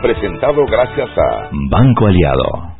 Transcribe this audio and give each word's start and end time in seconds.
presentado 0.00 0.64
gracias 0.66 1.08
a 1.16 1.48
Banco 1.70 2.06
Aliado. 2.06 2.78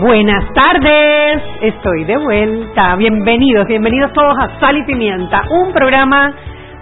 Buenas 0.00 0.44
tardes, 0.54 1.42
estoy 1.60 2.04
de 2.04 2.16
vuelta. 2.16 2.96
Bienvenidos, 2.96 3.66
bienvenidos 3.66 4.12
todos 4.14 4.34
a 4.40 4.58
Sal 4.58 4.78
y 4.78 4.84
Pimienta, 4.84 5.42
un 5.50 5.72
programa 5.72 6.32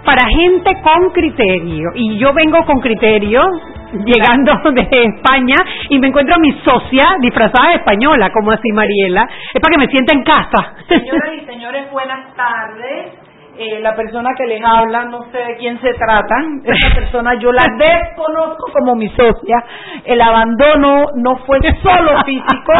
para 0.05 0.25
gente 0.25 0.71
con 0.81 1.11
criterio. 1.11 1.89
Y 1.95 2.17
yo 2.17 2.33
vengo 2.33 2.59
con 2.65 2.79
criterio, 2.79 3.41
llegando 4.05 4.53
de 4.71 4.87
España, 4.91 5.55
y 5.89 5.99
me 5.99 6.07
encuentro 6.07 6.35
a 6.35 6.39
mi 6.39 6.51
socia 6.63 7.15
disfrazada 7.19 7.69
de 7.69 7.75
española, 7.75 8.29
como 8.31 8.51
así 8.51 8.71
Mariela. 8.71 9.27
Es 9.53 9.61
para 9.61 9.73
que 9.73 9.79
me 9.79 9.87
sienta 9.87 10.13
en 10.13 10.23
casa. 10.23 10.75
Señoras 10.87 11.33
y 11.41 11.45
señores, 11.45 11.91
buenas 11.91 12.35
tardes. 12.35 13.29
Eh, 13.61 13.81
la 13.81 13.93
persona 13.93 14.29
que 14.37 14.45
les 14.45 14.63
habla, 14.63 15.03
no 15.03 15.23
sé 15.33 15.37
de 15.37 15.57
quién 15.57 15.81
se 15.81 15.93
trata. 15.95 16.35
Esa 16.63 16.95
persona 16.95 17.33
yo 17.33 17.51
la 17.51 17.65
desconozco 17.77 18.71
como 18.71 18.95
mi 18.95 19.09
socia. 19.09 19.57
El 20.05 20.21
abandono 20.21 21.07
no 21.15 21.35
fue 21.45 21.59
solo 21.83 22.23
físico. 22.23 22.71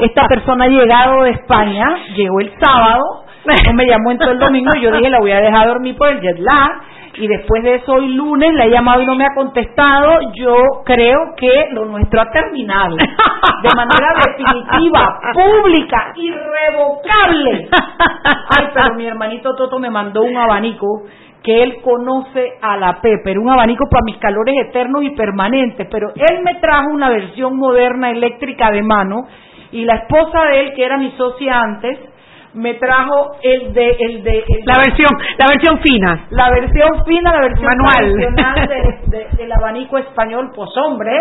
Esta 0.00 0.26
persona 0.26 0.64
ha 0.64 0.68
llegado 0.68 1.22
de 1.22 1.30
España, 1.30 1.86
llegó 2.16 2.40
el 2.40 2.52
sábado, 2.58 3.26
no 3.64 3.72
me 3.74 3.86
llamó 3.86 4.10
en 4.10 4.18
todo 4.18 4.32
el 4.32 4.38
domingo 4.38 4.70
yo 4.80 4.90
dije 4.90 5.08
la 5.08 5.20
voy 5.20 5.32
a 5.32 5.40
dejar 5.40 5.68
dormir 5.68 5.96
por 5.96 6.08
el 6.08 6.20
jet 6.20 6.38
lag 6.38 6.82
y 7.20 7.26
después 7.26 7.62
de 7.64 7.76
eso 7.76 7.92
hoy 7.92 8.08
lunes 8.14 8.54
le 8.54 8.66
he 8.66 8.70
llamado 8.70 9.02
y 9.02 9.06
no 9.06 9.14
me 9.14 9.24
ha 9.24 9.34
contestado, 9.34 10.18
yo 10.34 10.54
creo 10.84 11.34
que 11.36 11.68
lo 11.72 11.84
nuestro 11.84 12.20
ha 12.20 12.30
terminado. 12.30 12.96
De 12.96 13.74
manera 13.74 14.14
definitiva, 14.24 15.20
pública, 15.34 16.12
irrevocable. 16.14 17.68
Ay, 18.56 18.68
pero 18.72 18.94
mi 18.94 19.06
hermanito 19.06 19.54
Toto 19.56 19.78
me 19.78 19.90
mandó 19.90 20.22
un 20.22 20.36
abanico 20.36 21.04
que 21.42 21.62
él 21.62 21.80
conoce 21.82 22.58
a 22.60 22.76
la 22.76 23.00
Pepper, 23.00 23.38
un 23.38 23.48
abanico 23.48 23.84
para 23.90 24.04
mis 24.04 24.18
calores 24.18 24.54
eternos 24.68 25.02
y 25.02 25.10
permanentes, 25.10 25.88
pero 25.90 26.12
él 26.14 26.42
me 26.44 26.56
trajo 26.56 26.90
una 26.90 27.08
versión 27.08 27.56
moderna 27.56 28.10
eléctrica 28.10 28.70
de 28.70 28.82
mano 28.82 29.26
y 29.70 29.84
la 29.84 29.96
esposa 29.96 30.44
de 30.46 30.60
él, 30.60 30.72
que 30.74 30.84
era 30.84 30.96
mi 30.96 31.10
socia 31.12 31.60
antes, 31.60 31.98
me 32.54 32.74
trajo 32.74 33.36
el 33.42 33.72
de 33.72 33.96
el 33.98 34.22
de 34.22 34.44
la 34.64 34.76
versión 34.78 35.10
la 35.36 35.46
versión 35.48 35.80
fina. 35.80 36.26
La 36.30 36.50
versión 36.50 37.04
fina 37.04 37.32
la 37.32 37.40
versión 37.40 37.66
manual. 37.66 38.12
tradicional 38.12 38.68
del 39.36 39.52
abanico 39.52 39.98
español 39.98 40.50
pues 40.54 40.70
hombre 40.76 41.12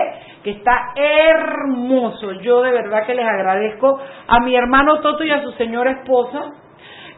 que 0.43 0.51
está 0.51 0.93
hermoso. 0.95 2.33
Yo 2.41 2.61
de 2.61 2.71
verdad 2.71 3.05
que 3.05 3.15
les 3.15 3.25
agradezco 3.25 3.99
a 4.27 4.39
mi 4.39 4.55
hermano 4.55 4.99
Toto 4.99 5.23
y 5.23 5.31
a 5.31 5.43
su 5.43 5.51
señora 5.53 5.91
esposa 5.91 6.53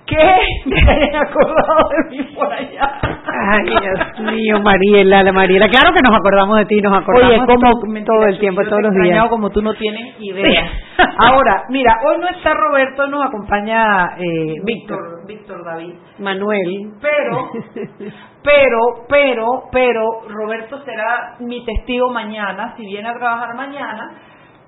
que 0.10 0.16
me 0.66 0.92
hayan 0.92 1.16
acordado 1.16 1.90
de 1.90 2.18
mí 2.18 2.24
por 2.36 2.52
allá. 2.52 3.00
Ay, 3.04 3.64
Dios 3.66 4.32
mío, 4.32 4.60
Mariela, 4.62 5.24
la 5.24 5.32
Mariela. 5.32 5.70
Claro 5.70 5.94
que 5.94 6.02
nos 6.02 6.18
acordamos 6.18 6.58
de 6.58 6.66
ti, 6.66 6.82
nos 6.82 6.98
acordamos 6.98 7.30
Oye, 7.30 7.46
como 7.46 8.04
todo 8.06 8.26
el 8.28 8.40
tiempo, 8.40 8.62
todos 8.64 8.82
los 8.84 8.94
días. 8.96 9.28
como 9.30 9.50
tú 9.50 9.62
no 9.62 9.74
tienes 9.74 10.20
idea. 10.20 10.70
Ahora, 11.18 11.64
mira, 11.70 11.94
hoy 12.06 12.18
no 12.20 12.28
está 12.28 12.54
Roberto, 12.54 13.08
nos 13.08 13.26
acompaña 13.26 14.18
eh, 14.18 14.56
Víctor, 14.64 15.26
Víctor 15.28 15.64
David. 15.64 15.94
Manuel. 16.18 16.92
Pero, 17.02 17.50
pero, 18.44 18.80
pero, 19.08 19.46
pero, 19.72 20.02
Roberto 20.28 20.84
será 20.84 21.36
mi 21.40 21.64
testigo 21.64 22.10
mañana, 22.12 22.74
si 22.76 22.86
viene 22.86 23.10
a 23.10 23.14
trabajar 23.14 23.56
mañana, 23.56 24.12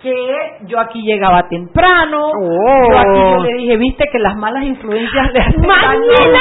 que 0.02 0.66
yo 0.68 0.80
aquí 0.80 1.02
llegaba 1.04 1.48
temprano, 1.48 2.32
yo 2.34 2.98
aquí 2.98 3.20
yo 3.20 3.38
Oh. 3.38 3.44
le 3.44 3.54
dije, 3.54 3.78
viste 3.78 4.06
que 4.12 4.18
las 4.20 4.36
malas 4.36 4.64
influencias 4.64 5.32
le 5.34 5.40
hacen 5.40 5.62
daño. 5.62 6.00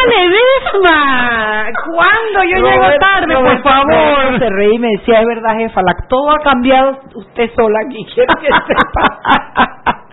Ledesma, 0.09 1.67
¿cuándo 1.87 2.45
yo 2.45 2.57
llego 2.57 2.99
tarde, 2.99 3.35
por 3.35 3.45
Roberto- 3.45 3.69
favor? 3.69 4.39
Se 4.39 4.49
reí 4.51 4.75
y 4.75 4.79
me 4.79 4.89
decía, 4.99 5.21
es 5.21 5.27
verdad, 5.27 5.57
jefa, 5.59 5.83
la, 5.83 5.95
todo 6.09 6.31
ha 6.31 6.39
cambiado 6.43 6.99
usted 7.15 7.51
sola 7.55 7.79
aquí, 7.87 8.05
quiero 8.15 8.33
que 8.41 8.47
sepa. 8.49 10.07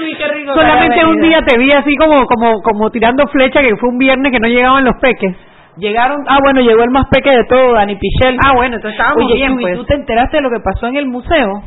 Uy, 0.00 0.14
qué 0.16 0.28
rico 0.28 0.52
que 0.54 0.60
Solamente 0.60 1.06
un 1.06 1.20
día 1.20 1.40
te 1.42 1.58
vi 1.58 1.70
así 1.72 1.96
como 1.96 2.24
como 2.26 2.60
como 2.62 2.90
tirando 2.90 3.26
flecha 3.28 3.60
que 3.60 3.76
fue 3.76 3.88
un 3.90 3.98
viernes 3.98 4.32
que 4.32 4.38
no 4.40 4.48
llegaban 4.48 4.84
los 4.84 4.94
peques. 5.00 5.36
Llegaron, 5.76 6.24
ah 6.28 6.38
bueno, 6.42 6.60
llegó 6.60 6.82
el 6.82 6.90
más 6.90 7.06
peque 7.08 7.30
de 7.30 7.44
todo, 7.44 7.74
Dani 7.74 7.94
Pichel. 7.96 8.36
Ah, 8.44 8.52
bueno, 8.56 8.76
entonces 8.76 8.98
estábamos 8.98 9.24
Oye, 9.26 9.34
bien, 9.34 9.58
pues. 9.60 9.76
¿tú 9.76 9.84
te 9.84 9.94
enteraste 9.94 10.38
de 10.38 10.42
lo 10.42 10.50
que 10.50 10.58
pasó 10.60 10.86
en 10.88 10.96
el 10.96 11.06
museo? 11.06 11.62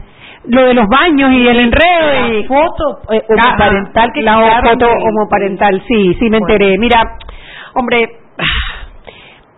Lo 0.45 0.63
de 0.65 0.73
los 0.73 0.87
baños 0.87 1.31
y 1.31 1.47
el 1.47 1.59
enredo 1.59 2.27
y 2.29 2.41
La 2.41 2.47
foto 2.47 3.13
eh, 3.13 3.21
Ah, 3.29 3.49
homoparental 3.49 4.11
que 4.11 4.21
la 4.21 4.61
foto 4.63 4.85
de- 4.87 5.03
homoparental, 5.07 5.81
sí, 5.87 6.13
sí 6.19 6.29
me 6.29 6.39
Bueno. 6.39 6.47
enteré. 6.53 6.77
Mira, 6.79 7.01
hombre, 7.75 8.09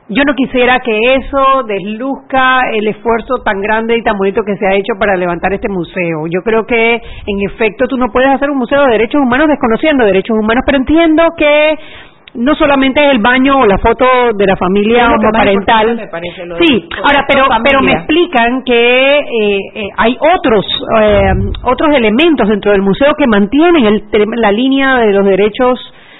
yo 0.10 0.24
no 0.26 0.34
quisiera 0.36 0.80
que 0.82 1.16
eso 1.16 1.64
desluzca 1.66 2.60
el 2.74 2.88
esfuerzo 2.90 3.36
tan 3.46 3.62
grande 3.62 3.98
y 3.98 4.04
tan 4.04 4.18
bonito 4.18 4.42
que 4.46 4.58
se 4.58 4.68
ha 4.68 4.76
hecho 4.76 4.94
para 5.00 5.16
levantar 5.16 5.54
este 5.54 5.70
museo. 5.70 6.28
Yo 6.30 6.42
creo 6.44 6.66
que, 6.66 6.96
en 6.96 7.50
efecto, 7.50 7.88
tú 7.88 7.96
no 7.98 8.08
puedes 8.12 8.30
hacer 8.30 8.50
un 8.50 8.58
museo 8.58 8.84
de 8.84 8.92
derechos 8.92 9.22
humanos 9.22 9.48
desconociendo 9.48 10.04
derechos 10.04 10.38
humanos, 10.38 10.64
pero 10.66 10.78
entiendo 10.80 11.24
que 11.38 11.76
no 12.36 12.56
solamente 12.56 13.04
es 13.06 13.12
el 13.12 13.20
baño 13.20 13.60
o 13.60 13.66
la 13.66 13.78
foto 13.78 14.06
de 14.36 14.46
la 14.46 14.56
familia 14.56 15.06
homoparental. 15.30 15.88
Sí, 16.66 16.90
ahora, 17.04 17.26
pero, 17.28 17.46
pero 17.64 17.82
me 17.82 17.92
explican 18.00 18.64
que 18.64 19.18
eh, 19.20 19.60
eh, 19.76 19.88
hay 19.98 20.18
otros 20.36 20.66
eh, 21.00 21.32
otros 21.64 21.96
elementos 21.96 22.48
dentro 22.50 22.72
del 22.72 22.82
museo 22.82 23.14
que 23.18 23.28
mantienen 23.28 23.86
el, 23.86 24.04
la 24.38 24.52
línea 24.52 24.98
de 25.00 25.14
los 25.14 25.26
derechos 25.26 25.80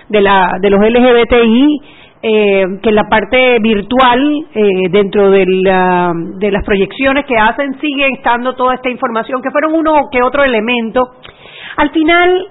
de 0.09 0.22
la 0.22 0.51
de 0.62 0.69
los 0.69 0.79
LGBTI 0.81 1.81
eh, 2.25 2.63
que 2.81 2.90
en 2.90 2.95
la 2.95 3.03
parte 3.09 3.57
virtual 3.59 4.45
eh, 4.56 4.90
dentro 4.91 5.30
de, 5.31 5.44
la- 5.63 6.13
de 6.40 6.51
las 6.51 6.63
proyecciones 6.63 7.25
que 7.25 7.35
hacen 7.38 7.78
sigue 7.81 8.07
estando 8.13 8.53
toda 8.53 8.75
esta 8.75 8.90
información 8.90 9.41
que 9.41 9.51
fueron 9.51 9.74
uno 9.74 10.09
que 10.12 10.22
otro 10.22 10.44
elemento 10.44 11.01
al 11.78 11.90
final 11.90 12.47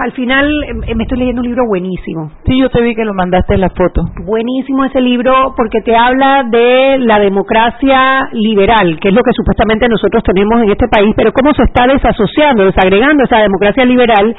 al 0.00 0.12
final 0.12 0.48
eh, 0.86 0.94
me 0.94 1.04
estoy 1.04 1.18
leyendo 1.18 1.40
un 1.40 1.46
libro 1.48 1.64
buenísimo 1.66 2.30
Sí, 2.46 2.58
yo 2.58 2.70
te 2.70 2.80
vi 2.80 2.94
que 2.94 3.04
lo 3.04 3.14
mandaste 3.14 3.54
en 3.54 3.60
la 3.60 3.70
foto. 3.70 4.02
Buenísimo 4.24 4.84
ese 4.84 5.00
libro 5.00 5.54
porque 5.56 5.80
te 5.82 5.94
habla 5.96 6.44
de 6.50 6.98
la 6.98 7.18
democracia 7.18 8.28
liberal, 8.32 8.98
que 9.00 9.08
es 9.08 9.14
lo 9.14 9.22
que 9.22 9.32
supuestamente 9.32 9.88
nosotros 9.88 10.22
tenemos 10.24 10.62
en 10.62 10.70
este 10.70 10.88
país, 10.88 11.12
pero 11.16 11.32
cómo 11.32 11.52
se 11.54 11.64
está 11.64 11.86
desasociando, 11.86 12.64
desagregando 12.64 13.24
esa 13.24 13.38
democracia 13.38 13.84
liberal 13.84 14.34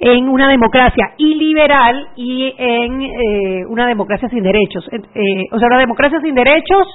en 0.00 0.28
una 0.28 0.48
democracia 0.48 1.14
iliberal 1.16 2.08
y 2.16 2.54
en 2.56 3.02
eh, 3.02 3.66
una 3.68 3.86
democracia 3.86 4.28
sin 4.28 4.42
derechos. 4.42 4.88
Eh, 4.92 5.44
o 5.50 5.58
sea, 5.58 5.68
una 5.68 5.80
democracia 5.80 6.20
sin 6.20 6.34
derechos 6.34 6.86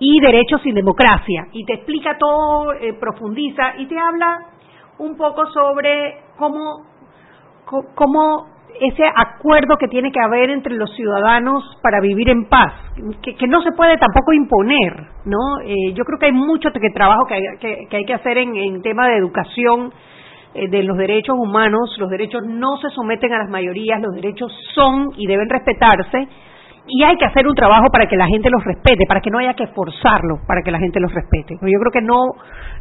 y 0.00 0.18
derechos 0.20 0.60
sin 0.62 0.74
democracia. 0.74 1.46
Y 1.52 1.64
te 1.64 1.74
explica 1.74 2.16
todo, 2.18 2.72
eh, 2.74 2.94
profundiza 2.94 3.74
y 3.78 3.86
te 3.86 3.96
habla 3.98 4.38
un 4.98 5.16
poco 5.16 5.46
sobre 5.46 6.16
cómo 6.36 6.89
cómo 7.94 8.46
ese 8.80 9.04
acuerdo 9.04 9.76
que 9.76 9.88
tiene 9.88 10.10
que 10.10 10.20
haber 10.20 10.50
entre 10.50 10.74
los 10.74 10.94
ciudadanos 10.96 11.78
para 11.82 12.00
vivir 12.00 12.30
en 12.30 12.48
paz, 12.48 12.72
que, 13.22 13.46
no 13.46 13.62
se 13.62 13.72
puede 13.72 13.98
tampoco 13.98 14.32
imponer, 14.32 15.06
¿no? 15.26 15.60
Eh, 15.64 15.92
yo 15.92 16.04
creo 16.04 16.18
que 16.18 16.26
hay 16.26 16.32
mucho 16.32 16.70
que 16.72 16.90
trabajo 16.90 17.26
que 17.26 17.34
hay 17.96 18.04
que, 18.04 18.14
hacer 18.14 18.38
en, 18.38 18.56
en 18.56 18.80
tema 18.80 19.06
de 19.08 19.16
educación 19.18 19.92
eh, 20.54 20.68
de 20.68 20.82
los 20.82 20.96
derechos 20.96 21.36
humanos. 21.38 21.94
Los 21.98 22.10
derechos 22.10 22.42
no 22.44 22.76
se 22.78 22.88
someten 22.90 23.32
a 23.32 23.38
las 23.38 23.50
mayorías, 23.50 24.00
los 24.00 24.14
derechos 24.14 24.52
son 24.74 25.10
y 25.16 25.26
deben 25.26 25.48
respetarse. 25.48 26.26
Y 26.92 27.04
hay 27.04 27.16
que 27.16 27.24
hacer 27.24 27.46
un 27.46 27.54
trabajo 27.54 27.86
para 27.92 28.06
que 28.06 28.16
la 28.16 28.26
gente 28.26 28.50
los 28.50 28.64
respete, 28.64 29.04
para 29.06 29.20
que 29.20 29.30
no 29.30 29.38
haya 29.38 29.54
que 29.54 29.66
forzarlo, 29.68 30.38
para 30.46 30.60
que 30.62 30.70
la 30.72 30.78
gente 30.80 30.98
los 30.98 31.12
respete. 31.14 31.54
Yo 31.54 31.78
creo 31.78 31.92
que 31.92 32.02
no, 32.02 32.16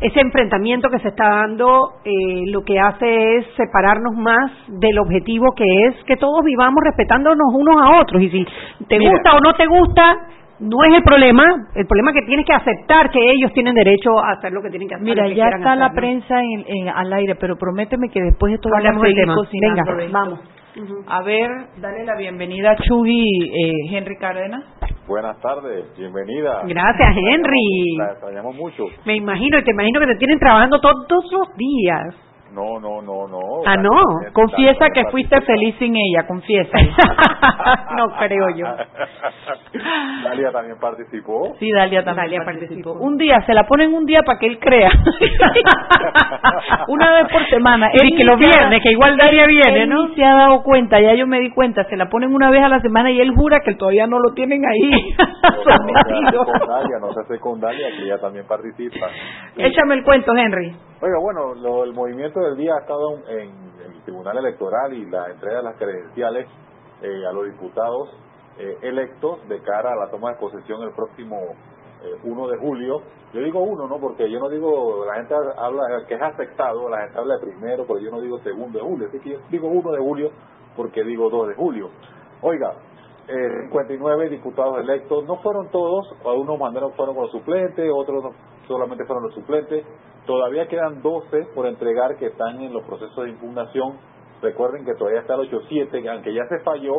ese 0.01 0.19
enfrentamiento 0.19 0.89
que 0.89 0.97
se 0.99 1.09
está 1.09 1.29
dando 1.29 1.89
eh, 2.03 2.43
lo 2.51 2.63
que 2.63 2.79
hace 2.79 3.37
es 3.37 3.45
separarnos 3.55 4.15
más 4.15 4.51
del 4.67 4.97
objetivo 4.99 5.53
que 5.55 5.63
es 5.87 5.95
que 6.05 6.17
todos 6.17 6.43
vivamos 6.43 6.79
respetándonos 6.83 7.47
unos 7.53 7.75
a 7.81 7.99
otros. 8.01 8.21
Y 8.23 8.29
si 8.29 8.45
te 8.87 8.97
Mira. 8.97 9.11
gusta 9.11 9.35
o 9.35 9.39
no 9.41 9.53
te 9.53 9.67
gusta, 9.67 10.17
no 10.59 10.83
es 10.89 10.93
el 10.95 11.03
problema. 11.03 11.43
El 11.75 11.85
problema 11.85 12.11
es 12.11 12.15
que 12.21 12.25
tienes 12.27 12.45
que 12.45 12.53
aceptar 12.53 13.11
que 13.11 13.19
ellos 13.31 13.53
tienen 13.53 13.75
derecho 13.75 14.09
a 14.19 14.31
hacer 14.31 14.51
lo 14.51 14.61
que 14.61 14.69
tienen 14.69 14.87
que 14.89 14.95
hacer. 14.95 15.05
Mira, 15.05 15.23
que 15.25 15.35
ya 15.35 15.49
está 15.49 15.75
la 15.75 15.91
prensa 15.91 16.41
en, 16.41 16.65
en- 16.67 16.89
al 16.89 17.13
aire, 17.13 17.35
pero 17.35 17.55
prométeme 17.57 18.09
que 18.09 18.21
después 18.21 18.53
esto 18.55 18.69
vamos 18.69 19.03
a 19.03 19.05
seguir 19.07 19.25
cocinando 19.35 19.83
Venga, 19.95 20.03
de 20.03 20.09
A 21.07 21.21
ver, 21.23 21.49
dale 21.77 22.05
la 22.05 22.15
bienvenida 22.15 22.71
a 22.71 22.75
Chugi 22.75 23.23
eh, 23.23 23.73
Henry 23.91 24.17
Cárdenas. 24.17 24.63
Buenas 25.07 25.39
tardes, 25.41 25.85
bienvenida. 25.97 26.61
Gracias, 26.67 27.15
Henry. 27.17 27.97
La 27.97 28.11
extrañamos 28.11 28.55
mucho. 28.55 28.85
Me 29.05 29.15
imagino, 29.15 29.57
y 29.57 29.63
te 29.63 29.71
imagino 29.71 29.99
que 29.99 30.05
te 30.05 30.15
tienen 30.17 30.37
trabajando 30.37 30.79
todos 30.79 31.25
los 31.31 31.57
días. 31.57 32.28
No, 32.51 32.79
no, 32.79 33.01
no, 33.01 33.27
no. 33.27 33.39
Ah, 33.65 33.75
no. 33.77 33.91
Confiesa 34.33 34.87
que 34.93 35.03
fuiste 35.11 35.39
feliz 35.41 35.75
sin 35.77 35.95
ella, 35.95 36.25
confiesa. 36.27 36.77
no 37.95 38.07
creo 38.17 38.49
yo. 38.55 38.65
Dalia 40.23 40.51
también 40.51 40.77
participó. 40.79 41.53
Sí, 41.59 41.69
Dalia 41.71 42.03
también 42.03 42.43
participó. 42.43 42.93
Un 42.93 43.17
día, 43.17 43.41
se 43.45 43.53
la 43.53 43.65
ponen 43.67 43.93
un 43.93 44.05
día 44.05 44.23
para 44.23 44.39
que 44.39 44.47
él 44.47 44.59
crea. 44.59 44.89
Una 46.87 47.11
vez 47.13 47.31
por 47.31 47.45
semana. 47.49 47.89
Y 47.93 48.15
que 48.15 48.23
lo 48.23 48.37
viernes, 48.37 48.81
que 48.83 48.91
igual 48.91 49.15
Dalia 49.17 49.45
viene, 49.45 49.83
él 49.83 49.89
¿no? 49.89 50.07
ni 50.07 50.15
se 50.15 50.23
ha 50.25 50.33
dado 50.35 50.63
cuenta, 50.63 50.99
ya 50.99 51.13
yo 51.13 51.27
me 51.27 51.39
di 51.39 51.51
cuenta, 51.51 51.83
se 51.85 51.95
la 51.97 52.07
ponen 52.09 52.33
una 52.33 52.49
vez 52.49 52.63
a 52.63 52.69
la 52.69 52.79
semana 52.81 53.11
y 53.11 53.21
él 53.21 53.31
jura 53.35 53.59
que 53.63 53.75
todavía 53.75 54.07
no 54.07 54.17
lo 54.19 54.33
tienen 54.33 54.63
ahí. 54.65 54.89
No, 54.89 55.75
no 55.75 55.93
se 55.93 55.99
hace 56.09 56.37
con 56.59 56.67
Dalia, 56.67 56.99
no 56.99 57.13
se 57.13 57.19
hace 57.21 57.39
con 57.39 57.59
Dalia, 57.59 57.87
que 57.95 58.03
ella 58.05 58.17
también 58.19 58.45
participa. 58.47 59.07
Échame 59.57 59.95
el 59.95 60.03
cuento, 60.03 60.31
Henry. 60.35 60.73
Oiga, 61.01 61.17
bueno, 61.21 61.53
lo- 61.55 61.83
el 61.85 61.93
movimiento 61.93 62.41
del 62.49 62.57
día 62.57 62.75
ha 62.75 62.79
estado 62.79 63.19
en, 63.27 63.69
el 63.85 64.01
Tribunal 64.03 64.37
Electoral 64.37 64.93
y 64.93 65.05
la 65.09 65.29
entrega 65.29 65.57
de 65.57 65.63
las 65.63 65.77
credenciales 65.77 66.47
eh, 67.01 67.25
a 67.27 67.31
los 67.31 67.45
diputados 67.45 68.09
eh, 68.57 68.77
electos 68.81 69.47
de 69.47 69.61
cara 69.61 69.93
a 69.93 69.95
la 69.95 70.09
toma 70.11 70.31
de 70.31 70.37
posesión 70.37 70.81
el 70.83 70.91
próximo 70.93 71.37
eh, 72.03 72.15
1 72.23 72.47
de 72.47 72.57
julio. 72.57 73.01
Yo 73.33 73.41
digo 73.41 73.61
uno, 73.61 73.87
¿no? 73.87 73.99
Porque 73.99 74.29
yo 74.29 74.39
no 74.39 74.49
digo, 74.49 75.05
la 75.05 75.15
gente 75.15 75.33
habla 75.57 75.83
que 76.07 76.15
es 76.15 76.21
afectado, 76.21 76.89
la 76.89 77.03
gente 77.03 77.19
habla 77.19 77.35
de 77.35 77.41
primero, 77.45 77.85
pero 77.87 77.99
yo 77.99 78.11
no 78.11 78.19
digo 78.19 78.39
segundo 78.39 78.79
de 78.79 78.85
julio. 78.85 79.09
Yo 79.13 79.39
digo 79.49 79.67
1 79.67 79.91
de 79.91 79.99
julio 79.99 80.31
porque 80.75 81.03
digo 81.03 81.29
2 81.29 81.49
de 81.49 81.55
julio. 81.55 81.89
Oiga, 82.41 82.73
eh, 83.27 83.67
59 83.69 84.29
diputados 84.29 84.79
electos, 84.79 85.25
no 85.25 85.37
fueron 85.37 85.69
todos, 85.69 86.07
algunos 86.25 86.59
mandaron 86.59 86.93
fueron 86.93 87.15
con 87.15 87.23
los 87.25 87.31
suplentes, 87.31 87.89
otros 87.93 88.23
no- 88.23 88.33
solamente 88.69 89.03
fueron 89.05 89.23
los 89.25 89.33
suplentes, 89.33 89.83
todavía 90.25 90.67
quedan 90.67 91.01
12 91.01 91.47
por 91.55 91.65
entregar 91.65 92.15
que 92.17 92.27
están 92.27 92.61
en 92.61 92.71
los 92.71 92.85
procesos 92.85 93.25
de 93.25 93.31
impugnación, 93.31 93.97
recuerden 94.41 94.85
que 94.85 94.93
todavía 94.93 95.21
está 95.21 95.33
el 95.35 95.49
8-7, 95.51 96.01
que 96.01 96.09
aunque 96.09 96.33
ya 96.33 96.45
se 96.47 96.59
falló, 96.59 96.93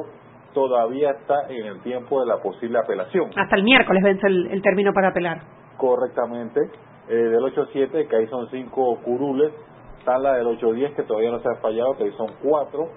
todavía 0.53 1.13
está 1.13 1.47
en 1.49 1.65
el 1.65 1.81
tiempo 1.83 2.21
de 2.21 2.27
la 2.27 2.39
posible 2.43 2.77
apelación, 2.79 3.31
Hasta 3.37 3.57
el 3.57 3.63
miércoles 3.63 4.03
vence 4.03 4.27
el, 4.27 4.49
el 4.51 4.61
término 4.61 4.93
para 4.93 5.09
apelar. 5.09 5.41
correctamente, 5.79 6.61
eh, 7.09 7.15
del 7.15 7.41
8-7, 7.41 8.09
que 8.09 8.17
ahí 8.17 8.27
son 8.27 8.49
5 8.51 8.99
curules, 9.05 9.53
está 9.99 10.19
la 10.19 10.35
del 10.35 10.47
8-10, 10.49 10.95
que 10.97 11.03
todavía 11.05 11.31
no 11.31 11.39
se 11.41 11.49
ha 11.49 11.55
fallado, 11.63 11.97
que 11.97 12.05
ahí 12.05 12.13
son 12.17 12.29
4, 12.43 12.89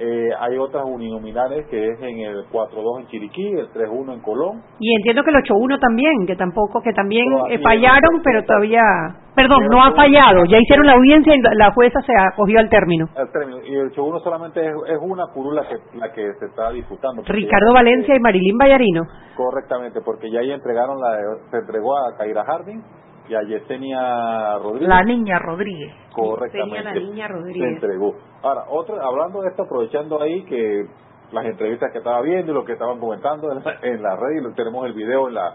eh, 0.00 0.30
hay 0.40 0.56
otras 0.56 0.84
uninominales 0.86 1.66
que 1.66 1.88
es 1.90 2.00
en 2.00 2.20
el 2.20 2.44
4-2 2.50 3.00
en 3.00 3.06
Chiriquí, 3.08 3.46
el 3.52 3.68
3-1 3.70 4.14
en 4.14 4.20
Colón, 4.20 4.62
Y 4.78 4.94
entiendo 4.96 5.22
que 5.22 5.30
el 5.30 5.36
8-1 5.36 5.78
también, 5.78 6.26
que 6.26 6.36
tampoco, 6.36 6.80
que 6.80 6.92
también 6.92 7.26
eh, 7.50 7.58
fallaron, 7.62 8.22
pero 8.24 8.42
todavía... 8.44 8.80
Perdón, 9.36 9.66
no 9.70 9.82
ha 9.84 9.92
fallado. 9.92 10.44
Ya 10.46 10.58
hicieron 10.58 10.86
la 10.86 10.94
audiencia 10.94 11.34
y 11.34 11.40
la- 11.40 11.70
jueza 11.72 12.00
se 12.02 12.12
acogió 12.16 12.58
al 12.58 12.68
término. 12.68 13.06
al 13.16 13.30
término. 13.30 13.58
Y 13.64 13.74
el 13.74 13.90
8-1 13.92 14.22
solamente 14.24 14.60
es, 14.66 14.72
es 14.88 14.98
una 15.00 15.26
curula 15.32 15.62
que 15.68 15.98
la 15.98 16.10
que 16.12 16.32
se 16.40 16.46
está 16.46 16.70
disputando. 16.72 17.22
Ricardo 17.26 17.72
Valencia 17.72 18.16
y 18.16 18.20
Marilín 18.20 18.58
Vallarino. 18.58 19.02
Correctamente, 19.36 20.00
porque 20.04 20.30
ya 20.30 20.40
ahí 20.40 20.50
entregaron 20.50 21.00
la 21.00 21.16
se 21.50 21.58
entregó 21.58 21.96
a 21.96 22.16
Kaira 22.18 22.44
Harding 22.44 22.82
y 23.30 23.34
a 23.34 23.42
Yesenia 23.42 24.58
Rodríguez. 24.58 24.88
La 24.88 25.02
niña 25.04 25.38
Rodríguez. 25.38 25.94
Correctamente. 26.12 26.76
Yesenia 26.78 26.92
la 27.00 27.00
niña 27.00 27.28
Rodríguez. 27.28 27.62
Se 27.68 27.74
entregó. 27.74 28.14
Ahora, 28.42 28.64
otro, 28.68 29.00
hablando 29.00 29.40
de 29.42 29.48
esto, 29.50 29.62
aprovechando 29.62 30.20
ahí 30.20 30.42
que 30.44 30.86
las 31.32 31.44
entrevistas 31.44 31.92
que 31.92 31.98
estaba 31.98 32.20
viendo 32.22 32.50
y 32.50 32.54
lo 32.54 32.64
que 32.64 32.72
estaban 32.72 32.98
comentando 32.98 33.52
en 33.52 33.62
la, 33.64 33.78
en 33.82 34.02
la 34.02 34.16
red, 34.16 34.38
y 34.38 34.42
lo- 34.42 34.52
tenemos 34.54 34.84
el 34.86 34.92
video 34.94 35.28
en 35.28 35.34
la 35.34 35.54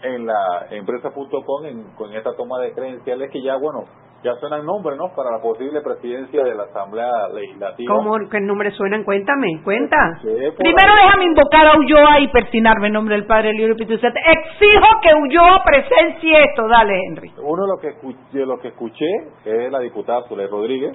en 0.00 0.26
la 0.26 0.66
empresa.com 0.70 1.66
en, 1.66 1.82
con 1.96 2.12
esta 2.14 2.32
toma 2.36 2.60
de 2.60 2.72
credenciales 2.72 3.32
que 3.32 3.42
ya, 3.42 3.56
bueno, 3.56 3.84
ya 4.22 4.34
suenan 4.36 4.66
nombres, 4.66 4.98
¿no? 4.98 5.14
Para 5.14 5.30
la 5.30 5.40
posible 5.40 5.80
presidencia 5.80 6.42
de 6.42 6.54
la 6.54 6.64
Asamblea 6.64 7.28
Legislativa. 7.32 7.94
¿Cómo? 7.94 8.18
¿Qué 8.28 8.40
nombres 8.40 8.74
suenan? 8.74 9.04
Cuéntame, 9.04 9.62
cuenta. 9.62 9.96
Primero 10.22 10.92
ahí. 10.92 11.04
déjame 11.04 11.24
invocar 11.26 11.66
a 11.66 11.78
Ulloa 11.78 12.20
y 12.20 12.28
persinarme 12.28 12.88
en 12.88 12.94
nombre 12.94 13.14
del 13.14 13.26
Padre, 13.26 13.50
Espíritu 13.50 13.98
Santo. 13.98 14.18
Exijo 14.26 14.86
que 15.02 15.14
Ulloa 15.14 15.62
presencie 15.64 16.44
esto. 16.44 16.66
Dale, 16.66 16.94
Henry. 17.08 17.32
Uno 17.40 17.62
de 17.62 17.68
lo 17.68 17.80
que 17.80 17.88
escuché, 17.88 18.46
lo 18.46 18.58
que 18.58 18.68
escuché 18.68 19.06
es 19.44 19.70
la 19.70 19.78
diputada 19.80 20.26
Soler 20.28 20.50
Rodríguez. 20.50 20.92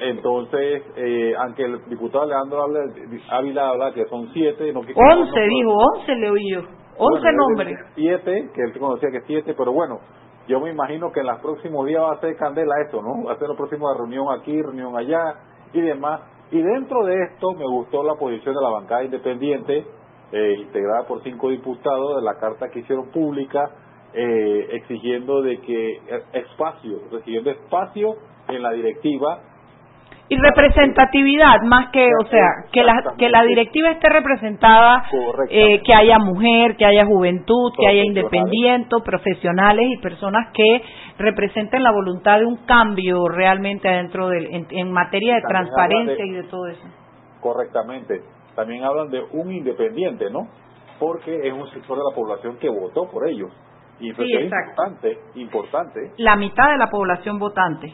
Entonces, 0.00 0.82
eh, 0.96 1.34
aunque 1.38 1.64
el 1.64 1.84
diputado 1.86 2.24
Leandro 2.24 2.62
habla, 2.62 2.80
Ávila 3.30 3.70
habla 3.70 3.92
que 3.92 4.04
son 4.06 4.28
siete, 4.32 4.72
no 4.72 4.82
que 4.82 4.92
Once, 4.94 5.40
dijo, 5.40 5.76
once 5.76 6.14
le 6.14 6.30
oí 6.30 6.52
yo. 6.52 6.60
Once 7.00 7.20
Bueno, 7.22 7.38
nombres. 7.48 7.78
Siete, 7.94 8.48
que 8.54 8.62
él 8.62 8.78
conocía 8.78 9.10
que 9.10 9.20
siete, 9.26 9.54
pero 9.56 9.72
bueno, 9.72 9.98
yo 10.48 10.60
me 10.60 10.70
imagino 10.70 11.12
que 11.12 11.20
en 11.20 11.26
los 11.26 11.40
próximos 11.40 11.86
días 11.86 12.02
va 12.02 12.12
a 12.12 12.20
ser 12.20 12.34
candela 12.36 12.80
esto, 12.84 13.02
¿no? 13.02 13.24
Va 13.24 13.34
a 13.34 13.38
ser 13.38 13.48
la 13.48 13.54
próxima 13.54 13.94
reunión 13.94 14.26
aquí, 14.30 14.60
reunión 14.60 14.96
allá 14.96 15.34
y 15.74 15.80
demás. 15.80 16.22
Y 16.50 16.62
dentro 16.62 17.04
de 17.04 17.22
esto 17.24 17.52
me 17.52 17.66
gustó 17.66 18.02
la 18.02 18.14
posición 18.14 18.54
de 18.54 18.62
la 18.62 18.70
bancada 18.70 19.04
independiente, 19.04 19.86
eh, 20.32 20.54
integrada 20.58 21.06
por 21.06 21.22
cinco 21.22 21.50
diputados, 21.50 22.16
de 22.16 22.22
la 22.22 22.38
carta 22.38 22.70
que 22.70 22.80
hicieron 22.80 23.10
pública, 23.10 23.70
eh, 24.14 24.68
exigiendo 24.72 25.42
de 25.42 25.60
que 25.60 25.96
eh, 25.96 26.22
espacio, 26.32 27.02
exigiendo 27.12 27.50
espacio 27.50 28.16
en 28.48 28.62
la 28.62 28.72
directiva 28.72 29.42
Y 30.30 30.36
representatividad, 30.36 31.62
más 31.62 31.88
que, 31.90 32.06
o 32.22 32.26
sea, 32.26 32.46
que 32.70 32.82
la, 32.82 33.14
que 33.16 33.28
la 33.30 33.42
directiva 33.44 33.90
esté 33.90 34.08
representada, 34.10 35.04
eh, 35.48 35.80
que 35.82 35.94
haya 35.94 36.18
mujer, 36.18 36.76
que 36.76 36.84
haya 36.84 37.06
juventud, 37.06 37.72
que 37.78 37.86
haya 37.88 38.02
independientes, 38.04 39.02
profesionales 39.02 39.86
y 39.90 39.96
personas 40.02 40.52
que 40.52 40.82
representen 41.18 41.82
la 41.82 41.92
voluntad 41.92 42.40
de 42.40 42.46
un 42.46 42.56
cambio 42.66 43.26
realmente 43.28 43.88
adentro 43.88 44.28
del, 44.28 44.46
en, 44.54 44.66
en 44.70 44.92
materia 44.92 45.36
de 45.36 45.40
También 45.42 45.64
transparencia 45.64 46.24
de- 46.24 46.26
y 46.30 46.32
de 46.32 46.42
todo 46.44 46.66
eso. 46.66 46.86
correctamente. 47.40 48.20
También 48.54 48.84
hablan 48.84 49.08
de 49.10 49.22
un 49.32 49.52
independiente, 49.52 50.30
¿no? 50.30 50.48
Porque 50.98 51.46
es 51.46 51.52
un 51.54 51.66
sector 51.70 51.96
de 51.96 52.02
la 52.10 52.14
población 52.14 52.56
que 52.58 52.68
votó 52.68 53.08
por 53.10 53.28
ellos. 53.28 53.50
Y 54.00 54.12
Sí, 54.12 54.22
es 54.32 54.44
importante, 54.44 55.18
importante, 55.36 56.12
La 56.18 56.36
mitad 56.36 56.70
de 56.70 56.76
la 56.78 56.88
población 56.88 57.38
votante. 57.38 57.92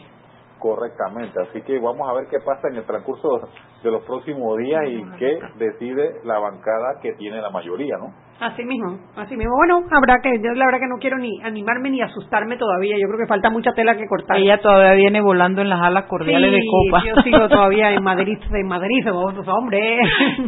Correctamente. 0.65 1.39
Así 1.43 1.61
que 1.61 1.77
vamos 1.79 2.09
a 2.09 2.13
ver 2.13 2.25
qué 2.27 2.39
pasa 2.39 2.67
en 2.69 2.77
el 2.77 2.85
transcurso 2.85 3.49
de 3.83 3.91
los 3.91 4.03
próximos 4.03 4.57
días 4.57 4.81
y 4.87 5.03
qué 5.19 5.39
decide 5.57 6.21
la 6.23 6.39
bancada 6.39 6.99
que 7.03 7.13
tiene 7.13 7.39
la 7.39 7.51
mayoría, 7.51 7.97
¿no? 7.99 8.11
Así 8.37 8.65
mismo, 8.65 8.99
así 9.15 9.37
mismo. 9.37 9.53
Bueno, 9.55 9.79
habrá 9.95 10.19
que, 10.21 10.29
yo 10.43 10.51
la 10.55 10.65
verdad 10.65 10.79
que 10.81 10.89
no 10.91 10.97
quiero 10.99 11.17
ni 11.17 11.41
animarme 11.41 11.89
ni 11.89 12.01
asustarme 12.01 12.57
todavía. 12.57 12.97
Yo 12.99 13.07
creo 13.07 13.19
que 13.19 13.27
falta 13.29 13.49
mucha 13.49 13.71
tela 13.71 13.95
que 13.95 14.05
cortar. 14.07 14.35
Ella 14.37 14.59
todavía 14.59 14.91
viene 14.93 15.21
volando 15.21 15.61
en 15.61 15.69
las 15.69 15.79
alas 15.81 16.03
cordiales 16.05 16.51
Sí, 16.51 16.55
de 16.57 16.61
copa. 16.69 17.03
Yo 17.05 17.21
sigo 17.21 17.47
todavía 17.55 17.91
en 17.91 18.03
Madrid, 18.03 18.37
en 18.51 18.67
Madrid, 18.67 19.05
vamos, 19.05 19.47
hombre. 19.47 19.99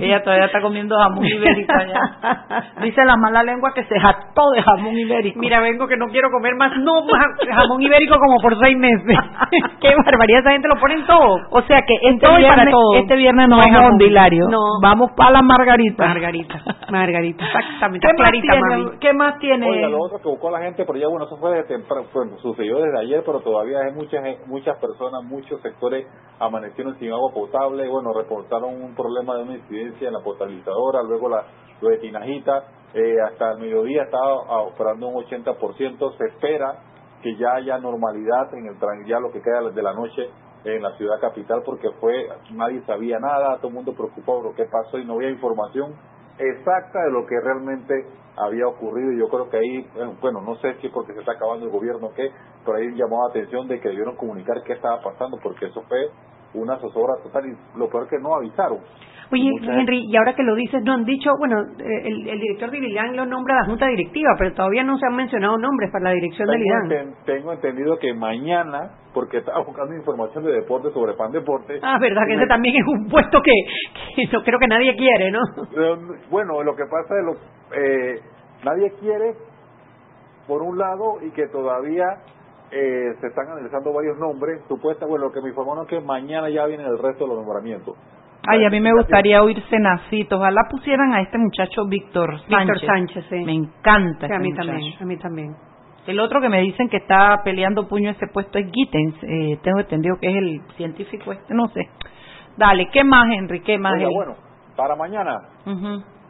Ella 0.02 0.22
todavía 0.22 0.48
está 0.48 0.60
comiendo 0.62 0.98
jamón 0.98 1.26
ibérico 1.26 1.74
allá. 1.74 2.74
Dice 2.84 3.06
la 3.06 3.16
mala 3.16 3.42
lengua 3.44 3.72
que 3.74 3.86
se 3.86 3.98
jactó 3.98 4.52
de 4.52 4.62
jamón 4.64 4.98
ibérico. 4.98 5.40
Mira, 5.40 5.62
vengo 5.62 5.88
que 5.88 5.96
no 5.96 6.08
quiero 6.08 6.30
comer 6.30 6.56
más, 6.56 6.74
no 6.80 7.06
más 7.06 7.28
jamón 7.56 7.82
ibérico 7.82 8.18
como 8.20 8.36
por 8.42 8.60
seis 8.62 8.78
meses. 8.78 9.18
Qué 9.82 9.94
barbaridad, 10.06 10.42
esa 10.42 10.52
gente 10.52 10.68
lo 10.68 10.80
pone 10.80 10.96
en 10.96 11.06
todo. 11.06 11.38
O 11.52 11.62
sea 11.62 11.80
que 11.88 11.94
este 12.10 12.20
Todo 12.20 12.32
para 12.34 12.40
viernes, 12.48 12.72
todo. 12.74 12.96
este 13.00 13.16
viernes 13.16 13.48
no, 13.48 13.56
No 13.58 13.64
vamos 13.64 14.02
a. 14.02 14.04
Hilario. 14.06 14.46
No. 14.50 14.60
Vamos 14.82 15.12
para 15.16 15.32
la 15.32 15.42
Margarita. 15.42 16.06
Margarita, 16.06 16.62
Margarita, 16.92 17.46
exactamente. 17.78 18.08
¿Qué 18.08 18.14
más, 18.14 18.16
clarita, 18.18 18.54
tiene, 18.54 18.84
mami. 18.84 18.98
¿Qué 19.00 19.14
más 19.14 19.40
tiene? 19.40 19.70
Oiga, 19.70 19.90
lo 19.90 20.02
otro 20.02 20.18
que 20.20 20.28
buscó 20.30 20.52
la 20.52 20.60
gente, 20.60 20.86
pero 20.86 21.00
ya 21.00 21.08
bueno, 21.08 21.26
eso 21.26 21.38
fue 21.38 21.52
desde 21.52 21.68
temprano, 21.78 22.08
fue- 22.12 22.38
sucedió 22.42 22.80
desde 22.80 23.00
ayer, 23.00 23.24
pero 23.26 23.40
todavía 23.42 23.80
hay 23.82 23.94
muchas 23.94 24.24
muchas 24.48 24.78
personas, 24.80 25.24
muchos 25.24 25.62
sectores 25.62 26.08
amanecieron 26.40 26.98
sin 27.00 27.12
agua 27.12 27.32
potable, 27.34 27.88
bueno, 27.88 28.14
reportaron 28.14 28.82
un 28.82 28.96
problema 28.96 29.36
de 29.38 29.44
una 29.44 29.56
incidencia 29.56 30.08
en 30.08 30.14
la 30.14 30.22
potabilizadora, 30.22 31.04
luego 31.04 31.30
la, 31.30 31.44
lo 31.82 31.90
de 31.90 31.98
Tinajita, 31.98 32.64
eh, 32.94 33.16
hasta 33.26 33.52
el 33.54 33.60
mediodía 33.60 34.04
estaba 34.04 34.34
ah, 34.48 34.62
operando 34.62 35.08
un 35.08 35.24
80%, 35.26 36.18
se 36.18 36.26
espera 36.26 36.80
que 37.22 37.36
ya 37.36 37.54
haya 37.56 37.78
normalidad 37.80 38.54
en 38.54 38.68
el 38.68 38.80
tran- 38.80 39.06
ya 39.08 39.20
lo 39.20 39.32
que 39.32 39.42
queda 39.42 39.62
de 39.70 39.82
la 39.84 39.94
noche 39.94 40.30
en 40.64 40.82
la 40.82 40.92
ciudad 40.98 41.20
capital 41.22 41.62
porque 41.66 41.90
fue 42.00 42.28
nadie 42.52 42.82
sabía 42.86 43.20
nada, 43.20 43.58
todo 43.58 43.70
el 43.70 43.74
mundo 43.76 43.94
preocupado 43.94 44.40
por 44.42 44.46
lo 44.52 44.56
que 44.56 44.66
pasó 44.66 44.98
y 44.98 45.06
no 45.06 45.14
había 45.14 45.30
información 45.30 45.94
exacta 46.40 47.04
de 47.04 47.12
lo 47.12 47.26
que 47.26 47.40
realmente 47.40 48.06
había 48.38 48.68
ocurrido. 48.68 49.12
Y 49.12 49.20
yo 49.20 49.28
creo 49.28 49.50
que 49.50 49.58
ahí, 49.58 49.90
bueno, 50.22 50.42
no 50.42 50.56
sé 50.58 50.76
si 50.82 50.90
porque 50.90 51.14
se 51.14 51.20
está 51.20 51.34
acabando 51.34 51.66
el 51.66 51.72
gobierno 51.72 52.08
o 52.08 52.14
qué, 52.14 52.32
pero 52.66 52.78
ahí 52.78 52.92
llamó 52.96 53.24
la 53.24 53.32
atención 53.32 53.68
de 53.68 53.80
que 53.80 53.90
debieron 53.90 54.16
comunicar 54.16 54.64
qué 54.64 54.74
estaba 54.74 55.02
pasando 55.02 55.38
porque 55.42 55.66
eso 55.66 55.82
fue 55.84 56.10
una 56.54 56.78
zozobra 56.78 57.16
total 57.24 57.46
y 57.46 57.78
lo 57.78 57.90
peor 57.90 58.08
que 58.08 58.18
no 58.20 58.36
avisaron. 58.36 58.80
Oye, 59.30 59.52
Henry, 59.62 60.06
y 60.08 60.16
ahora 60.16 60.34
que 60.34 60.44
lo 60.44 60.56
dices, 60.56 60.82
no 60.84 60.94
han 60.94 61.04
dicho, 61.04 61.32
bueno, 61.38 61.60
eh, 61.80 62.02
el, 62.06 62.30
el 62.30 62.40
director 62.40 62.72
de 62.72 62.78
ILAN 62.78 63.16
lo 63.16 63.26
nombra 63.26 63.56
la 63.56 63.66
junta 63.66 63.88
directiva, 63.88 64.30
pero 64.38 64.54
todavía 64.54 64.84
no 64.84 64.98
se 64.98 65.06
han 65.06 65.16
mencionado 65.16 65.58
nombres 65.58 65.92
para 65.92 66.06
la 66.06 66.12
dirección 66.12 66.48
del 66.48 66.62
ILAN. 66.62 67.14
tengo 67.26 67.52
entendido 67.52 67.98
que 68.00 68.14
mañana, 68.14 68.92
porque 69.14 69.40
estaba 69.40 69.66
buscando 69.66 69.94
información 69.96 70.46
de 70.46 70.54
deporte 70.54 70.92
sobre 70.92 71.14
Pan 71.16 71.32
Deporte. 71.32 71.78
Ah, 71.84 71.98
verdad, 72.00 72.22
que 72.26 72.36
ese 72.36 72.48
también 72.48 72.76
es 72.78 72.88
un 72.88 73.10
puesto 73.10 73.42
que, 73.42 73.52
que 74.16 74.28
no, 74.32 74.42
creo 74.44 74.60
que 74.60 74.68
nadie 74.68 74.96
quiere, 74.96 75.30
¿no? 75.32 75.40
Eh, 75.76 75.98
bueno, 76.30 76.64
lo 76.64 76.74
que 76.76 76.86
pasa 76.86 77.16
es 77.20 77.26
lo, 77.26 77.34
eh, 77.78 78.22
nadie 78.64 78.94
quiere, 79.00 79.34
por 80.48 80.62
un 80.62 80.78
lado, 80.78 81.18
y 81.22 81.32
que 81.32 81.48
todavía 81.48 82.06
eh, 82.72 83.16
se 83.20 83.28
están 83.28 83.48
analizando 83.48 83.94
varios 83.94 84.18
nombres. 84.18 84.62
Supuesta, 84.68 85.06
bueno, 85.06 85.26
lo 85.26 85.32
que 85.32 85.42
me 85.42 85.50
informaron 85.50 85.86
es 85.86 85.90
que 85.90 86.02
mañana 86.02 86.50
ya 86.50 86.66
viene 86.66 86.84
el 86.84 86.98
resto 86.98 87.24
de 87.24 87.30
los 87.30 87.38
nombramientos. 87.38 87.96
Ay, 88.48 88.64
a 88.64 88.70
mí 88.70 88.80
me 88.80 88.94
gustaría 88.94 89.42
oír 89.42 89.62
Cenacito. 89.70 90.38
Ojalá 90.38 90.62
pusieran 90.70 91.14
a 91.14 91.22
este 91.22 91.38
muchacho 91.38 91.86
Víctor 91.88 92.40
Sánchez. 92.42 92.58
Víctor 92.58 92.80
Sánchez, 92.80 93.26
sí. 93.30 93.44
Me 93.44 93.54
encanta. 93.54 94.28
a 94.28 94.40
mí 94.40 94.54
también, 94.54 94.94
a 95.00 95.06
mí 95.06 95.18
también. 95.18 95.56
El 96.06 96.20
otro 96.22 96.40
que 96.40 96.48
me 96.48 96.62
dicen 96.62 96.88
que 96.88 96.98
está 96.98 97.42
peleando 97.44 97.88
puño 97.88 98.10
ese 98.10 98.28
puesto 98.28 98.58
es 98.58 98.72
Gittens. 98.72 99.16
Eh, 99.24 99.60
tengo 99.62 99.80
entendido 99.80 100.16
que 100.18 100.30
es 100.30 100.36
el 100.36 100.62
científico 100.78 101.34
este, 101.34 101.54
no 101.54 101.68
sé. 101.70 101.90
Dale, 102.56 102.88
¿qué 102.92 103.04
más, 103.04 103.26
Henry? 103.34 103.60
¿Qué 103.60 103.78
más? 103.78 103.94
bueno, 104.14 104.36
para 104.78 104.96
mañana 104.96 105.42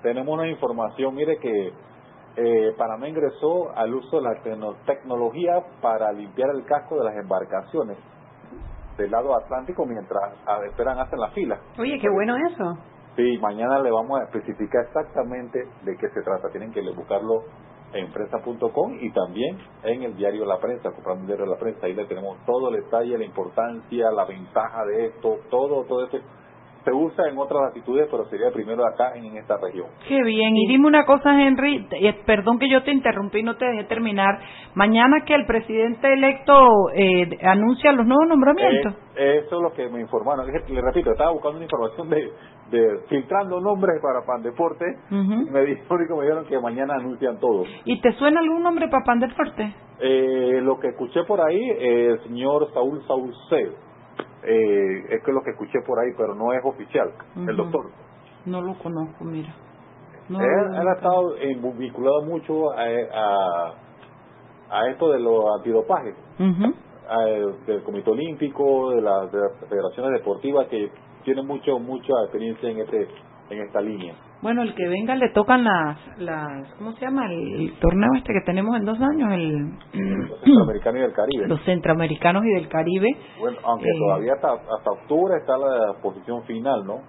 tenemos 0.02 0.34
una 0.34 0.48
información. 0.48 1.14
Mire 1.14 1.38
que 1.38 1.72
eh, 2.38 2.74
Panamá 2.78 3.10
ingresó 3.10 3.76
al 3.76 3.96
uso 3.96 4.18
de 4.18 4.22
la 4.22 4.36
tecnología 4.86 5.64
para 5.82 6.12
limpiar 6.12 6.52
el 6.52 6.64
casco 6.66 6.96
de 6.98 7.06
las 7.06 7.16
embarcaciones 7.16 7.98
del 8.96 9.10
lado 9.10 9.36
atlántico 9.36 9.86
mientras 9.86 10.34
esperan 10.70 11.00
hacen 11.00 11.20
la 11.20 11.30
fila. 11.32 11.60
Oye, 11.80 11.98
qué 12.00 12.10
bueno 12.10 12.36
eso. 12.52 12.78
Sí, 13.16 13.40
mañana 13.40 13.80
le 13.80 13.90
vamos 13.90 14.20
a 14.20 14.26
especificar 14.26 14.86
exactamente 14.86 15.68
de 15.84 15.98
qué 15.98 16.10
se 16.10 16.22
trata. 16.22 16.50
Tienen 16.52 16.72
que 16.72 16.82
buscarlo 16.92 17.44
en 17.94 18.12
prensa.com 18.12 18.98
y 19.00 19.12
también 19.12 19.58
en 19.84 20.04
el 20.04 20.16
diario 20.16 20.46
La 20.46 20.60
Prensa, 20.60 20.92
comprando 20.92 21.22
el 21.22 21.28
diario 21.28 21.46
La 21.48 21.58
Prensa. 21.58 21.88
Ahí 21.88 21.94
le 21.94 22.06
tenemos 22.06 22.38
todo 22.46 22.70
el 22.70 22.84
detalle, 22.84 23.18
la 23.18 23.26
importancia, 23.26 24.12
la 24.12 24.26
ventaja 24.26 24.86
de 24.86 25.08
esto, 25.08 25.40
todo, 25.50 25.86
todo 25.86 26.04
esto 26.06 26.20
se 26.84 26.92
usa 26.92 27.28
en 27.30 27.38
otras 27.38 27.62
latitudes, 27.62 28.08
pero 28.10 28.26
sería 28.26 28.52
primero 28.52 28.86
acá 28.86 29.14
en 29.16 29.38
esta 29.38 29.58
región. 29.58 29.88
Qué 30.08 30.24
bien. 30.24 30.56
Y 30.56 30.68
dime 30.68 30.88
una 30.88 31.06
cosa, 31.06 31.42
Henry, 31.42 31.88
eh, 31.92 32.16
perdón 32.26 32.60
que 32.60 32.70
yo 32.70 32.84
te 32.84 32.92
interrumpí 32.92 33.40
y 33.40 33.44
no 33.44 33.58
te 33.58 33.66
dejé 33.66 33.84
terminar. 33.86 34.40
Mañana 34.76 35.24
que 35.26 35.36
el 35.36 35.46
presidente 35.46 36.12
electo 36.12 36.54
eh, 36.96 37.28
anuncia 37.44 37.92
los 37.92 38.06
nuevos 38.06 38.28
nombramientos. 38.28 38.94
Eh, 39.16 39.44
eso 39.46 39.58
es 39.58 39.62
lo 39.62 39.74
que 39.74 39.90
me 39.90 40.00
informaron. 40.00 40.46
Le 40.48 40.82
repito, 40.82 41.12
estaba 41.12 41.32
buscando 41.32 41.58
una 41.58 41.66
información 41.66 42.10
de, 42.10 42.32
de 42.72 43.00
filtrando 43.10 43.60
nombres 43.60 44.00
para 44.02 44.26
Pan 44.26 44.44
Deporte. 44.44 44.86
Me 45.10 45.62
dijeron 45.66 46.18
me 46.18 46.24
dijeron 46.24 46.46
que 46.46 46.60
mañana 46.60 46.96
anuncian 46.96 47.40
todos. 47.40 47.68
¿Y 47.86 48.00
te 48.02 48.12
suena 48.14 48.40
algún 48.40 48.64
nombre 48.64 48.88
para 48.88 49.04
Pan 49.04 49.20
Deporte? 49.20 49.74
Eh, 50.00 50.60
lo 50.62 50.80
que 50.80 50.90
escuché 50.90 51.24
por 51.24 51.42
ahí, 51.42 51.60
el 51.80 52.24
señor 52.24 52.72
Saúl 52.74 53.02
Saucedo 53.08 53.87
eh, 54.44 55.06
es 55.10 55.24
que 55.24 55.32
lo 55.32 55.42
que 55.42 55.52
escuché 55.52 55.80
por 55.86 56.00
ahí, 56.00 56.12
pero 56.18 56.36
no 56.36 56.54
es 56.54 56.64
oficial, 56.64 57.12
el 57.36 57.56
doctor. 57.56 57.90
No 58.46 58.62
lo 58.62 58.78
conozco, 58.78 59.26
mira. 59.26 59.54
él, 60.30 60.88
ha 60.88 60.94
estado 60.94 61.34
vinculado 61.78 62.24
mucho 62.24 62.72
a, 62.72 63.74
a, 64.70 64.90
esto 64.90 65.12
de 65.12 65.20
los 65.20 65.44
antidopajes, 65.58 66.16
del 67.66 67.84
Comité 67.84 68.12
Olímpico, 68.12 68.92
de, 68.92 69.02
las 69.02 69.30
federaciones 69.70 70.12
deportivas 70.14 70.68
que 70.68 70.92
tienen 71.24 71.46
mucho 71.46 71.78
mucha 71.80 72.14
experiencia 72.24 72.70
en 72.70 72.80
este 72.80 73.08
en 73.50 73.62
esta 73.62 73.82
línea. 73.82 74.16
Bueno, 74.42 74.62
el 74.62 74.76
que 74.76 74.88
venga 74.88 75.16
le 75.16 75.30
tocan 75.30 75.64
las, 75.64 75.98
las 76.20 76.74
¿cómo 76.76 76.94
se 76.94 77.02
llama? 77.02 77.26
El, 77.32 77.74
torneo 77.80 78.10
este 78.18 78.34
que 78.34 78.42
tenemos 78.46 78.76
en 78.78 78.86
dos 78.86 79.00
años, 79.02 79.32
el... 79.34 79.72
Los 79.94 80.40
centroamericanos 80.42 81.00
y 81.00 81.02
del 81.02 81.14
Caribe. 81.14 81.48
Los 81.48 81.64
centroamericanos 81.64 82.46
y 82.46 82.54
del 82.54 82.70
Caribe. 82.70 83.08
Bueno, 83.40 83.58
aunque 83.64 83.90
eh, 83.90 84.00
todavía 84.00 84.34
hasta, 84.34 84.54
hasta 84.54 84.92
octubre 84.92 85.38
está 85.38 85.58
la 85.58 85.94
posición 86.02 86.44
final, 86.44 86.86
¿no? 86.86 87.02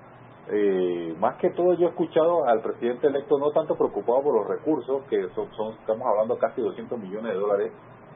Eh, 0.50 1.14
más 1.20 1.36
que 1.36 1.50
todo 1.50 1.74
yo 1.74 1.88
he 1.88 1.90
escuchado 1.90 2.46
al 2.46 2.62
presidente 2.62 3.06
electo 3.08 3.38
no 3.38 3.50
tanto 3.50 3.74
preocupado 3.76 4.22
por 4.22 4.34
los 4.34 4.48
recursos, 4.48 5.02
que 5.10 5.28
son, 5.34 5.50
son 5.52 5.74
estamos 5.74 6.06
hablando 6.06 6.38
casi 6.38 6.62
200 6.62 6.98
millones 6.98 7.34
de 7.34 7.38
dólares, 7.38 7.72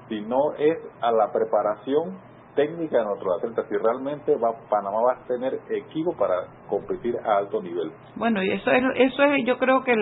sino 0.08 0.54
es 0.58 0.78
a 1.02 1.12
la 1.12 1.30
preparación 1.30 2.18
técnica 2.54 2.98
de 2.98 3.04
nuestros 3.04 3.38
atletas 3.38 3.66
si 3.68 3.76
realmente 3.76 4.34
va, 4.36 4.52
Panamá 4.68 4.98
va 5.00 5.12
a 5.12 5.26
tener 5.26 5.58
equipo 5.70 6.14
para 6.16 6.34
competir 6.68 7.16
a 7.24 7.38
alto 7.38 7.62
nivel. 7.62 7.92
Bueno, 8.16 8.42
y 8.42 8.50
eso 8.50 8.70
es, 8.70 8.82
eso 8.96 9.22
es 9.24 9.44
yo 9.44 9.58
creo 9.58 9.82
que 9.82 9.94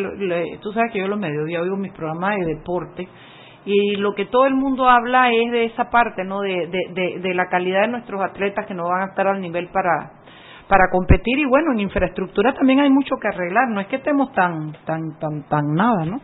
tú 0.60 0.72
sabes 0.72 0.92
que 0.92 0.98
yo 0.98 1.08
los 1.08 1.18
mediodía 1.18 1.60
oigo 1.60 1.76
mis 1.76 1.92
programas 1.92 2.38
de 2.38 2.54
deporte 2.56 3.08
y 3.64 3.96
lo 3.96 4.14
que 4.14 4.26
todo 4.26 4.46
el 4.46 4.54
mundo 4.54 4.88
habla 4.88 5.30
es 5.30 5.52
de 5.52 5.64
esa 5.66 5.90
parte, 5.90 6.24
¿no? 6.24 6.40
De, 6.40 6.68
de, 6.94 7.20
de, 7.20 7.34
la 7.34 7.46
calidad 7.48 7.82
de 7.82 7.88
nuestros 7.88 8.20
atletas 8.22 8.66
que 8.66 8.74
no 8.74 8.84
van 8.84 9.02
a 9.02 9.10
estar 9.10 9.26
al 9.26 9.40
nivel 9.40 9.68
para 9.68 10.12
para 10.68 10.88
competir 10.92 11.38
y 11.40 11.46
bueno, 11.46 11.72
en 11.72 11.80
infraestructura 11.80 12.54
también 12.54 12.78
hay 12.78 12.90
mucho 12.90 13.16
que 13.16 13.26
arreglar, 13.26 13.68
no 13.70 13.80
es 13.80 13.88
que 13.88 13.96
estemos 13.96 14.32
tan 14.32 14.72
tan 14.84 15.18
tan 15.18 15.42
tan 15.48 15.74
nada, 15.74 16.04
¿no? 16.04 16.20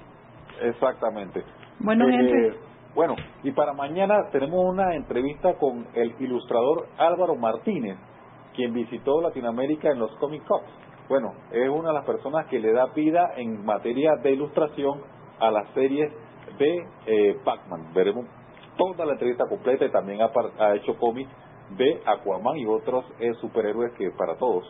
Exactamente. 0.63 1.43
Bueno, 1.81 2.07
gente 2.07 2.49
eh, 2.49 2.55
bueno, 2.97 3.15
y 3.43 3.53
para 3.53 3.75
mañana 3.75 4.31
tenemos 4.33 4.65
una 4.65 4.95
entrevista 4.95 5.53
con 5.59 5.87
el 5.93 6.15
ilustrador 6.19 6.87
Álvaro 6.97 7.37
Martínez, 7.37 7.99
quien 8.55 8.73
visitó 8.73 9.21
Latinoamérica 9.21 9.91
en 9.91 9.99
los 9.99 10.11
Comic 10.17 10.43
Cups. 10.47 10.71
Bueno, 11.07 11.35
es 11.53 11.69
una 11.69 11.89
de 11.89 11.95
las 11.95 12.07
personas 12.07 12.47
que 12.47 12.59
le 12.59 12.73
da 12.73 12.87
vida 12.87 13.35
en 13.37 13.65
materia 13.67 14.17
de 14.23 14.33
ilustración 14.33 15.03
a 15.39 15.51
las 15.51 15.69
series 15.75 16.11
de 16.59 16.89
eh, 17.07 17.39
Pac-Man. 17.45 17.93
Veremos 17.93 18.25
toda 18.79 19.05
la 19.05 19.13
entrevista 19.13 19.45
completa 19.47 19.85
y 19.85 19.91
también 19.91 20.21
ha, 20.23 20.75
hecho 20.75 20.97
cómics 20.99 21.31
de 21.77 22.01
Aquaman 22.07 22.57
y 22.57 22.67
otros 22.67 23.05
eh, 23.21 23.35
superhéroes 23.43 23.93
que 23.99 24.11
para 24.13 24.37
todos. 24.37 24.65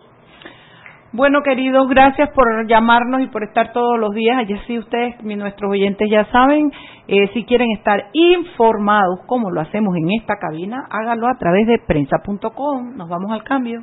Bueno, 1.17 1.41
queridos, 1.43 1.89
gracias 1.89 2.29
por 2.35 2.45
llamarnos 2.69 3.23
y 3.23 3.29
por 3.29 3.43
estar 3.43 3.73
todos 3.73 3.99
los 3.99 4.13
días. 4.13 4.37
Allí 4.37 4.55
sí 4.67 4.79
ustedes, 4.79 5.15
nuestros 5.25 5.71
oyentes 5.71 6.07
ya 6.11 6.27
saben, 6.27 6.71
eh, 7.09 7.29
si 7.33 7.45
quieren 7.45 7.71
estar 7.71 8.11
informados 8.13 9.21
como 9.27 9.51
lo 9.51 9.63
hacemos 9.63 9.97
en 9.97 10.11
esta 10.21 10.35
cabina, 10.39 10.85
háganlo 10.91 11.27
a 11.29 11.39
través 11.39 11.67
de 11.69 11.79
prensa.com. 11.79 12.97
Nos 12.99 13.09
vamos 13.09 13.33
al 13.33 13.43
cambio. 13.45 13.81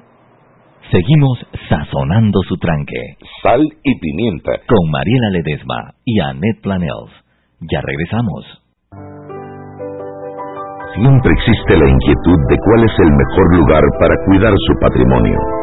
Seguimos 0.92 1.40
sazonando 1.70 2.40
su 2.48 2.56
tranque. 2.58 3.18
Sal 3.42 3.62
y 3.82 4.00
pimienta. 4.00 4.52
Con 4.68 4.92
Mariela 4.92 5.32
Ledesma 5.32 5.96
y 6.06 6.20
Annette 6.20 6.62
Planels. 6.62 7.10
Ya 7.62 7.82
regresamos. 7.82 8.46
Siempre 10.94 11.34
existe 11.34 11.78
la 11.78 11.90
inquietud 11.90 12.40
de 12.48 12.58
cuál 12.64 12.84
es 12.84 12.94
el 13.00 13.12
mejor 13.12 13.58
lugar 13.58 13.84
para 14.00 14.14
cuidar 14.28 14.54
su 14.54 14.80
patrimonio. 14.80 15.63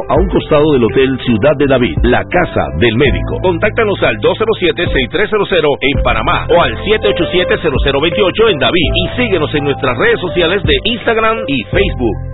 a 0.07 0.15
un 0.15 0.27
costado 0.29 0.73
del 0.73 0.83
Hotel 0.83 1.17
Ciudad 1.25 1.55
de 1.57 1.67
David, 1.67 1.95
la 2.03 2.23
casa 2.23 2.63
del 2.79 2.95
médico. 2.95 3.37
Contáctanos 3.41 4.01
al 4.03 4.15
207-6300 4.17 5.77
en 5.81 6.03
Panamá 6.03 6.47
o 6.49 6.61
al 6.61 6.75
787-0028 6.85 8.51
en 8.51 8.59
David 8.59 8.87
y 8.95 9.21
síguenos 9.21 9.53
en 9.55 9.63
nuestras 9.63 9.97
redes 9.97 10.19
sociales 10.19 10.63
de 10.63 10.73
Instagram 10.83 11.37
y 11.47 11.63
Facebook. 11.65 12.31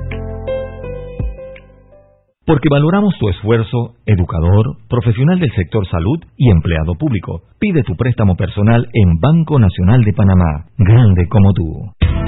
Porque 2.48 2.70
valoramos 2.72 3.14
tu 3.20 3.28
esfuerzo, 3.28 3.96
educador, 4.06 4.78
profesional 4.88 5.38
del 5.38 5.52
sector 5.52 5.86
salud 5.88 6.20
y 6.38 6.50
empleado 6.50 6.94
público. 6.98 7.42
Pide 7.60 7.84
tu 7.84 7.96
préstamo 7.98 8.36
personal 8.38 8.88
en 8.94 9.20
Banco 9.20 9.60
Nacional 9.60 10.02
de 10.06 10.14
Panamá, 10.14 10.66
grande 10.78 11.28
como 11.28 11.52
tú. 11.52 12.27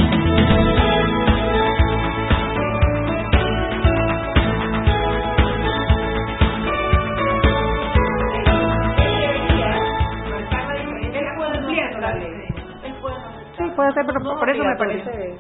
Por 14.06 14.50
eso 14.50 14.64
me 14.64 14.76
parece. 14.78 15.36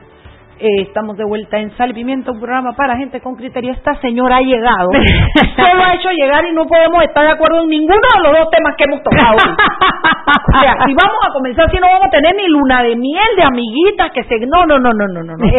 Eh, 0.59 0.81
estamos 0.81 1.15
de 1.15 1.23
vuelta 1.23 1.57
en 1.57 1.71
Sal 1.77 1.91
y 1.91 1.93
Pimienta, 1.93 2.31
un 2.31 2.39
programa 2.39 2.73
para 2.73 2.97
gente 2.97 3.21
con 3.21 3.35
criterio. 3.35 3.71
Esta 3.71 3.95
señora 4.01 4.37
ha 4.37 4.41
llegado, 4.41 4.89
solo 5.55 5.83
ha 5.83 5.95
hecho 5.95 6.09
llegar 6.11 6.45
y 6.45 6.53
no 6.53 6.65
podemos 6.65 7.01
estar 7.03 7.23
de 7.23 7.31
acuerdo 7.31 7.63
en 7.63 7.69
ninguno 7.69 7.95
de 7.95 8.23
los 8.23 8.39
dos 8.39 8.49
temas 8.51 8.75
que 8.75 8.83
hemos 8.83 9.01
tocado. 9.01 9.37
o 9.37 10.59
sea, 10.59 10.73
si 10.85 10.93
vamos 10.93 11.19
a 11.23 11.31
comenzar, 11.31 11.71
si 11.71 11.77
no 11.77 11.87
vamos 11.87 12.07
a 12.07 12.09
tener 12.09 12.35
ni 12.35 12.47
luna 12.47 12.83
de 12.83 12.95
miel 12.97 13.35
de 13.37 13.43
amiguitas 13.47 14.11
que 14.11 14.23
se. 14.25 14.35
No, 14.47 14.65
no, 14.65 14.77
no, 14.79 14.91
no, 14.91 15.07
no, 15.07 15.23
no. 15.23 15.37
no. 15.37 15.45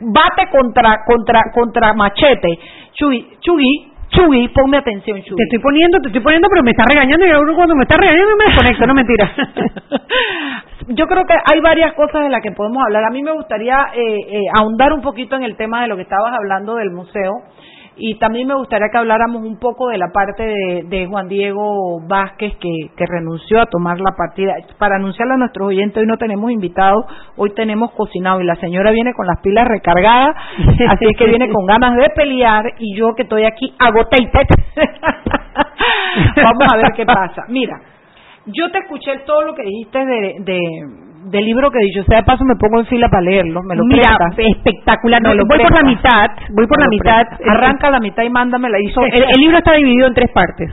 bate 0.00 0.48
contra, 0.50 1.04
contra, 1.04 1.40
contra 1.52 1.92
machete. 1.92 2.58
Chugui, 2.94 3.36
Chugui 3.40 3.92
Chugui, 4.08 4.48
ponme 4.48 4.78
atención, 4.78 5.20
Chugui. 5.22 5.36
Te 5.36 5.44
estoy 5.44 5.58
poniendo, 5.58 5.98
te 6.00 6.08
estoy 6.08 6.22
poniendo, 6.22 6.48
pero 6.48 6.62
me 6.62 6.70
está 6.70 6.84
regañando 6.88 7.26
y 7.26 7.30
ahora 7.30 7.54
cuando 7.54 7.74
me 7.74 7.82
está 7.82 7.96
regañando 7.98 8.36
me 8.36 8.44
desconecto, 8.44 8.86
no 8.86 8.94
mentira. 8.94 9.30
Yo 10.88 11.06
creo 11.06 11.24
que 11.24 11.34
hay 11.34 11.60
varias 11.60 11.94
cosas 11.94 12.22
de 12.22 12.30
las 12.30 12.40
que 12.42 12.52
podemos 12.52 12.82
hablar. 12.84 13.04
A 13.04 13.10
mí 13.10 13.22
me 13.22 13.32
gustaría 13.32 13.88
eh, 13.94 14.18
eh, 14.28 14.40
ahondar 14.56 14.92
un 14.92 15.00
poquito 15.00 15.34
en 15.34 15.42
el 15.42 15.56
tema 15.56 15.82
de 15.82 15.88
lo 15.88 15.96
que 15.96 16.02
estabas 16.02 16.32
hablando 16.32 16.76
del 16.76 16.92
museo 16.92 17.32
y 17.98 18.18
también 18.18 18.46
me 18.46 18.54
gustaría 18.54 18.88
que 18.92 18.98
habláramos 18.98 19.42
un 19.42 19.58
poco 19.58 19.88
de 19.88 19.96
la 19.96 20.08
parte 20.12 20.42
de, 20.44 21.06
Juan 21.06 21.28
Diego 21.28 22.00
Vázquez 22.06 22.52
que, 22.60 22.90
que, 22.94 23.06
renunció 23.06 23.60
a 23.60 23.66
tomar 23.66 23.98
la 23.98 24.14
partida. 24.16 24.54
Para 24.78 24.96
anunciarle 24.96 25.34
a 25.34 25.38
nuestros 25.38 25.68
oyentes, 25.68 25.96
hoy 25.96 26.06
no 26.06 26.18
tenemos 26.18 26.50
invitados, 26.50 27.06
hoy 27.36 27.54
tenemos 27.54 27.92
cocinado 27.92 28.40
y 28.40 28.44
la 28.44 28.56
señora 28.56 28.90
viene 28.90 29.14
con 29.14 29.26
las 29.26 29.40
pilas 29.40 29.66
recargadas, 29.66 30.36
así 30.90 31.06
que 31.18 31.26
viene 31.26 31.48
con 31.50 31.64
ganas 31.64 31.96
de 31.96 32.10
pelear 32.10 32.64
y 32.78 32.94
yo 32.96 33.14
que 33.16 33.22
estoy 33.22 33.44
aquí 33.44 33.74
agotated. 33.78 34.46
Vamos 36.36 36.72
a 36.72 36.76
ver 36.76 36.92
qué 36.94 37.06
pasa. 37.06 37.44
Mira, 37.48 37.80
yo 38.46 38.70
te 38.70 38.78
escuché 38.78 39.18
todo 39.26 39.42
lo 39.42 39.54
que 39.54 39.62
dijiste 39.62 39.98
de 39.98 41.06
del 41.30 41.44
libro 41.44 41.70
que 41.70 41.78
dicho 41.80 42.04
sea 42.04 42.18
de 42.18 42.24
paso 42.24 42.44
me 42.44 42.54
pongo 42.56 42.80
en 42.80 42.86
fila 42.86 43.08
para 43.08 43.22
leerlo, 43.22 43.62
me 43.62 43.74
lo 43.74 43.84
Mira, 43.84 44.16
espectacular, 44.36 45.20
no, 45.22 45.30
voy 45.30 45.58
por 45.58 45.74
la 45.74 45.88
mitad, 45.88 46.30
voy 46.50 46.66
por 46.66 46.80
la 46.80 46.88
mitad, 46.88 47.26
arranca 47.48 47.90
la 47.90 48.00
mitad 48.00 48.22
y 48.22 48.30
mándamela. 48.30 48.78
El, 48.78 49.22
el 49.22 49.40
libro 49.40 49.58
está 49.58 49.74
dividido 49.74 50.06
en 50.06 50.14
tres 50.14 50.30
partes. 50.32 50.72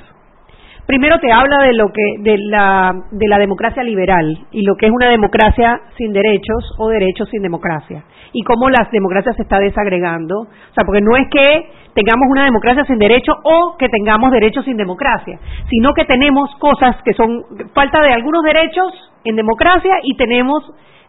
Primero 0.86 1.18
te 1.20 1.32
habla 1.32 1.64
de 1.64 1.74
lo 1.74 1.88
que 1.94 2.04
de 2.20 2.38
la 2.38 2.94
de 3.12 3.28
la 3.30 3.40
democracia 3.40 3.84
liberal 3.84 4.38
y 4.52 4.64
lo 4.64 4.76
que 4.76 4.88
es 4.88 4.92
una 4.92 5.08
democracia 5.10 5.80
sin 5.98 6.12
derechos 6.12 6.76
o 6.78 6.90
derechos 6.90 7.30
sin 7.30 7.42
democracia. 7.42 8.04
Y 8.34 8.44
cómo 8.44 8.70
las 8.70 8.92
democracias 8.92 9.38
se 9.38 9.44
está 9.44 9.60
desagregando, 9.60 10.42
o 10.42 10.74
sea, 10.74 10.84
porque 10.86 11.02
no 11.02 11.16
es 11.16 11.30
que 11.30 11.70
tengamos 11.94 12.28
una 12.30 12.44
democracia 12.46 12.84
sin 12.86 12.98
derechos 12.98 13.36
o 13.44 13.78
que 13.78 13.88
tengamos 13.88 14.32
derechos 14.32 14.66
sin 14.66 14.76
democracia, 14.76 15.40
sino 15.70 15.94
que 15.94 16.04
tenemos 16.04 16.54
cosas 16.60 16.98
que 17.06 17.14
son 17.14 17.44
falta 17.74 18.02
de 18.02 18.12
algunos 18.12 18.44
derechos 18.44 18.92
en 19.24 19.38
democracia 19.38 20.00
y 20.04 20.18
tenemos 20.18 20.64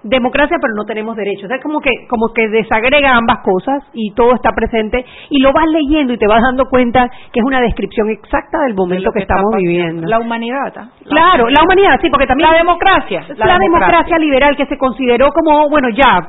democracia 0.05 0.59
pero 0.61 0.75
no 0.75 0.85
tenemos 0.85 1.17
derechos. 1.17 1.51
Es 1.51 1.63
como 1.63 1.81
que 1.81 1.91
como 2.09 2.33
que 2.35 2.49
desagrega 2.49 3.17
ambas 3.17 3.41
cosas 3.41 3.83
y 3.93 4.13
todo 4.15 4.35
está 4.35 4.51
presente 4.53 5.05
y 5.31 5.41
lo 5.41 5.53
vas 5.53 5.67
leyendo 5.69 6.13
y 6.13 6.19
te 6.19 6.27
vas 6.29 6.43
dando 6.43 6.67
cuenta 6.67 7.09
que 7.33 7.41
es 7.41 7.45
una 7.45 7.61
descripción 7.61 8.11
exacta 8.11 8.61
del 8.67 8.75
momento 8.75 9.11
que, 9.13 9.21
estamos 9.21 9.51
viviendo. 9.57 10.07
La 10.07 10.21
humanidad. 10.21 10.73
¿ah? 10.77 10.89
claro, 11.09 11.49
la 11.49 11.63
humanidad, 11.65 11.99
sí, 12.01 12.11
porque 12.11 12.27
también 12.27 12.51
la 12.51 12.59
democracia, 12.59 13.25
la, 13.37 13.59
democracia. 13.59 14.19
liberal 14.19 14.57
que 14.57 14.67
se 14.67 14.77
consideró 14.79 15.31
como 15.33 15.69
bueno 15.69 15.89
ya 15.89 16.21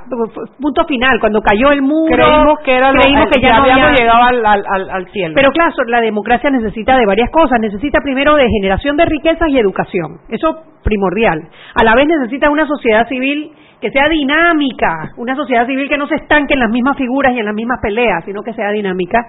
punto 0.60 0.86
final 0.86 1.20
cuando 1.20 1.42
cayó 1.42 1.72
el 1.72 1.82
muro. 1.82 2.16
Creímos 2.16 2.60
que 2.64 2.76
era 2.76 2.92
creímos 2.92 3.28
que 3.30 3.42
ya, 3.42 3.58
no 3.58 3.64
habíamos 3.64 4.00
llegado 4.00 4.24
al, 4.24 4.46
al, 4.46 4.90
al 4.90 5.08
cielo. 5.12 5.34
Pero 5.36 5.52
claro, 5.52 5.72
la 5.88 6.02
democracia 6.02 6.50
necesita 6.50 6.98
de 6.98 7.06
varias 7.06 7.30
cosas. 7.30 7.60
Necesita 7.60 8.00
primero 8.02 8.36
de 8.36 8.48
generación 8.50 8.96
de 8.96 9.06
riquezas 9.06 9.50
y 9.50 9.58
educación. 9.58 10.20
Eso 10.30 10.64
primordial. 10.84 11.50
A 11.76 11.84
la 11.84 11.96
vez 11.96 12.08
necesita 12.08 12.50
una 12.50 12.66
sociedad 12.68 13.08
civil 13.10 13.52
que 13.86 13.91
sea 13.91 14.10
dinámica, 14.10 15.13
una 15.15 15.36
sociedad 15.36 15.67
civil 15.67 15.88
que 15.88 15.98
no 15.98 16.08
se 16.08 16.15
estanque 16.15 16.56
en 16.56 16.60
las 16.60 16.71
mismas 16.71 16.98
figuras 16.98 17.36
y 17.36 17.39
en 17.39 17.45
las 17.45 17.54
mismas 17.54 17.78
peleas, 17.80 18.26
sino 18.26 18.41
que 18.41 18.52
sea 18.54 18.71
dinámica, 18.71 19.19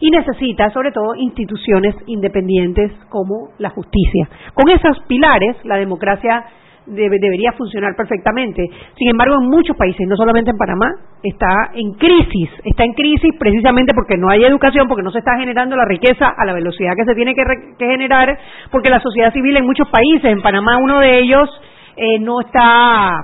y 0.00 0.10
necesita 0.10 0.70
sobre 0.70 0.90
todo 0.90 1.14
instituciones 1.16 1.94
independientes 2.06 2.92
como 3.10 3.50
la 3.58 3.68
justicia. 3.68 4.26
Con 4.54 4.70
esos 4.70 5.04
pilares, 5.06 5.56
la 5.64 5.76
democracia 5.76 6.46
debería 6.86 7.52
funcionar 7.58 7.94
perfectamente. 7.94 8.64
Sin 8.96 9.10
embargo, 9.10 9.34
en 9.38 9.50
muchos 9.50 9.76
países, 9.76 10.08
no 10.08 10.16
solamente 10.16 10.50
en 10.50 10.56
Panamá, 10.56 10.86
está 11.22 11.72
en 11.74 11.92
crisis. 11.92 12.48
Está 12.64 12.84
en 12.84 12.94
crisis 12.94 13.34
precisamente 13.38 13.92
porque 13.92 14.16
no 14.16 14.30
hay 14.30 14.44
educación, 14.44 14.88
porque 14.88 15.02
no 15.02 15.10
se 15.10 15.18
está 15.18 15.36
generando 15.38 15.76
la 15.76 15.84
riqueza 15.84 16.32
a 16.34 16.46
la 16.46 16.54
velocidad 16.54 16.94
que 16.96 17.04
se 17.04 17.14
tiene 17.14 17.34
que, 17.34 17.42
generar, 17.84 18.38
porque 18.70 18.88
la 18.88 19.00
sociedad 19.00 19.30
civil 19.34 19.58
en 19.58 19.66
muchos 19.66 19.90
países, 19.90 20.24
en 20.24 20.40
Panamá 20.40 20.78
uno 20.78 21.00
de 21.00 21.18
ellos, 21.18 21.50
eh, 21.98 22.18
no 22.18 22.40
está 22.40 23.20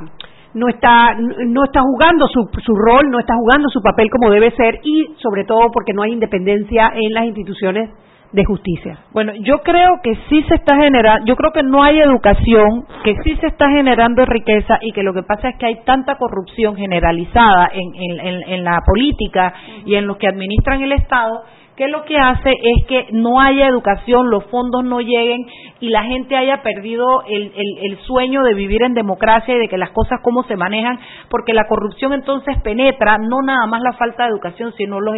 no 0.55 0.69
está 0.69 1.15
no 1.15 1.65
está 1.65 1.81
jugando 1.81 2.27
su, 2.29 2.49
su 2.65 2.75
rol, 2.75 3.11
no 3.11 3.19
está 3.19 3.35
jugando 3.35 3.69
su 3.69 3.81
papel 3.81 4.11
como 4.11 4.31
debe 4.31 4.51
ser 4.53 4.81
y 4.83 5.15
sobre 5.19 5.45
todo 5.45 5.71
porque 5.73 5.93
no 5.93 6.03
hay 6.03 6.13
independencia 6.13 6.93
en 6.95 7.13
las 7.15 7.25
instituciones 7.25 7.91
de 8.33 8.45
justicia. 8.45 8.99
Bueno, 9.13 9.35
yo 9.35 9.59
creo 9.59 10.01
que 10.03 10.15
sí 10.29 10.43
se 10.49 10.55
está 10.55 10.77
generando, 10.77 11.27
yo 11.27 11.37
creo 11.37 11.53
que 11.53 11.63
no 11.63 11.83
hay 11.83 12.01
educación, 12.01 12.87
que 13.05 13.15
sí 13.23 13.37
se 13.37 13.49
está 13.49 13.69
generando 13.69 14.25
riqueza 14.25 14.79
y 14.81 14.93
que 14.93 15.03
lo 15.03 15.13
que 15.13 15.23
pasa 15.23 15.51
es 15.51 15.57
que 15.59 15.67
hay 15.67 15.85
tanta 15.85 16.17
corrupción 16.17 16.75
generalizada 16.77 17.71
en, 17.73 17.95
en, 17.95 18.43
en 18.49 18.65
la 18.65 18.81
política 18.87 19.53
y 19.85 19.97
en 19.97 20.07
los 20.07 20.17
que 20.17 20.29
administran 20.29 20.83
el 20.83 20.93
Estado 20.93 21.43
que 21.77 21.89
lo 21.89 22.05
que 22.05 22.17
hace 22.17 22.51
es 22.51 22.87
que 22.87 23.07
no 23.13 23.41
haya 23.41 23.67
educación, 23.67 24.31
los 24.31 24.45
fondos 24.47 24.85
no 24.85 25.01
lleguen 25.01 25.47
y 25.81 25.89
la 25.89 26.05
gente 26.05 26.37
haya 26.37 26.63
perdido 26.63 27.23
el, 27.27 27.53
el, 27.83 27.99
sueño 28.07 28.43
de 28.43 28.55
vivir 28.55 28.83
en 28.83 28.95
democracia 28.95 29.55
y 29.55 29.59
de 29.59 29.69
que 29.69 29.79
las 29.79 29.91
cosas 29.91 30.21
cómo 30.23 30.43
se 30.45 30.57
manejan, 30.57 30.99
porque 31.31 31.55
la 31.55 31.67
corrupción 31.67 32.13
entonces 32.13 32.61
penetra 32.63 33.17
no 33.19 33.43
nada 33.43 33.67
más 33.67 33.81
la 33.83 33.93
falta 33.95 34.25
de 34.25 34.31
educación, 34.31 34.73
sino 34.77 35.01
los 35.01 35.13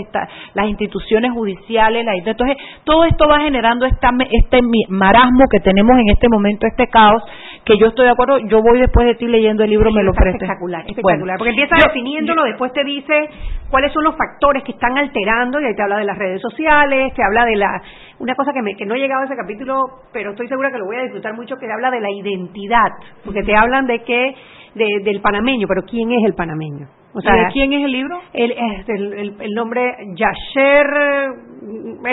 las 0.55 0.67
instituciones 0.67 1.33
judiciales, 1.33 2.05
la, 2.05 2.15
entonces 2.15 2.57
todo 2.85 3.05
esto 3.05 3.27
va 3.29 3.41
generando 3.41 3.87
esta, 3.87 4.11
este 4.31 4.61
marasmo 4.89 5.45
que 5.51 5.61
tenemos 5.61 5.97
en 5.99 6.11
este 6.11 6.29
momento, 6.29 6.67
este 6.67 6.87
caos, 6.89 7.23
que 7.65 7.79
yo 7.79 7.87
estoy 7.87 8.05
de 8.05 8.13
acuerdo, 8.13 8.39
yo 8.39 8.61
voy 8.61 8.81
después 8.81 9.07
de 9.07 9.15
ti 9.15 9.27
leyendo 9.27 9.65
el 9.65 9.71
libro, 9.71 9.91
me 9.91 10.03
lo 10.03 10.11
ofrece. 10.11 10.37
Espectacular, 10.37 10.85
espectacular, 10.87 11.39
porque 11.39 11.51
empieza 11.51 11.77
definiéndolo, 11.77 12.45
después 12.45 12.73
te 12.73 12.85
dice 12.85 13.29
cuáles 13.71 13.93
son 13.93 14.05
los 14.05 14.17
factores 14.17 14.63
que 14.63 14.73
están 14.73 14.97
alterando, 14.99 15.61
y 15.61 15.65
ahí 15.65 15.75
te 15.75 15.83
habla 15.83 15.99
de 15.99 16.05
las 16.05 16.19
redes 16.19 16.43
sociales, 16.43 17.15
te 17.15 17.23
habla 17.23 17.47
de 17.47 17.57
la, 17.57 17.83
una 18.19 18.35
cosa 18.35 18.53
que, 18.53 18.61
me, 18.61 18.77
que 18.77 18.85
no 18.85 18.95
he 18.95 18.99
llegado 18.99 19.23
a 19.23 19.25
ese 19.25 19.37
capítulo, 19.37 20.03
pero 20.13 20.31
estoy 20.31 20.47
segura 20.49 20.71
que 20.71 20.79
lo 20.79 20.85
voy 20.85 20.97
a 20.97 21.03
disfrutar 21.03 21.35
mucho, 21.35 21.57
que 21.57 21.71
habla 21.73 21.91
de 21.91 22.01
la 22.01 22.11
identidad, 22.11 22.93
porque 23.25 23.43
te 23.43 23.57
hablan 23.57 23.87
de 23.87 24.01
que, 24.01 24.35
de, 24.75 24.87
del 25.05 25.21
panameño, 25.21 25.67
pero 25.69 25.83
¿quién 25.83 26.11
es 26.13 26.25
el 26.25 26.35
panameño? 26.35 26.87
O 27.17 27.21
sea, 27.21 27.33
¿De 27.35 27.47
quién 27.53 27.73
es 27.73 27.85
el 27.85 27.93
libro? 27.93 28.19
El, 28.33 28.53
el, 28.53 29.37
el, 29.41 29.55
nombre 29.55 29.81
Yasher 30.17 30.87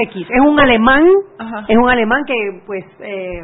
X. 0.10 0.28
Es 0.30 0.42
un 0.46 0.60
alemán, 0.60 1.08
es 1.68 1.76
un 1.76 1.90
alemán 1.90 2.24
que, 2.28 2.36
pues, 2.68 2.86
eh, 3.00 3.42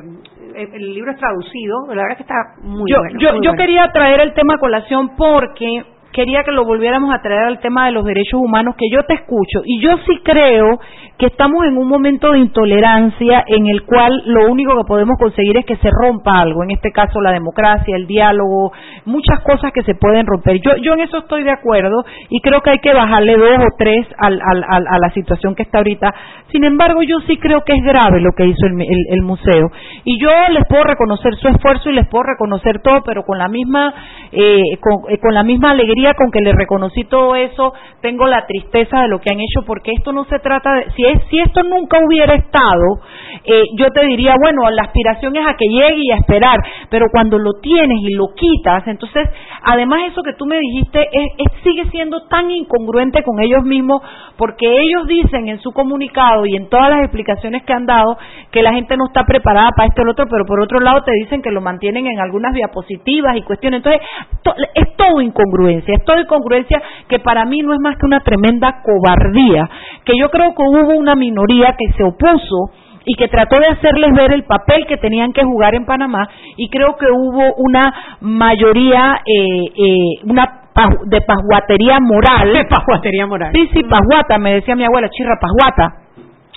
el 0.56 0.94
libro 0.94 1.12
es 1.12 1.18
traducido. 1.18 1.88
La 1.88 2.04
verdad 2.04 2.18
que 2.18 2.24
está 2.24 2.36
muy 2.62 2.92
yo, 2.92 3.00
bueno. 3.00 3.20
Yo, 3.20 3.32
muy 3.34 3.44
yo 3.44 3.52
bueno. 3.52 3.64
quería 3.64 3.88
traer 3.92 4.22
el 4.22 4.34
tema 4.34 4.54
a 4.54 4.60
colación 4.60 5.16
porque 5.18 5.82
quería 6.12 6.44
que 6.44 6.52
lo 6.52 6.66
volviéramos 6.66 7.14
a 7.14 7.22
traer 7.22 7.44
al 7.44 7.60
tema 7.60 7.86
de 7.86 7.92
los 7.92 8.06
derechos 8.06 8.40
humanos, 8.42 8.76
que 8.78 8.90
yo 8.92 9.04
te 9.04 9.14
escucho. 9.14 9.62
Y 9.66 9.82
yo 9.82 9.98
sí 10.06 10.20
creo 10.24 10.80
que 11.18 11.28
estamos 11.28 11.66
en 11.66 11.78
un 11.78 11.88
momento 11.88 12.32
de 12.32 12.40
intolerancia 12.40 13.44
en 13.48 13.68
el 13.68 13.84
cual 13.84 14.12
lo 14.26 14.52
único 14.52 14.76
que 14.78 14.88
podemos 14.88 15.18
conseguir 15.18 15.58
es 15.58 15.66
que 15.66 15.76
se 15.78 15.90
rompa 15.90 16.40
algo, 16.40 16.64
en 16.64 16.72
este 16.72 16.92
caso 16.92 17.22
la 17.22 17.32
democracia, 17.32 17.96
el 17.96 18.06
diálogo, 18.06 18.72
muchas 19.06 19.40
cosas 19.42 19.72
que 19.74 19.82
se 19.82 19.96
pueden 19.96 20.28
romper. 20.28 20.60
Yo, 20.62 20.76
yo 20.78 20.94
en 20.94 21.02
eso 21.02 21.18
estoy 21.18 21.44
de 21.44 21.52
acuerdo 21.52 22.04
y 22.30 22.40
creo 22.42 22.62
que 22.62 22.70
hay 22.70 22.80
que 22.80 22.94
bajarle 22.94 23.36
dos 23.36 23.58
o 23.60 23.76
tres 23.78 24.06
al, 24.18 24.40
al, 24.40 24.64
a 24.64 25.00
la 25.00 25.10
situación 25.12 25.56
que 25.56 25.64
está 25.64 25.80
ahorita. 25.80 26.14
Sin 26.52 26.64
embargo, 26.64 27.02
yo 27.02 27.20
sí 27.22 27.38
creo 27.38 27.64
que 27.64 27.74
es 27.74 27.84
grave 27.84 28.22
lo 28.22 28.32
que 28.38 28.46
hizo 28.46 28.68
el, 28.68 28.80
el, 28.82 29.06
el 29.10 29.22
museo. 29.24 29.70
Y 30.04 30.20
yo 30.20 30.30
les 30.52 30.64
puedo 30.70 30.84
reconocer 30.84 31.34
su 31.36 31.48
esfuerzo 31.48 31.90
y 31.90 31.94
les 31.94 32.08
puedo 32.08 32.24
reconocer 32.24 32.80
todo, 32.84 33.02
pero 33.04 33.24
con 33.24 33.40
la 33.40 33.48
misma, 33.48 33.94
eh, 34.32 34.78
con, 34.80 35.12
eh, 35.12 35.18
con 35.18 35.34
la 35.34 35.44
misma 35.44 35.72
alegría 35.72 35.97
con 36.18 36.32
que 36.32 36.42
les 36.42 36.56
reconocí 36.56 37.04
todo 37.06 37.36
eso, 37.36 37.74
tengo 38.02 38.28
la 38.28 38.46
tristeza 38.46 39.02
de 39.02 39.08
lo 39.08 39.20
que 39.20 39.32
han 39.32 39.40
hecho, 39.40 39.66
porque 39.66 39.92
esto 39.92 40.12
no 40.12 40.26
se 40.26 40.40
trata 40.40 40.74
de, 40.76 40.92
si 40.96 41.06
es, 41.06 41.22
si 41.30 41.40
esto 41.40 41.64
nunca 41.64 41.98
hubiera 42.06 42.36
estado, 42.36 43.00
eh, 43.44 43.64
yo 43.76 43.90
te 43.92 44.06
diría, 44.06 44.36
bueno, 44.40 44.70
la 44.70 44.84
aspiración 44.84 45.36
es 45.36 45.46
a 45.46 45.56
que 45.56 45.66
llegue 45.68 46.02
y 46.04 46.12
a 46.12 46.18
esperar, 46.18 46.60
pero 46.90 47.08
cuando 47.12 47.38
lo 47.38 47.54
tienes 47.62 48.00
y 48.02 48.14
lo 48.14 48.28
quitas, 48.36 48.88
entonces, 48.88 49.28
además 49.64 50.02
eso 50.12 50.22
que 50.24 50.34
tú 50.34 50.46
me 50.46 50.60
dijiste 50.60 51.02
es, 51.02 51.28
es, 51.38 51.64
sigue 51.64 51.90
siendo 51.90 52.28
tan 52.28 52.52
incongruente 52.52 53.24
con 53.24 53.40
ellos 53.42 53.64
mismos, 53.64 54.02
porque 54.38 54.68
ellos 54.68 55.08
dicen 55.08 55.48
en 55.48 55.60
su 55.60 55.72
comunicado 55.72 56.46
y 56.46 56.56
en 56.56 56.70
todas 56.70 56.90
las 56.90 57.00
explicaciones 57.00 57.64
que 57.64 57.74
han 57.74 57.86
dado 57.86 58.18
que 58.52 58.62
la 58.62 58.74
gente 58.74 58.96
no 58.98 59.08
está 59.08 59.24
preparada 59.26 59.72
para 59.76 59.88
esto 59.88 60.02
o 60.02 60.06
lo 60.06 60.12
otro, 60.12 60.26
pero 60.30 60.46
por 60.46 60.62
otro 60.62 60.80
lado 60.80 61.04
te 61.04 61.12
dicen 61.24 61.42
que 61.42 61.52
lo 61.52 61.62
mantienen 61.62 62.08
en 62.08 62.20
algunas 62.20 62.54
diapositivas 62.54 63.36
y 63.38 63.42
cuestiones. 63.42 63.84
Entonces, 63.84 64.02
to, 64.44 64.54
es 64.76 64.96
todo 64.96 65.22
incongruencia, 65.22 65.87
es 65.94 66.06
todo 66.06 66.20
incongruencia 66.20 66.82
que 67.08 67.20
para 67.20 67.46
mí 67.46 67.60
no 67.60 67.74
es 67.74 67.80
más 67.80 67.98
que 67.98 68.06
una 68.06 68.20
tremenda 68.22 68.82
cobardía, 68.84 69.70
que 70.06 70.14
yo 70.18 70.30
creo 70.30 70.54
que 70.56 70.64
hubo 70.64 70.98
una 70.98 71.16
minoría 71.16 71.76
que 71.78 71.92
se 71.94 72.04
opuso 72.04 72.72
y 73.06 73.16
que 73.16 73.30
trató 73.30 73.60
de 73.60 73.68
hacerles 73.68 74.14
ver 74.14 74.34
el 74.34 74.44
papel 74.44 74.86
que 74.86 74.98
tenían 74.98 75.32
que 75.32 75.44
jugar 75.44 75.76
en 75.76 75.86
Panamá 75.86 76.28
y 76.58 76.70
creo 76.70 76.98
que 76.98 77.06
hubo 77.10 77.54
una 77.58 77.94
mayoría, 78.20 79.22
eh, 79.26 79.64
eh, 79.76 80.26
una 80.26 80.68
de 81.06 81.22
pasguatería 81.22 82.00
moral. 82.00 82.54
De 82.54 82.66
pasguatería 82.66 83.26
moral. 83.26 83.52
Sí, 83.54 83.70
sí, 83.74 83.84
pasguata, 83.84 84.38
me 84.38 84.54
decía 84.54 84.76
mi 84.76 84.84
abuela, 84.84 85.10
chirra 85.10 85.40
pasguata. 85.40 86.04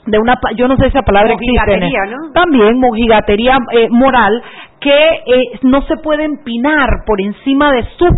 De 0.06 0.18
una, 0.18 0.34
yo 0.56 0.66
no 0.66 0.76
sé 0.76 0.84
si 0.84 0.88
esa 0.88 1.02
palabra 1.02 1.34
existe. 1.34 1.76
¿no? 1.76 2.32
También 2.32 2.78
mojigatería 2.78 3.58
eh, 3.72 3.88
moral 3.90 4.42
que 4.80 4.90
eh, 4.90 5.58
no 5.62 5.82
se 5.82 5.96
puede 5.98 6.24
empinar 6.24 6.88
por 7.06 7.20
encima 7.20 7.70
de 7.72 7.84
sus 7.96 8.10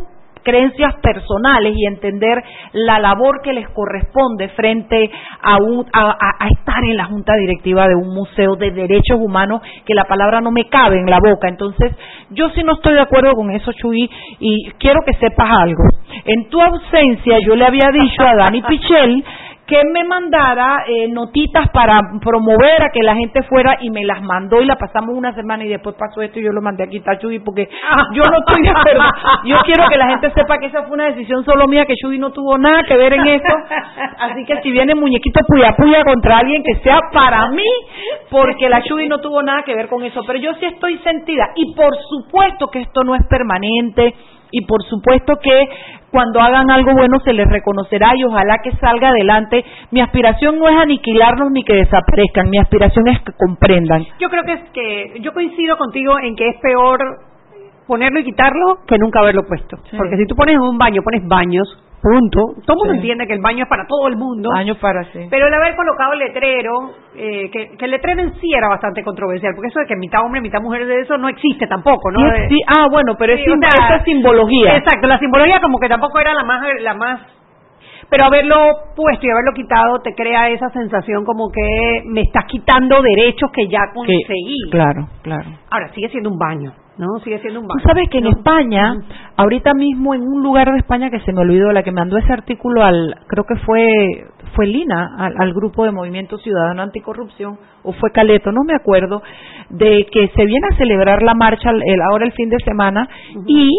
creencias 0.42 0.94
personales 1.02 1.74
y 1.76 1.86
entender 1.86 2.42
la 2.72 2.98
labor 2.98 3.40
que 3.42 3.52
les 3.52 3.68
corresponde 3.70 4.48
frente 4.50 5.10
a, 5.42 5.56
un, 5.56 5.86
a, 5.92 6.16
a, 6.38 6.48
estar 6.48 6.84
en 6.84 6.96
la 6.96 7.06
junta 7.06 7.34
directiva 7.36 7.88
de 7.88 7.94
un 7.94 8.14
museo 8.14 8.56
de 8.56 8.70
derechos 8.70 9.18
humanos 9.18 9.62
que 9.86 9.94
la 9.94 10.04
palabra 10.04 10.40
no 10.40 10.50
me 10.50 10.68
cabe 10.68 10.98
en 10.98 11.06
la 11.06 11.18
boca. 11.18 11.48
Entonces, 11.48 11.92
yo 12.30 12.50
sí 12.50 12.62
no 12.64 12.74
estoy 12.74 12.94
de 12.94 13.00
acuerdo 13.00 13.32
con 13.34 13.50
eso, 13.50 13.72
Chuy, 13.72 14.10
y 14.40 14.70
quiero 14.78 15.00
que 15.06 15.14
sepas 15.14 15.50
algo. 15.50 15.82
En 16.24 16.48
tu 16.48 16.60
ausencia, 16.60 17.38
yo 17.40 17.56
le 17.56 17.64
había 17.64 17.90
dicho 17.92 18.22
a 18.22 18.36
Dani 18.36 18.62
Pichel 18.62 19.24
que 19.72 19.88
me 19.88 20.04
mandara 20.04 20.84
eh, 20.86 21.08
notitas 21.08 21.70
para 21.72 21.98
promover 22.20 22.82
a 22.82 22.90
que 22.92 23.02
la 23.02 23.14
gente 23.14 23.42
fuera 23.44 23.78
y 23.80 23.88
me 23.88 24.04
las 24.04 24.20
mandó 24.20 24.60
y 24.60 24.66
la 24.66 24.76
pasamos 24.76 25.16
una 25.16 25.32
semana 25.32 25.64
y 25.64 25.68
después 25.68 25.96
pasó 25.98 26.20
esto 26.20 26.38
y 26.38 26.42
yo 26.42 26.52
lo 26.52 26.60
mandé 26.60 26.84
a 26.84 26.88
quitar 26.88 27.18
Chuy 27.18 27.38
porque 27.38 27.70
yo 28.12 28.22
no 28.30 28.38
estoy 28.40 28.62
de 28.64 28.68
acuerdo. 28.68 29.02
Yo 29.46 29.56
quiero 29.64 29.88
que 29.88 29.96
la 29.96 30.08
gente 30.08 30.30
sepa 30.32 30.58
que 30.58 30.66
esa 30.66 30.82
fue 30.82 30.92
una 30.92 31.06
decisión 31.06 31.42
solo 31.46 31.66
mía, 31.68 31.86
que 31.86 31.94
Chuy 31.96 32.18
no 32.18 32.32
tuvo 32.32 32.58
nada 32.58 32.82
que 32.86 32.98
ver 32.98 33.14
en 33.14 33.26
esto. 33.28 33.54
Así 34.18 34.44
que 34.44 34.60
si 34.60 34.70
viene 34.70 34.94
muñequito 34.94 35.40
puya 35.48 35.74
puya 35.74 36.04
contra 36.04 36.40
alguien 36.40 36.62
que 36.62 36.74
sea 36.82 36.98
para 37.10 37.48
mí, 37.48 37.64
porque 38.30 38.68
la 38.68 38.82
Chuy 38.82 39.08
no 39.08 39.20
tuvo 39.20 39.42
nada 39.42 39.62
que 39.62 39.74
ver 39.74 39.88
con 39.88 40.04
eso. 40.04 40.20
Pero 40.26 40.38
yo 40.38 40.52
sí 40.60 40.66
estoy 40.66 40.98
sentida 40.98 41.48
y 41.56 41.74
por 41.74 41.96
supuesto 42.10 42.66
que 42.68 42.80
esto 42.80 43.04
no 43.04 43.14
es 43.14 43.22
permanente 43.26 44.14
y 44.52 44.64
por 44.66 44.82
supuesto 44.84 45.34
que 45.42 45.64
cuando 46.12 46.40
hagan 46.40 46.70
algo 46.70 46.92
bueno 46.92 47.18
se 47.24 47.32
les 47.32 47.48
reconocerá 47.48 48.12
y 48.14 48.24
ojalá 48.24 48.58
que 48.62 48.70
salga 48.76 49.08
adelante. 49.08 49.64
Mi 49.90 50.00
aspiración 50.00 50.58
no 50.58 50.68
es 50.68 50.76
aniquilarnos 50.76 51.50
ni 51.50 51.64
que 51.64 51.74
desaparezcan, 51.74 52.50
mi 52.50 52.58
aspiración 52.58 53.08
es 53.08 53.20
que 53.22 53.32
comprendan. 53.32 54.04
Yo 54.20 54.28
creo 54.28 54.44
que 54.44 54.52
es 54.52 54.70
que 54.72 55.20
yo 55.20 55.32
coincido 55.32 55.76
contigo 55.78 56.18
en 56.20 56.36
que 56.36 56.48
es 56.48 56.56
peor 56.60 57.00
ponerlo 57.86 58.20
y 58.20 58.24
quitarlo 58.24 58.78
que 58.86 58.98
nunca 58.98 59.20
haberlo 59.20 59.42
puesto. 59.46 59.76
Sí. 59.90 59.96
Porque 59.96 60.16
si 60.16 60.26
tú 60.26 60.36
pones 60.36 60.56
un 60.58 60.78
baño, 60.78 61.02
pones 61.02 61.26
baños, 61.26 61.66
punto. 62.02 62.60
Todo 62.66 62.74
el 62.74 62.78
mundo 62.78 62.92
sí. 62.92 62.98
entiende 62.98 63.26
que 63.26 63.34
el 63.34 63.40
baño 63.40 63.62
es 63.64 63.68
para 63.70 63.86
todo 63.86 64.08
el 64.08 64.16
mundo. 64.16 64.50
Baño 64.52 64.74
para 64.80 65.04
sí. 65.12 65.20
Pero 65.30 65.46
el 65.46 65.54
haber 65.54 65.76
colocado 65.76 66.12
el 66.14 66.18
letrero, 66.18 66.90
eh, 67.14 67.50
que, 67.50 67.76
que, 67.78 67.84
el 67.84 67.92
letrero 67.92 68.22
en 68.22 68.34
sí 68.40 68.52
era 68.52 68.68
bastante 68.68 69.02
controversial, 69.02 69.54
porque 69.54 69.68
eso 69.68 69.80
de 69.80 69.86
que 69.86 69.96
mitad 69.96 70.24
hombre, 70.24 70.40
mitad 70.40 70.60
mujer 70.60 70.86
de 70.86 71.00
eso 71.00 71.16
no 71.16 71.28
existe 71.28 71.66
tampoco, 71.66 72.10
¿no? 72.10 72.18
Sí, 72.18 72.56
sí. 72.56 72.60
ah, 72.66 72.88
bueno, 72.90 73.14
pero 73.16 73.32
es, 73.34 73.40
sea, 73.40 73.86
esa 73.86 74.04
simbología. 74.04 74.76
Exacto, 74.76 75.06
la 75.06 75.18
simbología 75.18 75.60
como 75.60 75.78
que 75.78 75.88
tampoco 75.88 76.18
era 76.18 76.34
la 76.34 76.44
más, 76.44 76.62
la 76.80 76.94
más 76.94 77.20
pero 78.12 78.26
haberlo 78.26 78.56
puesto 78.94 79.26
y 79.26 79.30
haberlo 79.30 79.52
quitado 79.54 80.00
te 80.02 80.14
crea 80.14 80.50
esa 80.50 80.68
sensación 80.68 81.24
como 81.24 81.50
que 81.50 82.02
me 82.04 82.20
estás 82.20 82.44
quitando 82.44 83.00
derechos 83.00 83.50
que 83.50 83.66
ya 83.68 83.90
conseguí. 83.94 84.68
Claro, 84.70 85.08
claro. 85.22 85.48
Ahora, 85.70 85.88
sigue 85.94 86.10
siendo 86.10 86.28
un 86.28 86.38
baño. 86.38 86.74
No, 86.98 87.06
sigue 87.24 87.38
siendo 87.40 87.60
un 87.60 87.68
baño. 87.68 87.80
Tú 87.82 87.88
sabes 87.88 88.08
que 88.10 88.18
en 88.18 88.24
no. 88.24 88.30
España, 88.30 88.94
ahorita 89.36 89.72
mismo 89.74 90.14
en 90.14 90.22
un 90.22 90.42
lugar 90.42 90.70
de 90.70 90.78
España 90.78 91.10
que 91.10 91.20
se 91.20 91.32
me 91.32 91.40
olvidó, 91.40 91.72
la 91.72 91.82
que 91.82 91.90
mandó 91.92 92.18
ese 92.18 92.32
artículo 92.32 92.84
al, 92.84 93.16
creo 93.28 93.44
que 93.44 93.56
fue, 93.56 94.26
fue 94.54 94.66
Lina, 94.66 95.16
al, 95.18 95.34
al 95.38 95.54
grupo 95.54 95.84
de 95.84 95.90
Movimiento 95.92 96.36
Ciudadano 96.38 96.82
Anticorrupción, 96.82 97.58
o 97.82 97.92
fue 97.92 98.10
Caleto, 98.12 98.52
no 98.52 98.62
me 98.64 98.74
acuerdo, 98.74 99.22
de 99.70 100.06
que 100.12 100.28
se 100.36 100.44
viene 100.44 100.66
a 100.70 100.76
celebrar 100.76 101.22
la 101.22 101.34
marcha 101.34 101.70
el, 101.70 102.00
ahora 102.02 102.26
el 102.26 102.32
fin 102.32 102.50
de 102.50 102.58
semana 102.64 103.08
uh 103.08 103.38
-huh. 103.38 103.44
y 103.46 103.70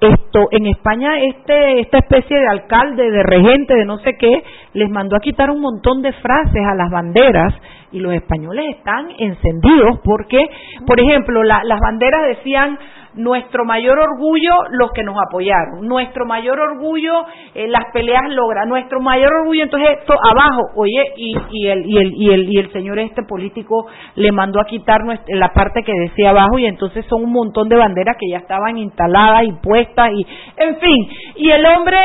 esto 0.00 0.48
en 0.50 0.66
España 0.66 1.18
este 1.18 1.80
esta 1.80 1.98
especie 1.98 2.38
de 2.38 2.46
alcalde 2.46 3.10
de 3.10 3.22
regente 3.22 3.74
de 3.74 3.84
no 3.84 3.98
sé 3.98 4.16
qué 4.16 4.42
les 4.74 4.88
mandó 4.88 5.16
a 5.16 5.20
quitar 5.20 5.50
un 5.50 5.60
montón 5.60 6.02
de 6.02 6.12
frases 6.12 6.62
a 6.66 6.74
las 6.74 6.90
banderas 6.90 7.52
y 7.92 8.00
los 8.00 8.12
españoles 8.14 8.76
están 8.76 9.08
encendidos 9.18 9.98
porque 10.04 10.48
por 10.86 11.00
ejemplo 11.00 11.42
la, 11.42 11.62
las 11.64 11.80
banderas 11.80 12.26
decían 12.28 12.78
nuestro 13.14 13.64
mayor 13.64 13.98
orgullo 13.98 14.52
los 14.70 14.92
que 14.92 15.02
nos 15.02 15.16
apoyaron, 15.26 15.86
nuestro 15.86 16.26
mayor 16.26 16.60
orgullo 16.60 17.12
eh, 17.54 17.66
las 17.66 17.86
peleas 17.92 18.22
logra, 18.28 18.64
nuestro 18.66 19.00
mayor 19.00 19.32
orgullo 19.40 19.64
entonces 19.64 19.98
esto 19.98 20.14
abajo, 20.14 20.62
oye, 20.76 21.02
y, 21.16 21.34
y, 21.50 21.66
el, 21.68 21.86
y, 21.86 21.98
el, 21.98 22.14
y, 22.14 22.30
el, 22.32 22.52
y 22.52 22.58
el 22.58 22.72
señor 22.72 22.98
este 22.98 23.22
político 23.24 23.86
le 24.14 24.30
mandó 24.30 24.60
a 24.60 24.66
quitar 24.66 25.00
la 25.28 25.52
parte 25.52 25.82
que 25.82 25.92
decía 25.92 26.30
abajo 26.30 26.58
y 26.58 26.66
entonces 26.66 27.04
son 27.06 27.24
un 27.24 27.32
montón 27.32 27.68
de 27.68 27.76
banderas 27.76 28.16
que 28.18 28.28
ya 28.30 28.38
estaban 28.38 28.78
instaladas 28.78 29.44
y 29.44 29.52
puestas 29.52 30.10
y 30.12 30.26
en 30.56 30.76
fin, 30.76 31.08
y 31.36 31.50
el 31.50 31.64
hombre 31.66 31.96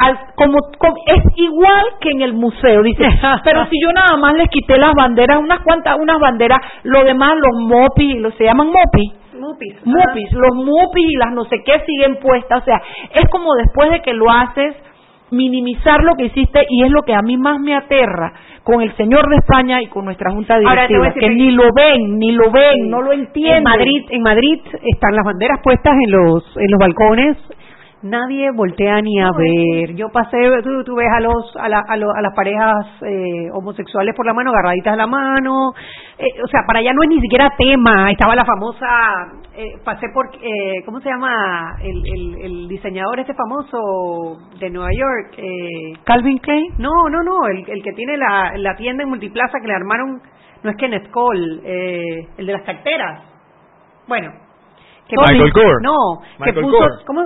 al, 0.00 0.18
como, 0.34 0.58
como, 0.78 0.96
es 1.06 1.22
igual 1.36 1.84
que 2.00 2.10
en 2.10 2.22
el 2.22 2.32
museo 2.32 2.82
dice 2.82 3.04
pero 3.44 3.66
si 3.66 3.76
yo 3.80 3.92
nada 3.92 4.16
más 4.16 4.34
les 4.34 4.48
quité 4.48 4.78
las 4.78 4.94
banderas 4.94 5.38
unas 5.38 5.60
cuantas 5.60 5.96
unas 6.00 6.18
banderas 6.18 6.58
lo 6.84 7.04
demás 7.04 7.34
los 7.36 7.62
mopi 7.62 8.14
los 8.14 8.34
se 8.34 8.44
llaman 8.44 8.68
mopi 8.68 9.20
Mupis. 9.40 9.74
Mupis, 9.86 10.32
los 10.32 10.54
mupis 10.54 11.10
y 11.10 11.16
las 11.16 11.32
no 11.32 11.44
sé 11.46 11.62
qué 11.64 11.80
siguen 11.86 12.16
puestas, 12.16 12.60
o 12.60 12.64
sea, 12.64 12.82
es 13.14 13.26
como 13.30 13.54
después 13.54 13.90
de 13.90 14.02
que 14.02 14.12
lo 14.12 14.30
haces, 14.30 14.76
minimizar 15.30 16.02
lo 16.02 16.14
que 16.16 16.26
hiciste 16.26 16.66
y 16.68 16.84
es 16.84 16.90
lo 16.90 17.02
que 17.02 17.14
a 17.14 17.22
mí 17.22 17.36
más 17.36 17.58
me 17.60 17.74
aterra 17.74 18.32
con 18.62 18.82
el 18.82 18.94
señor 18.96 19.28
de 19.30 19.36
España 19.36 19.80
y 19.80 19.86
con 19.86 20.04
nuestra 20.04 20.30
junta 20.30 20.58
directiva, 20.58 20.98
Ahora, 20.98 21.14
que 21.14 21.30
ni 21.30 21.50
lo 21.52 21.68
ven, 21.74 22.18
ni 22.18 22.32
lo 22.32 22.50
ven, 22.50 22.74
sí. 22.74 22.88
no 22.88 23.00
lo 23.00 23.12
entienden. 23.12 23.58
En 23.58 23.64
Madrid, 23.64 24.06
en 24.10 24.22
Madrid 24.22 24.60
están 24.82 25.14
las 25.14 25.24
banderas 25.24 25.60
puestas 25.62 25.94
en 26.04 26.10
los 26.10 26.56
en 26.56 26.70
los 26.70 26.78
balcones 26.78 27.36
nadie 28.02 28.50
voltea 28.52 29.00
ni 29.02 29.20
a 29.20 29.30
ver. 29.36 29.94
Yo 29.94 30.08
pasé, 30.10 30.36
tú, 30.62 30.84
tú 30.84 30.94
ves 30.96 31.08
a 31.16 31.20
los 31.20 31.56
a, 31.56 31.68
la, 31.68 31.82
a, 31.86 31.96
lo, 31.96 32.10
a 32.10 32.20
las 32.22 32.34
parejas 32.34 32.86
eh, 33.02 33.50
homosexuales 33.52 34.14
por 34.16 34.26
la 34.26 34.34
mano, 34.34 34.50
agarraditas 34.50 34.94
a 34.94 34.96
la 34.96 35.06
mano. 35.06 35.72
Eh, 36.18 36.42
o 36.42 36.48
sea, 36.48 36.60
para 36.66 36.80
allá 36.80 36.92
no 36.92 37.02
es 37.02 37.08
ni 37.08 37.20
siquiera 37.20 37.50
tema. 37.56 38.10
Estaba 38.10 38.34
la 38.34 38.44
famosa 38.44 38.86
eh, 39.54 39.74
pasé 39.84 40.08
por, 40.14 40.26
eh, 40.42 40.82
¿cómo 40.86 41.00
se 41.00 41.10
llama? 41.10 41.76
El, 41.82 42.02
el, 42.06 42.44
el 42.44 42.68
diseñador 42.68 43.20
este 43.20 43.34
famoso 43.34 44.38
de 44.58 44.70
Nueva 44.70 44.90
York. 44.92 45.34
Eh, 45.36 45.98
Calvin 46.04 46.38
Klein. 46.38 46.74
No, 46.78 47.08
no, 47.10 47.22
no, 47.22 47.46
el, 47.48 47.68
el 47.68 47.82
que 47.82 47.92
tiene 47.92 48.16
la, 48.16 48.52
la 48.56 48.76
tienda 48.76 49.02
en 49.02 49.10
Multiplaza 49.10 49.58
que 49.60 49.66
le 49.68 49.74
armaron, 49.74 50.20
no 50.62 50.70
es 50.70 50.76
Kenneth 50.76 51.10
Cole, 51.10 51.60
eh, 51.64 52.28
el 52.38 52.46
de 52.46 52.52
las 52.52 52.62
carteras. 52.62 53.22
Bueno. 54.08 54.30
Que 55.08 55.16
Michael 55.16 55.52
Kors. 55.52 55.82
No, 55.82 55.96
Michael 56.38 56.54
que 56.54 56.60
puso, 56.62 56.78
Kors. 56.78 57.04
¿cómo? 57.06 57.22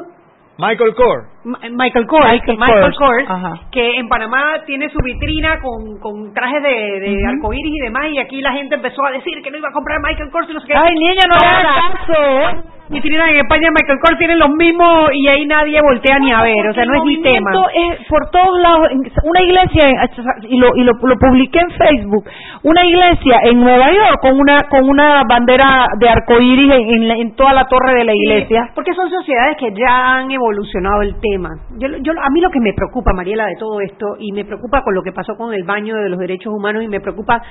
Michael 0.56 0.92
Kors. 0.94 1.33
Michael 1.44 2.06
Kors, 2.06 2.24
Michael 2.24 2.58
Michael, 2.58 2.94
Kors, 2.96 3.26
que 3.70 3.98
en 3.98 4.08
Panamá 4.08 4.62
tiene 4.66 4.88
su 4.88 4.98
vitrina 5.04 5.60
con, 5.60 5.98
con 6.00 6.32
trajes 6.32 6.62
de, 6.62 7.00
de 7.00 7.16
Ujú. 7.18 7.28
arcoíris 7.36 7.74
y 7.74 7.84
demás, 7.84 8.06
y 8.10 8.18
aquí 8.18 8.40
la 8.40 8.52
gente 8.52 8.76
empezó 8.76 9.04
a 9.04 9.10
decir 9.10 9.42
que 9.42 9.50
no 9.50 9.58
iba 9.58 9.68
a 9.68 9.72
comprar 9.72 10.00
Michael 10.00 10.30
Kors 10.30 10.48
y 10.48 10.54
no 10.54 10.60
sé 10.60 10.68
qué. 10.68 10.74
Ay, 10.76 10.94
niña, 10.94 11.22
no 11.28 11.34
hagas 11.34 11.92
caso. 12.06 12.62
Vitrina 12.86 13.30
en 13.30 13.36
España, 13.36 13.70
Michael 13.70 13.98
Kors 13.98 14.18
tienen 14.18 14.38
los 14.38 14.50
mismos 14.50 15.08
y 15.14 15.26
ahí 15.26 15.46
nadie 15.46 15.80
voltea 15.80 16.18
ni 16.18 16.30
a 16.32 16.42
ver, 16.42 16.68
o 16.68 16.74
sea, 16.74 16.84
no 16.84 16.96
es 16.96 17.02
mi 17.04 17.22
tema. 17.22 17.50
es 17.74 18.06
por 18.08 18.30
todos 18.30 18.60
lados. 18.60 18.88
Una 19.22 19.40
iglesia, 19.42 19.88
y 20.42 20.58
lo, 20.58 20.68
y 20.76 20.84
lo, 20.84 20.92
lo 20.92 21.16
publiqué 21.16 21.60
en 21.60 21.70
Facebook, 21.70 22.24
una 22.62 22.84
iglesia 22.84 23.38
en 23.44 23.60
Nueva 23.60 23.90
York 23.90 24.18
con 24.20 24.38
una 24.38 24.58
con 24.68 24.86
una 24.86 25.22
bandera 25.26 25.86
de 25.98 26.08
arcoíris 26.10 26.72
en, 26.74 27.02
en, 27.04 27.10
en 27.10 27.34
toda 27.36 27.54
la 27.54 27.64
torre 27.64 27.94
de 27.94 28.04
la 28.04 28.12
iglesia. 28.14 28.64
Sí, 28.66 28.72
porque 28.74 28.92
son 28.92 29.10
sociedades 29.10 29.56
que 29.56 29.72
ya 29.72 30.16
han 30.16 30.30
evolucionado 30.30 31.00
el 31.02 31.14
tema. 31.20 31.33
Yo, 31.78 31.88
yo, 31.88 32.12
a 32.12 32.30
mí 32.30 32.40
lo 32.40 32.50
que 32.50 32.60
me 32.60 32.72
preocupa, 32.72 33.12
Mariela, 33.14 33.46
de 33.46 33.56
todo 33.58 33.80
esto, 33.80 34.16
y 34.18 34.32
me 34.32 34.44
preocupa 34.44 34.82
con 34.82 34.94
lo 34.94 35.02
que 35.02 35.12
pasó 35.12 35.36
con 35.36 35.52
el 35.52 35.64
baño 35.64 35.96
de 35.96 36.08
los 36.08 36.18
derechos 36.18 36.52
humanos, 36.52 36.82
y 36.82 36.88
me 36.88 37.00
preocupa 37.00 37.42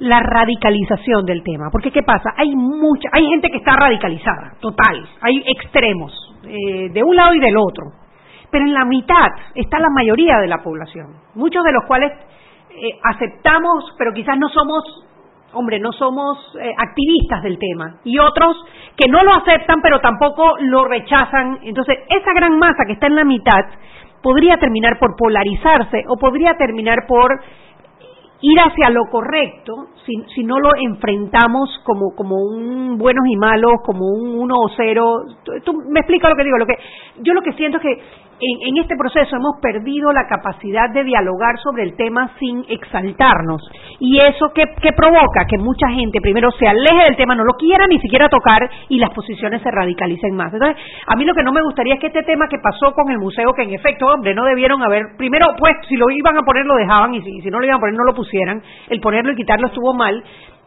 la 0.00 0.20
radicalización 0.20 1.24
del 1.24 1.42
tema. 1.42 1.70
Porque 1.70 1.90
¿qué 1.90 2.02
pasa? 2.02 2.30
Hay 2.36 2.54
mucha, 2.54 3.08
hay 3.12 3.26
gente 3.26 3.48
que 3.50 3.58
está 3.58 3.76
radicalizada, 3.76 4.54
total. 4.60 5.08
Hay 5.20 5.42
extremos, 5.46 6.12
eh, 6.44 6.90
de 6.90 7.02
un 7.02 7.16
lado 7.16 7.34
y 7.34 7.40
del 7.40 7.56
otro. 7.56 7.84
Pero 8.50 8.64
en 8.64 8.74
la 8.74 8.84
mitad 8.84 9.28
está 9.54 9.78
la 9.78 9.90
mayoría 9.90 10.38
de 10.38 10.46
la 10.46 10.62
población, 10.62 11.08
muchos 11.34 11.64
de 11.64 11.72
los 11.72 11.84
cuales 11.86 12.12
eh, 12.70 12.98
aceptamos, 13.02 13.94
pero 13.98 14.12
quizás 14.12 14.38
no 14.38 14.48
somos, 14.48 15.06
hombre, 15.54 15.78
no 15.78 15.92
somos 15.92 16.38
eh, 16.60 16.70
activistas 16.76 17.42
del 17.42 17.58
tema. 17.58 17.96
Y 18.04 18.18
otros 18.18 18.56
que 18.96 19.08
no 19.08 19.22
lo 19.22 19.34
aceptan, 19.34 19.80
pero 19.82 20.00
tampoco 20.00 20.54
lo 20.60 20.84
rechazan. 20.84 21.60
Entonces, 21.62 21.98
esa 22.08 22.32
gran 22.34 22.58
masa 22.58 22.84
que 22.86 22.94
está 22.94 23.06
en 23.06 23.16
la 23.16 23.24
mitad 23.24 23.64
podría 24.22 24.56
terminar 24.56 24.98
por 24.98 25.16
polarizarse 25.16 26.04
o 26.08 26.16
podría 26.16 26.54
terminar 26.56 27.06
por 27.06 27.40
ir 28.40 28.58
hacia 28.58 28.90
lo 28.90 29.06
correcto 29.10 29.88
si, 30.04 30.12
si 30.34 30.44
no 30.44 30.58
lo 30.58 30.70
enfrentamos 30.76 31.80
como 31.84 32.14
como 32.14 32.36
un 32.36 32.98
buenos 32.98 33.24
y 33.26 33.36
malos 33.36 33.80
como 33.84 34.06
un 34.06 34.38
uno 34.38 34.56
o 34.58 34.68
cero 34.76 35.22
tú, 35.44 35.52
tú 35.64 35.72
me 35.88 36.00
explicas 36.00 36.30
lo 36.30 36.36
que 36.36 36.44
digo 36.44 36.58
lo 36.58 36.66
que 36.66 36.76
yo 37.22 37.32
lo 37.32 37.40
que 37.42 37.52
siento 37.52 37.78
es 37.78 37.82
que 37.82 38.02
en, 38.40 38.68
en 38.68 38.82
este 38.82 38.96
proceso 38.96 39.36
hemos 39.36 39.60
perdido 39.60 40.12
la 40.12 40.26
capacidad 40.26 40.90
de 40.90 41.04
dialogar 41.04 41.58
sobre 41.62 41.84
el 41.84 41.96
tema 41.96 42.30
sin 42.38 42.64
exaltarnos. 42.68 43.62
Y 44.00 44.18
eso 44.20 44.52
que, 44.54 44.64
que 44.80 44.92
provoca 44.92 45.46
que 45.48 45.58
mucha 45.58 45.88
gente 45.88 46.20
primero 46.20 46.50
se 46.52 46.66
aleje 46.66 47.04
del 47.04 47.16
tema 47.16 47.34
no 47.34 47.44
lo 47.44 47.54
quiera 47.54 47.86
ni 47.86 47.98
siquiera 48.00 48.28
tocar 48.28 48.68
y 48.88 48.98
las 48.98 49.10
posiciones 49.10 49.62
se 49.62 49.70
radicalicen 49.70 50.34
más. 50.34 50.52
Entonces 50.52 50.76
a 51.06 51.16
mí 51.16 51.24
lo 51.24 51.34
que 51.34 51.42
no 51.42 51.52
me 51.52 51.62
gustaría 51.62 51.94
es 51.94 52.00
que 52.00 52.08
este 52.08 52.22
tema 52.22 52.48
que 52.48 52.58
pasó 52.58 52.92
con 52.94 53.10
el 53.10 53.18
museo 53.18 53.52
que 53.52 53.62
en 53.62 53.74
efecto 53.74 54.06
hombre 54.06 54.34
no 54.34 54.44
debieron 54.44 54.82
haber 54.82 55.16
primero 55.16 55.46
pues 55.58 55.74
si 55.88 55.96
lo 55.96 56.06
iban 56.10 56.36
a 56.36 56.42
poner 56.42 56.66
lo 56.66 56.76
dejaban 56.76 57.14
y 57.14 57.22
si, 57.22 57.40
si 57.40 57.50
no 57.50 57.58
lo 57.58 57.66
iban 57.66 57.76
a 57.76 57.80
poner 57.80 57.94
no 57.94 58.04
lo 58.04 58.14
pusieran. 58.14 58.62
El 58.88 59.00
ponerlo 59.00 59.32
y 59.32 59.36
quitarlo 59.36 59.68
estuvo 59.68 59.94
mal 59.94 60.22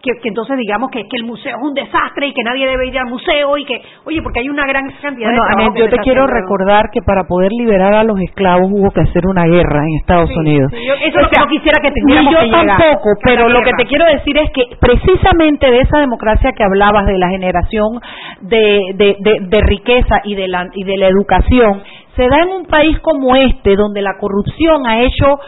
que, 0.08 0.22
que 0.22 0.30
entonces 0.30 0.58
digamos 0.58 0.90
que, 0.92 1.04
que 1.08 1.18
el 1.18 1.24
museo 1.26 1.58
es 1.58 1.64
un 1.64 1.74
desastre 1.74 2.28
y 2.28 2.34
que 2.34 2.44
nadie 2.44 2.66
debe 2.68 2.88
ir 2.88 2.98
al 2.98 3.08
museo 3.08 3.58
y 3.58 3.66
que 3.66 3.82
oye 4.06 4.22
porque 4.22 4.40
hay 4.40 4.50
una 4.50 4.66
gran 4.66 4.88
cantidad 5.02 5.30
Bueno, 5.30 5.44
de 5.68 5.74
que 5.74 5.80
yo 5.80 5.90
te 5.90 5.98
quiero 5.98 6.24
haciendo. 6.24 6.42
recordar 6.42 6.86
que 6.94 7.02
para 7.02 7.24
poder 7.28 7.52
liberar 7.52 7.94
a 7.94 8.04
los 8.04 8.20
esclavos 8.22 8.70
hubo 8.72 8.90
que 8.92 9.02
hacer 9.02 9.26
una 9.28 9.46
guerra 9.46 9.82
en 9.84 9.96
Estados 10.00 10.30
Sí, 10.30 10.36
Unidos. 10.40 10.72
sí, 10.72 10.80
yo- 10.88 10.94
eso 10.96 11.20
es 11.20 11.24
lo 11.24 11.30
que 11.30 11.40
no 11.40 11.48
quisiera 11.48 11.78
que 11.82 11.90
Ni 11.90 12.02
tuviéramos 12.02 12.34
yo 12.34 12.40
que 12.40 12.50
tampoco, 12.52 13.10
pero 13.24 13.50
lo 13.50 13.62
que 13.62 13.72
te 13.78 13.86
quiero 13.86 14.06
decir 14.06 14.38
es 14.38 14.50
que 14.52 14.64
precisamente 14.80 15.70
de 15.72 15.80
esa 15.80 16.00
democracia 16.00 16.52
que 16.54 16.64
hablabas, 16.64 17.06
de 17.06 17.18
la 17.18 17.30
generación 17.30 18.00
de, 18.42 18.82
de, 18.96 19.16
de, 19.20 19.38
de 19.42 19.62
riqueza 19.62 20.22
y 20.24 20.36
de, 20.36 20.48
la, 20.48 20.68
y 20.74 20.84
de 20.84 20.98
la 20.98 21.08
educación, 21.08 21.82
se 22.16 22.28
da 22.28 22.42
en 22.42 22.50
un 22.50 22.66
país 22.66 22.98
como 23.00 23.36
este, 23.36 23.76
donde 23.76 24.02
la 24.02 24.18
corrupción 24.20 24.86
ha 24.88 25.02
hecho 25.02 25.40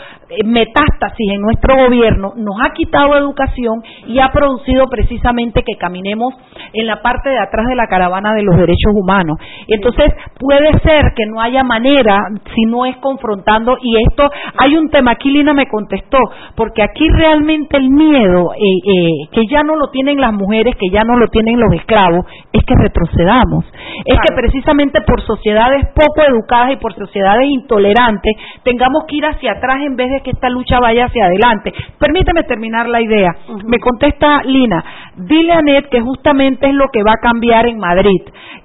metástasis 0.45 1.31
en 1.31 1.41
nuestro 1.41 1.75
gobierno, 1.75 2.33
nos 2.35 2.55
ha 2.63 2.73
quitado 2.73 3.17
educación 3.17 3.81
y 4.07 4.19
ha 4.19 4.29
producido 4.29 4.85
precisamente 4.87 5.63
que 5.63 5.77
caminemos 5.77 6.33
en 6.73 6.87
la 6.87 7.01
parte 7.01 7.29
de 7.29 7.39
atrás 7.39 7.65
de 7.67 7.75
la 7.75 7.87
caravana 7.87 8.33
de 8.33 8.43
los 8.43 8.55
derechos 8.55 8.93
humanos. 8.93 9.37
Entonces, 9.67 10.13
puede 10.39 10.71
ser 10.79 11.13
que 11.15 11.25
no 11.25 11.41
haya 11.41 11.63
manera 11.63 12.17
si 12.53 12.61
no 12.63 12.85
es 12.85 12.97
confrontando, 12.97 13.77
y 13.81 13.97
esto, 14.07 14.29
hay 14.57 14.75
un 14.75 14.89
tema, 14.89 15.11
aquí 15.11 15.31
Lina 15.31 15.53
me 15.53 15.67
contestó, 15.67 16.17
porque 16.55 16.83
aquí 16.83 17.07
realmente 17.09 17.77
el 17.77 17.89
miedo, 17.89 18.53
eh, 18.53 18.59
eh, 18.59 19.29
que 19.31 19.47
ya 19.47 19.63
no 19.63 19.75
lo 19.75 19.89
tienen 19.89 20.19
las 20.19 20.33
mujeres, 20.33 20.75
que 20.75 20.89
ya 20.91 21.03
no 21.03 21.17
lo 21.17 21.27
tienen 21.27 21.59
los 21.59 21.73
esclavos, 21.73 22.25
es 22.53 22.63
que 22.63 22.75
retrocedamos. 22.75 23.65
Es 24.05 24.17
que 24.27 24.35
precisamente 24.35 25.01
por 25.01 25.21
sociedades 25.21 25.87
poco 25.93 26.21
educadas 26.27 26.73
y 26.73 26.77
por 26.77 26.93
sociedades 26.93 27.47
intolerantes 27.49 28.33
tengamos 28.63 29.03
que 29.07 29.17
ir 29.17 29.25
hacia 29.25 29.53
atrás 29.53 29.77
en 29.85 29.95
vez 29.95 30.09
de 30.09 30.18
que 30.21 30.31
esta 30.31 30.49
lucha 30.49 30.79
vaya 30.79 31.05
hacia 31.05 31.25
adelante. 31.25 31.73
Permíteme 31.97 32.43
terminar 32.43 32.87
la 32.87 33.01
idea. 33.01 33.35
Me 33.65 33.79
contesta 33.79 34.41
Lina, 34.43 34.83
dile 35.15 35.53
a 35.53 35.61
Net 35.61 35.89
que 35.89 36.01
justamente 36.01 36.67
es 36.67 36.73
lo 36.73 36.87
que 36.91 37.03
va 37.03 37.11
a 37.11 37.21
cambiar 37.21 37.67
en 37.67 37.77
Madrid 37.77 38.21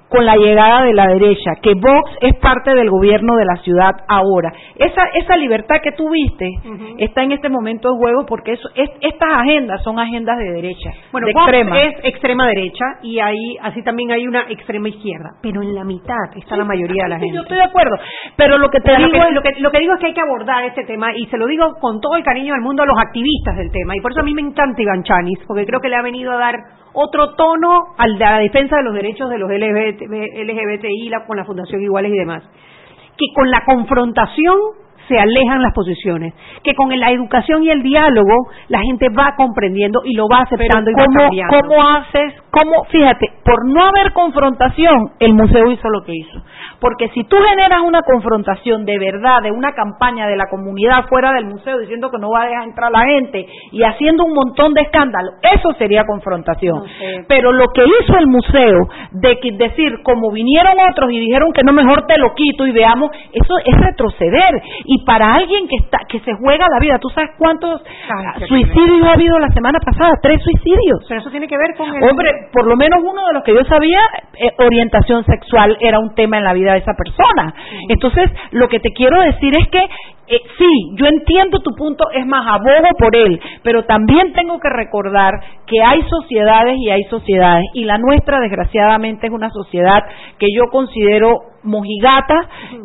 con 0.09 0.25
la 0.25 0.35
llegada 0.35 0.83
de 0.83 0.93
la 0.93 1.07
derecha, 1.07 1.53
que 1.61 1.73
Vox 1.73 2.11
es 2.21 2.35
parte 2.39 2.73
del 2.75 2.89
gobierno 2.89 3.35
de 3.37 3.45
la 3.45 3.55
ciudad 3.63 3.91
ahora. 4.07 4.51
Esa, 4.75 5.03
esa 5.15 5.35
libertad 5.37 5.77
que 5.83 5.91
tuviste 5.93 6.49
está 6.99 7.23
en 7.23 7.31
este 7.31 7.49
momento 7.49 7.89
en 7.89 7.97
juego 7.97 8.25
porque 8.25 8.53
eso, 8.53 8.69
es, 8.75 8.89
estas 9.01 9.29
agendas 9.33 9.81
son 9.83 9.99
agendas 9.99 10.37
de 10.37 10.51
derecha, 10.51 10.91
Bueno, 11.11 11.27
de 11.27 11.33
Vox 11.33 11.45
extrema. 11.47 11.81
es 11.81 11.95
extrema 12.03 12.47
derecha 12.47 12.85
y 13.01 13.19
ahí 13.19 13.57
así 13.61 13.81
también 13.83 14.11
hay 14.11 14.27
una 14.27 14.45
extrema 14.49 14.89
izquierda, 14.89 15.29
pero 15.41 15.61
en 15.61 15.73
la 15.73 15.83
mitad 15.83 16.15
está 16.35 16.55
la 16.55 16.65
mayoría 16.65 17.03
de 17.03 17.09
la 17.09 17.15
Sí, 17.19 17.21
gente. 17.25 17.35
Yo 17.35 17.41
estoy 17.41 17.57
de 17.57 17.63
acuerdo, 17.63 17.95
pero 18.35 18.57
lo 18.57 18.69
que 18.69 18.79
te 18.81 18.95
digo 18.97 19.07
lo, 19.09 19.11
que, 19.13 19.27
es 19.27 19.33
lo, 19.33 19.41
que, 19.41 19.49
lo 19.59 19.71
que 19.71 19.79
digo 19.79 19.93
es 19.93 19.99
que 19.99 20.05
hay 20.07 20.13
que 20.13 20.21
abordar 20.21 20.63
este 20.65 20.83
tema 20.85 21.07
y 21.15 21.25
se 21.27 21.37
lo 21.37 21.47
digo 21.47 21.65
con 21.81 21.99
todo 21.99 22.15
el 22.15 22.23
cariño 22.23 22.53
del 22.53 22.61
mundo 22.61 22.83
a 22.83 22.85
los 22.85 22.97
activistas 22.99 23.55
del 23.57 23.71
tema 23.71 23.93
y 23.95 24.01
por 24.01 24.11
eso 24.11 24.21
a 24.21 24.23
mí 24.23 24.33
me 24.33 24.41
encanta 24.41 24.81
Iván 24.81 25.03
Chanis 25.03 25.39
porque 25.47 25.65
creo 25.65 25.79
que 25.81 25.89
le 25.89 25.95
ha 25.95 26.01
venido 26.01 26.31
a 26.31 26.37
dar 26.37 26.55
otro 26.95 27.35
tono 27.35 27.69
al 27.97 28.17
de 28.17 28.25
la 28.25 28.39
defensa 28.39 28.77
de 28.77 28.83
los 28.83 28.93
derechos 28.95 29.29
de 29.29 29.37
los 29.37 29.49
LGBT, 29.51 30.01
LGBTI 30.43 31.09
la- 31.09 31.25
con 31.25 31.37
la 31.37 31.45
Fundación 31.45 31.81
Iguales 31.81 32.11
y 32.13 32.17
demás 32.17 32.43
que 33.17 33.25
con 33.33 33.49
la 33.49 33.63
confrontación 33.65 34.57
se 35.07 35.17
alejan 35.19 35.61
las 35.61 35.71
posiciones, 35.73 36.33
que 36.63 36.73
con 36.73 36.89
la 36.99 37.11
educación 37.11 37.63
y 37.63 37.69
el 37.69 37.83
diálogo 37.83 38.33
la 38.69 38.79
gente 38.81 39.07
va 39.09 39.35
comprendiendo 39.37 40.01
y 40.03 40.15
lo 40.15 40.25
va 40.27 40.39
aceptando 40.39 40.89
y 40.89 40.93
va 40.95 41.05
¿Cómo, 41.05 41.19
cambiando. 41.19 41.57
¿Cómo 41.61 41.87
haces? 41.89 42.33
¿Cómo? 42.55 42.85
Fíjate, 42.85 43.27
por 43.43 43.67
no 43.67 43.83
haber 43.85 44.13
confrontación, 44.13 45.11
el 45.19 45.33
museo 45.33 45.69
hizo 45.71 45.89
lo 45.89 46.03
que 46.03 46.13
hizo. 46.15 46.41
Porque 46.79 47.09
si 47.09 47.23
tú 47.25 47.35
generas 47.37 47.79
una 47.85 48.01
confrontación 48.01 48.85
de 48.85 48.97
verdad, 48.97 49.41
de 49.43 49.51
una 49.51 49.73
campaña 49.73 50.27
de 50.27 50.37
la 50.37 50.47
comunidad 50.49 51.05
fuera 51.09 51.33
del 51.33 51.45
museo 51.45 51.77
diciendo 51.79 52.09
que 52.11 52.17
no 52.17 52.29
va 52.29 52.43
a 52.43 52.47
dejar 52.47 52.63
entrar 52.63 52.91
la 52.91 53.03
gente 53.05 53.45
y 53.71 53.83
haciendo 53.83 54.23
un 54.23 54.33
montón 54.33 54.73
de 54.73 54.81
escándalo, 54.81 55.31
eso 55.41 55.73
sería 55.77 56.05
confrontación. 56.05 56.83
Pero 57.27 57.51
lo 57.51 57.65
que 57.73 57.83
hizo 57.83 58.17
el 58.17 58.27
museo, 58.27 58.87
de 59.11 59.37
que- 59.39 59.51
decir, 59.55 60.01
como 60.03 60.31
vinieron 60.31 60.73
otros 60.91 61.11
y 61.11 61.19
dijeron 61.19 61.51
que 61.53 61.63
no, 61.63 61.73
mejor 61.73 62.05
te 62.07 62.17
lo 62.17 62.33
quito 62.35 62.67
y 62.67 62.71
veamos, 62.71 63.09
eso 63.33 63.53
es 63.65 63.77
retroceder. 63.81 64.61
Y 64.85 65.03
para 65.05 65.33
alguien 65.33 65.67
que 65.67 65.75
está 65.83 65.99
que 66.07 66.19
se 66.21 66.33
juega 66.35 66.65
la 66.71 66.79
vida, 66.79 66.99
¿tú 66.99 67.09
sabes 67.09 67.31
cuántos 67.37 67.81
qué 68.37 68.45
suicidios 68.47 69.07
ha 69.07 69.13
habido 69.13 69.39
la 69.39 69.49
semana 69.49 69.79
pasada? 69.79 70.11
Tres 70.21 70.41
suicidios. 70.43 71.05
Pero 71.07 71.21
eso 71.21 71.29
tiene 71.31 71.47
que 71.47 71.57
ver 71.57 71.75
con 71.77 71.87
el... 71.95 72.03
Hombre, 72.09 72.29
por 72.51 72.67
lo 72.67 72.75
menos 72.75 72.99
uno 73.03 73.27
de 73.27 73.33
los 73.33 73.43
que 73.43 73.53
yo 73.53 73.63
sabía, 73.65 73.99
eh, 74.33 74.51
orientación 74.59 75.25
sexual 75.25 75.77
era 75.79 75.99
un 75.99 76.13
tema 76.15 76.37
en 76.37 76.43
la 76.43 76.53
vida 76.53 76.73
de 76.73 76.79
esa 76.79 76.93
persona. 76.93 77.53
Entonces, 77.89 78.29
lo 78.51 78.67
que 78.67 78.79
te 78.79 78.91
quiero 78.91 79.21
decir 79.21 79.53
es 79.57 79.67
que 79.69 79.85
eh, 80.27 80.41
sí, 80.57 80.95
yo 80.95 81.05
entiendo 81.05 81.59
tu 81.59 81.75
punto, 81.75 82.05
es 82.11 82.25
más, 82.25 82.47
abogo 82.47 82.89
por 82.97 83.15
él, 83.15 83.39
pero 83.61 83.83
también 83.83 84.33
tengo 84.33 84.59
que 84.59 84.69
recordar 84.69 85.33
que 85.67 85.77
hay 85.87 86.01
sociedades 86.09 86.77
y 86.79 86.89
hay 86.89 87.03
sociedades, 87.03 87.65
y 87.75 87.85
la 87.85 87.99
nuestra, 87.99 88.39
desgraciadamente, 88.39 89.27
es 89.27 89.33
una 89.33 89.51
sociedad 89.51 90.03
que 90.39 90.47
yo 90.51 90.63
considero 90.71 91.41
mojigata 91.61 92.35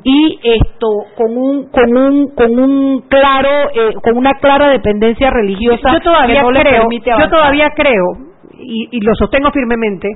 y 0.05 0.39
esto 0.43 0.89
con 1.15 1.37
un 1.37 1.71
con 1.71 1.97
un 1.99 2.35
con 2.35 2.59
un 2.59 3.03
claro 3.09 3.69
eh, 3.75 3.93
con 4.03 4.17
una 4.17 4.33
clara 4.41 4.71
dependencia 4.71 5.29
religiosa 5.29 5.93
yo 5.93 6.01
todavía 6.01 6.37
que 6.37 6.43
no 6.43 6.51
le 6.51 6.61
creo, 6.63 6.89
yo 6.91 7.29
todavía 7.29 7.69
creo 7.77 8.30
y, 8.63 8.89
y 8.91 9.01
lo 9.01 9.15
sostengo 9.15 9.51
firmemente 9.51 10.09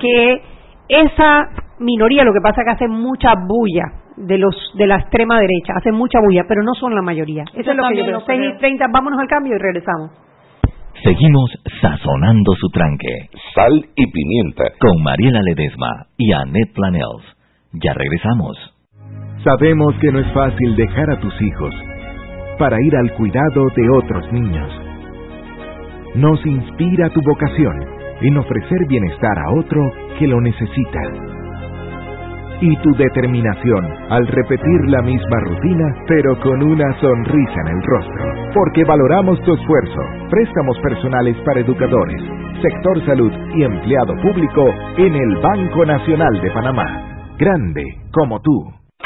que 0.00 0.42
esa 0.88 1.48
minoría 1.80 2.24
lo 2.24 2.32
que 2.32 2.40
pasa 2.42 2.62
es 2.62 2.66
que 2.66 2.72
hace 2.84 2.88
mucha 2.88 3.34
bulla 3.46 3.84
de 4.16 4.38
los 4.38 4.54
de 4.74 4.86
la 4.86 4.96
extrema 4.96 5.38
derecha, 5.38 5.74
hacen 5.76 5.94
mucha 5.94 6.18
bulla, 6.20 6.44
pero 6.48 6.62
no 6.62 6.74
son 6.74 6.94
la 6.94 7.02
mayoría. 7.02 7.44
Eso 7.54 7.62
Yo 7.62 7.70
es 7.72 7.76
lo 7.76 7.88
que 7.88 7.96
yo 7.96 8.02
creo. 8.04 8.18
lo 8.18 8.26
6 8.26 8.38
y 8.38 8.42
creo. 8.48 8.58
30, 8.58 8.86
vámonos 8.92 9.20
al 9.20 9.28
cambio 9.28 9.54
y 9.54 9.58
regresamos. 9.58 10.10
Seguimos 11.04 11.50
sazonando 11.80 12.52
su 12.58 12.68
tranque. 12.70 13.28
Sal 13.54 13.86
y 13.94 14.06
pimienta. 14.10 14.64
Con 14.80 15.00
Mariela 15.04 15.40
Ledesma 15.42 16.06
y 16.16 16.32
Annette 16.32 16.74
Planels. 16.74 17.22
Ya 17.74 17.94
regresamos. 17.94 18.56
Sabemos 19.44 19.94
que 20.00 20.10
no 20.10 20.18
es 20.18 20.32
fácil 20.32 20.74
dejar 20.74 21.10
a 21.10 21.20
tus 21.20 21.40
hijos 21.40 21.72
para 22.58 22.76
ir 22.82 22.96
al 22.96 23.12
cuidado 23.14 23.68
de 23.76 23.88
otros 23.90 24.32
niños. 24.32 24.87
Nos 26.14 26.44
inspira 26.46 27.10
tu 27.10 27.20
vocación 27.22 27.76
en 28.22 28.36
ofrecer 28.38 28.86
bienestar 28.88 29.38
a 29.38 29.50
otro 29.52 29.80
que 30.18 30.26
lo 30.26 30.40
necesita. 30.40 31.00
Y 32.60 32.76
tu 32.78 32.90
determinación 32.96 33.86
al 34.10 34.26
repetir 34.26 34.80
la 34.86 35.02
misma 35.02 35.40
rutina, 35.40 35.94
pero 36.08 36.40
con 36.40 36.62
una 36.62 36.92
sonrisa 37.00 37.60
en 37.60 37.68
el 37.68 37.82
rostro. 37.84 38.34
Porque 38.54 38.84
valoramos 38.84 39.40
tu 39.42 39.54
esfuerzo. 39.54 40.00
Préstamos 40.30 40.78
personales 40.80 41.36
para 41.44 41.60
educadores, 41.60 42.20
sector 42.60 43.04
salud 43.06 43.32
y 43.54 43.62
empleado 43.62 44.16
público 44.22 44.74
en 44.96 45.14
el 45.14 45.36
Banco 45.36 45.84
Nacional 45.84 46.40
de 46.40 46.50
Panamá. 46.50 47.36
Grande 47.38 47.84
como 48.12 48.40
tú. 48.40 48.72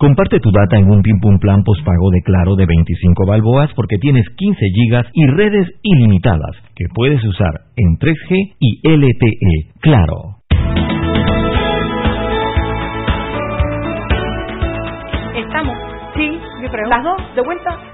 Comparte 0.00 0.40
tu 0.40 0.50
data 0.50 0.78
en 0.78 0.90
un 0.90 1.02
Pim 1.02 1.20
Pum 1.20 1.38
Plan 1.38 1.62
postpago 1.62 2.08
de 2.10 2.22
Claro 2.22 2.56
de 2.56 2.64
25 2.64 3.26
balboas 3.26 3.70
porque 3.74 3.98
tienes 3.98 4.24
15 4.34 4.58
gigas 4.72 5.04
y 5.12 5.26
redes 5.26 5.68
ilimitadas 5.82 6.56
que 6.74 6.86
puedes 6.94 7.22
usar 7.22 7.52
en 7.76 7.98
3G 7.98 8.54
y 8.58 8.80
LTE. 8.88 9.74
Claro. 9.80 10.40
Estamos, 15.36 15.76
sí, 16.16 16.30
yo 16.62 16.70
creo. 16.70 16.88
Las 16.88 17.04
dos, 17.04 17.34
de 17.36 17.42
vuelta. 17.42 17.89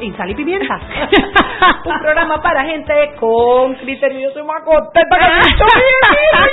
En 0.00 0.16
sal 0.16 0.30
y 0.30 0.34
pimienta. 0.34 0.78
Un 1.84 1.98
programa 2.00 2.40
para 2.40 2.64
gente 2.64 3.14
con 3.18 3.74
criterio. 3.76 4.28
Yo 4.28 4.30
soy 4.32 4.42
más 4.44 4.62
contenta 4.62 5.16
que 5.18 5.50
Chuy. 5.56 5.68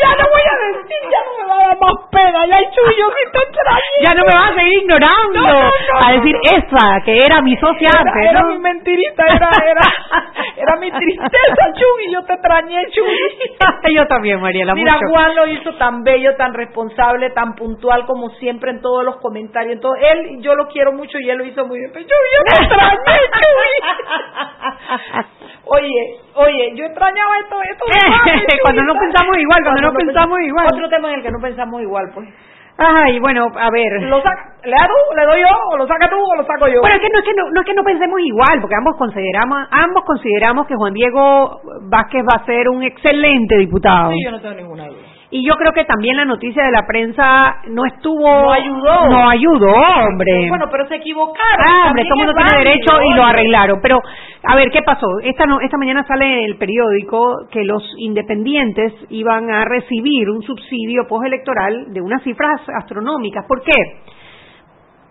Ya 0.02 0.16
no 0.18 0.26
voy 0.32 0.42
a 0.42 0.56
decir, 0.74 1.02
ya 1.12 1.20
no 1.26 1.32
me 1.38 1.50
va 1.50 1.56
a 1.56 1.68
dar 1.68 1.78
más 1.80 2.10
pena. 2.12 2.46
Ya 2.48 2.62
yo 2.62 2.82
sí 2.90 3.32
te 3.32 3.40
extrañé. 3.40 3.96
Ya 4.04 4.14
no 4.16 4.26
me 4.26 4.34
vas 4.34 4.52
a 4.52 4.56
seguir 4.56 4.80
ignorando. 4.82 5.40
No, 5.40 5.54
no, 5.54 5.62
no, 5.62 6.08
a 6.08 6.12
decir 6.14 6.36
esa, 6.44 7.02
que 7.06 7.18
era 7.18 7.42
mi 7.42 7.56
socia 7.58 7.90
Era, 7.90 8.00
antes, 8.02 8.30
era 8.30 8.44
mi 8.48 8.60
mentirita, 8.60 9.26
era, 9.26 9.50
era, 9.64 9.82
era 10.58 10.76
mi 10.78 10.92
tristeza, 10.92 11.74
Chuy. 11.74 12.14
Yo 12.14 12.24
te 12.26 12.34
extrañé, 12.34 12.86
Chuy. 12.92 13.94
Yo 13.96 14.08
también, 14.08 14.42
Mariela, 14.42 14.74
Mira, 14.74 14.94
mucho. 14.96 15.08
Juan 15.10 15.36
lo 15.36 15.48
hizo 15.48 15.74
tan 15.76 16.04
bello, 16.04 16.36
tan 16.36 16.54
responsable, 16.54 17.30
tan 17.32 17.56
puntual 17.56 18.06
como 18.06 18.30
siempre 18.32 18.72
en 18.72 18.82
todos 18.82 19.06
los 19.06 19.18
comentarios. 19.18 19.76
En 19.76 19.82
todo, 19.82 19.96
él, 19.96 20.42
yo 20.42 20.56
lo 20.56 20.68
quiero 20.68 20.92
mucho 20.92 21.20
y 21.20 21.30
él 21.30 21.38
lo 21.38 21.46
hizo 21.46 21.66
muy 21.66 21.80
bien. 21.80 21.92
Pero 21.94 22.06
Chuy, 22.06 22.28
yo 22.36 22.44
te 22.46 22.64
extrañé. 22.64 23.20
Oye, 25.68 26.20
oye, 26.36 26.74
yo 26.76 26.86
extrañaba 26.86 27.40
esto, 27.40 27.56
esto. 27.64 27.86
Cuando 28.64 28.84
no 28.84 28.94
pensamos 28.94 29.36
igual, 29.38 29.64
cuando 29.64 29.82
no 29.82 29.94
pensamos 29.94 30.40
igual. 30.42 30.68
Otro 30.72 30.90
tema 30.90 31.10
en 31.10 31.16
el 31.16 31.24
que 31.24 31.32
no 31.32 31.40
pensamos 31.42 31.82
igual, 31.82 32.12
pues. 32.14 32.30
Ay, 32.78 33.20
bueno, 33.20 33.48
a 33.56 33.70
ver. 33.72 34.02
¿Lo 34.04 34.22
saca, 34.22 34.54
¿Le 34.64 34.72
da 34.72 34.88
tú? 34.88 35.16
¿Le 35.16 35.26
doy 35.26 35.42
yo? 35.42 35.48
¿O 35.72 35.78
lo 35.78 35.88
saca 35.88 36.10
tú 36.10 36.18
o 36.18 36.36
lo 36.36 36.46
saco 36.46 36.68
yo? 36.68 36.82
Bueno, 36.82 36.98
es 36.98 37.02
que 37.02 37.10
no 37.10 37.20
es 37.20 37.26
que 37.26 37.34
no, 37.34 37.50
no 37.50 37.62
es 37.62 37.66
que 37.66 37.74
no 37.74 37.84
pensemos 37.84 38.20
igual, 38.20 38.60
porque 38.60 38.76
ambos 38.76 38.98
consideramos 38.98 39.66
ambos 39.72 40.04
consideramos 40.04 40.68
que 40.68 40.76
Juan 40.76 40.94
Diego 40.94 41.62
Vázquez 41.84 42.24
va 42.24 42.42
a 42.42 42.46
ser 42.46 42.68
un 42.70 42.84
excelente 42.84 43.58
diputado. 43.58 44.12
Sí, 44.12 44.18
yo 44.26 44.32
no 44.32 44.42
tengo 44.42 44.56
ninguna 44.56 44.88
duda. 44.88 45.15
Y 45.38 45.46
yo 45.46 45.56
creo 45.58 45.74
que 45.74 45.84
también 45.84 46.16
la 46.16 46.24
noticia 46.24 46.64
de 46.64 46.72
la 46.72 46.88
prensa 46.88 47.58
no 47.68 47.84
estuvo 47.86 48.22
No 48.26 48.52
ayudó. 48.54 49.10
No 49.10 49.30
ayudó, 49.30 49.74
hombre. 50.08 50.48
Bueno, 50.48 50.68
pero 50.72 50.88
se 50.88 50.96
equivocaron. 50.96 51.66
Ah, 51.70 51.88
hombre, 51.90 52.04
todo 52.06 52.22
el 52.22 52.26
mundo 52.28 52.42
tiene 52.42 52.64
derecho 52.64 52.92
y 53.04 53.14
lo 53.16 53.24
arreglaron. 53.26 53.80
Pero, 53.82 54.00
a 54.44 54.56
ver, 54.56 54.70
¿qué 54.72 54.82
pasó? 54.84 55.06
Esta, 55.24 55.46
no, 55.46 55.60
esta 55.60 55.78
mañana 55.78 56.06
sale 56.08 56.26
en 56.26 56.46
el 56.46 56.56
periódico 56.58 57.48
que 57.52 57.66
los 57.66 57.84
independientes 57.98 58.94
iban 59.10 59.52
a 59.52 59.66
recibir 59.66 60.30
un 60.30 60.42
subsidio 60.42 61.04
postelectoral 61.10 61.92
de 61.94 62.00
unas 62.00 62.24
cifras 62.24 62.62
astronómicas. 62.80 63.44
¿Por 63.46 63.62
qué? 63.62 63.74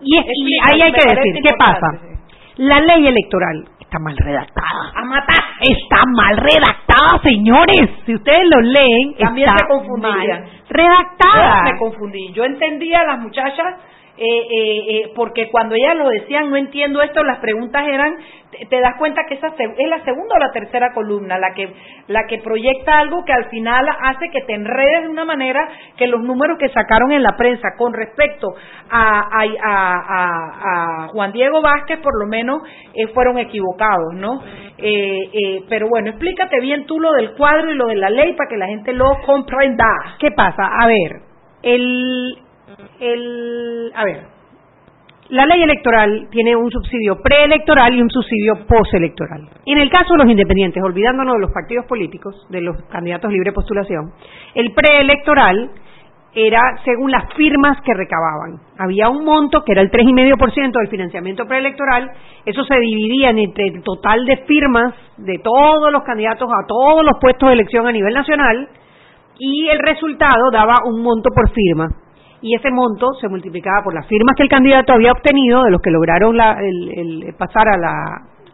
Y, 0.00 0.16
es- 0.18 0.24
y 0.26 0.58
ahí 0.72 0.80
hay 0.82 0.92
que 0.92 1.04
decir, 1.16 1.34
¿qué 1.42 1.50
pasa? 1.58 1.86
La 2.56 2.80
ley 2.80 3.06
electoral 3.06 3.64
está 3.78 3.98
mal 3.98 4.16
redactada. 4.16 4.92
A 4.96 5.04
matar. 5.04 5.43
Está 5.70 6.02
mal 6.14 6.36
redactada, 6.36 7.20
señores. 7.22 7.90
Si 8.04 8.14
ustedes 8.14 8.42
lo 8.54 8.60
leen, 8.60 9.14
También 9.18 9.48
está 9.48 9.58
se 9.60 9.68
confundían. 9.68 10.10
mal 10.42 10.50
redactada. 10.68 11.54
Yo 11.66 11.72
me 11.72 11.78
confundí. 11.78 12.32
Yo 12.32 12.44
entendía 12.44 13.00
a 13.00 13.04
las 13.06 13.18
muchachas 13.20 13.74
eh, 14.16 14.24
eh, 14.26 14.78
eh, 14.88 15.12
porque 15.16 15.50
cuando 15.50 15.74
ellas 15.74 15.96
lo 15.96 16.08
decían, 16.08 16.48
no 16.50 16.56
entiendo 16.56 17.02
esto, 17.02 17.22
las 17.24 17.38
preguntas 17.40 17.84
eran, 17.88 18.14
te, 18.70 18.80
das 18.80 18.94
cuenta 18.98 19.22
que 19.28 19.34
esa 19.34 19.48
es 19.48 19.88
la 19.88 20.04
segunda 20.04 20.36
o 20.36 20.38
la 20.38 20.52
tercera 20.52 20.92
columna, 20.94 21.36
la 21.38 21.52
que, 21.54 21.68
la 22.06 22.26
que 22.28 22.38
proyecta 22.38 22.98
algo 22.98 23.24
que 23.24 23.32
al 23.32 23.46
final 23.46 23.84
hace 24.02 24.28
que 24.30 24.42
te 24.42 24.54
enredes 24.54 25.02
de 25.02 25.08
una 25.08 25.24
manera 25.24 25.68
que 25.96 26.06
los 26.06 26.20
números 26.22 26.58
que 26.58 26.68
sacaron 26.68 27.10
en 27.12 27.22
la 27.24 27.36
prensa 27.36 27.70
con 27.76 27.92
respecto 27.92 28.54
a, 28.90 29.20
a, 29.20 29.42
a- 29.62 30.04
a- 30.08 31.04
a 31.04 31.08
Juan 31.08 31.32
Diego 31.32 31.60
Vázquez, 31.60 31.98
por 32.00 32.16
lo 32.20 32.26
menos, 32.28 32.62
eh, 32.94 33.08
fueron 33.08 33.38
equivocados, 33.38 34.14
¿no? 34.14 34.42
Eh, 34.78 35.30
eh, 35.32 35.62
pero 35.68 35.88
bueno, 35.88 36.10
explícate 36.10 36.60
bien 36.60 36.86
tú 36.86 37.00
lo 37.00 37.12
del 37.12 37.32
cuadro 37.34 37.70
y 37.70 37.74
lo 37.74 37.86
de 37.86 37.96
la 37.96 38.10
ley 38.10 38.32
para 38.34 38.48
que 38.48 38.56
la 38.56 38.66
gente 38.66 38.92
lo 38.92 39.06
comprenda. 39.26 39.84
¿Qué 40.20 40.30
pasa? 40.30 40.62
A 40.80 40.86
ver, 40.86 41.20
el, 41.62 42.38
el, 43.00 43.92
a 43.94 44.04
ver, 44.04 44.22
la 45.30 45.46
ley 45.46 45.62
electoral 45.62 46.28
tiene 46.30 46.54
un 46.54 46.70
subsidio 46.70 47.16
preelectoral 47.22 47.94
y 47.94 48.02
un 48.02 48.10
subsidio 48.10 48.66
postelectoral. 48.66 49.48
En 49.64 49.78
el 49.78 49.90
caso 49.90 50.12
de 50.12 50.18
los 50.18 50.30
independientes, 50.30 50.82
olvidándonos 50.82 51.34
de 51.34 51.40
los 51.40 51.50
partidos 51.50 51.86
políticos, 51.86 52.46
de 52.50 52.60
los 52.60 52.76
candidatos 52.90 53.32
libre 53.32 53.52
postulación, 53.52 54.12
el 54.54 54.72
preelectoral 54.74 55.70
era 56.34 56.60
según 56.84 57.10
las 57.10 57.32
firmas 57.34 57.80
que 57.82 57.94
recababan. 57.94 58.60
Había 58.78 59.08
un 59.08 59.24
monto 59.24 59.62
que 59.64 59.72
era 59.72 59.82
el 59.82 59.90
3,5% 59.90 60.72
del 60.72 60.88
financiamiento 60.88 61.46
preelectoral, 61.46 62.10
eso 62.44 62.64
se 62.64 62.78
dividía 62.80 63.30
entre 63.30 63.68
el 63.68 63.82
total 63.82 64.26
de 64.26 64.38
firmas 64.38 64.94
de 65.16 65.38
todos 65.38 65.92
los 65.92 66.02
candidatos 66.02 66.48
a 66.50 66.66
todos 66.66 67.04
los 67.04 67.18
puestos 67.20 67.48
de 67.48 67.54
elección 67.54 67.86
a 67.86 67.92
nivel 67.92 68.12
nacional 68.12 68.68
y 69.38 69.68
el 69.68 69.78
resultado 69.78 70.50
daba 70.52 70.74
un 70.86 71.02
monto 71.02 71.30
por 71.34 71.50
firma. 71.50 72.03
Y 72.44 72.54
ese 72.54 72.70
monto 72.70 73.14
se 73.22 73.28
multiplicaba 73.28 73.82
por 73.82 73.94
las 73.94 74.06
firmas 74.06 74.36
que 74.36 74.42
el 74.42 74.50
candidato 74.50 74.92
había 74.92 75.12
obtenido, 75.12 75.62
de 75.64 75.70
los 75.70 75.80
que 75.80 75.90
lograron 75.90 76.36
el 76.36 77.34
pasar 77.38 77.66
a 77.68 77.78
la, 77.78 77.90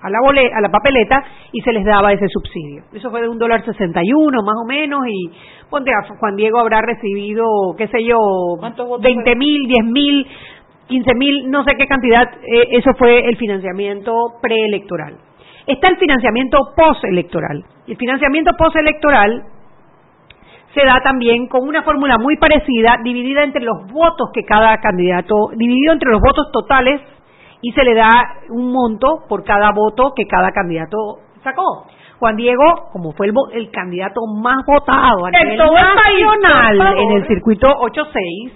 a 0.01 0.09
la, 0.09 0.18
a 0.18 0.61
la 0.61 0.68
papeleta 0.68 1.24
y 1.51 1.61
se 1.61 1.72
les 1.72 1.84
daba 1.84 2.12
ese 2.12 2.28
subsidio. 2.28 2.84
Eso 2.93 3.11
fue 3.11 3.20
de 3.20 3.28
un 3.28 3.36
dólar 3.36 3.64
sesenta 3.64 4.01
y 4.05 4.12
uno 4.12 4.43
más 4.45 4.55
o 4.62 4.64
menos 4.64 5.01
y 5.09 5.30
ponte 5.68 5.91
a 5.91 6.07
Juan 6.07 6.36
Diego 6.36 6.61
habrá 6.61 6.80
recibido, 6.82 7.45
qué 7.76 7.88
sé 7.88 8.05
yo, 8.05 8.16
veinte 9.03 9.34
mil, 9.34 9.66
diez 9.66 9.84
mil, 9.84 10.24
quince 10.86 11.14
mil, 11.16 11.51
no 11.51 11.64
sé 11.64 11.72
qué 11.76 11.86
cantidad, 11.86 12.28
eh, 12.43 12.68
eso 12.70 12.93
fue 12.97 13.28
el 13.28 13.36
financiamiento 13.38 14.12
preelectoral. 14.41 15.16
Está 15.66 15.88
el 15.88 15.99
financiamiento 15.99 16.59
postelectoral. 16.76 17.64
El 17.88 17.97
financiamiento 17.97 18.53
postelectoral 18.57 19.43
se 20.74 20.84
da 20.84 21.00
también 21.02 21.48
con 21.48 21.66
una 21.66 21.82
fórmula 21.82 22.16
muy 22.18 22.36
parecida, 22.36 22.96
dividida 23.02 23.42
entre 23.42 23.62
los 23.62 23.90
votos 23.92 24.30
que 24.32 24.44
cada 24.44 24.76
candidato, 24.78 25.34
dividido 25.56 25.92
entre 25.92 26.10
los 26.10 26.20
votos 26.20 26.50
totales 26.52 27.00
y 27.60 27.72
se 27.72 27.84
le 27.84 27.94
da 27.94 28.08
un 28.50 28.72
monto 28.72 29.24
por 29.28 29.44
cada 29.44 29.70
voto 29.72 30.12
que 30.14 30.26
cada 30.26 30.50
candidato 30.52 30.96
sacó. 31.42 31.86
Juan 32.18 32.36
Diego, 32.36 32.90
como 32.92 33.12
fue 33.12 33.28
el, 33.52 33.70
candidato 33.70 34.20
más 34.26 34.58
votado 34.66 35.24
a 35.24 35.30
nivel 35.30 35.56
nacional 35.56 36.98
en 36.98 37.12
el 37.12 37.26
circuito 37.26 37.66
8-6, 37.66 38.52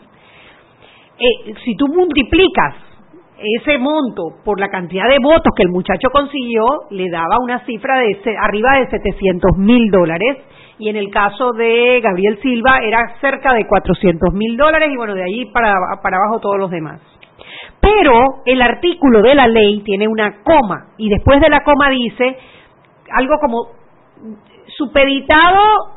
eh, 1.17 1.55
si 1.65 1.75
tú 1.77 1.89
multiplicas 1.89 2.75
ese 3.39 3.79
monto 3.79 4.37
por 4.45 4.61
la 4.61 4.69
cantidad 4.69 5.09
de 5.09 5.19
votos 5.21 5.53
que 5.57 5.63
el 5.63 5.71
muchacho 5.71 6.09
consiguió, 6.13 6.65
le 6.91 7.11
daba 7.11 7.39
una 7.43 7.65
cifra 7.65 7.99
de 7.99 8.19
arriba 8.39 8.79
de 8.81 8.91
700 8.91 9.57
mil 9.57 9.91
dólares 9.91 10.39
y 10.79 10.89
en 10.89 10.97
el 10.97 11.11
caso 11.11 11.53
de 11.53 12.01
Gabriel 12.03 12.39
Silva 12.43 12.79
era 12.83 13.17
cerca 13.21 13.55
de 13.55 13.67
400 13.67 14.33
mil 14.33 14.57
dólares 14.57 14.91
y 14.93 14.97
bueno, 14.97 15.15
de 15.15 15.23
ahí 15.23 15.45
para, 15.47 15.75
para 16.03 16.17
abajo 16.17 16.41
todos 16.41 16.59
los 16.59 16.71
demás. 16.71 17.01
Pero 17.81 18.43
el 18.47 18.63
artículo 18.63 19.23
de 19.23 19.35
la 19.35 19.47
ley 19.47 19.81
tiene 19.85 20.09
una 20.09 20.43
coma 20.43 20.89
y 20.97 21.09
después 21.09 21.41
de 21.41 21.49
la 21.49 21.63
coma 21.63 21.91
dice 21.91 22.37
algo 23.11 23.39
como 23.41 23.69
supeditado 24.77 25.94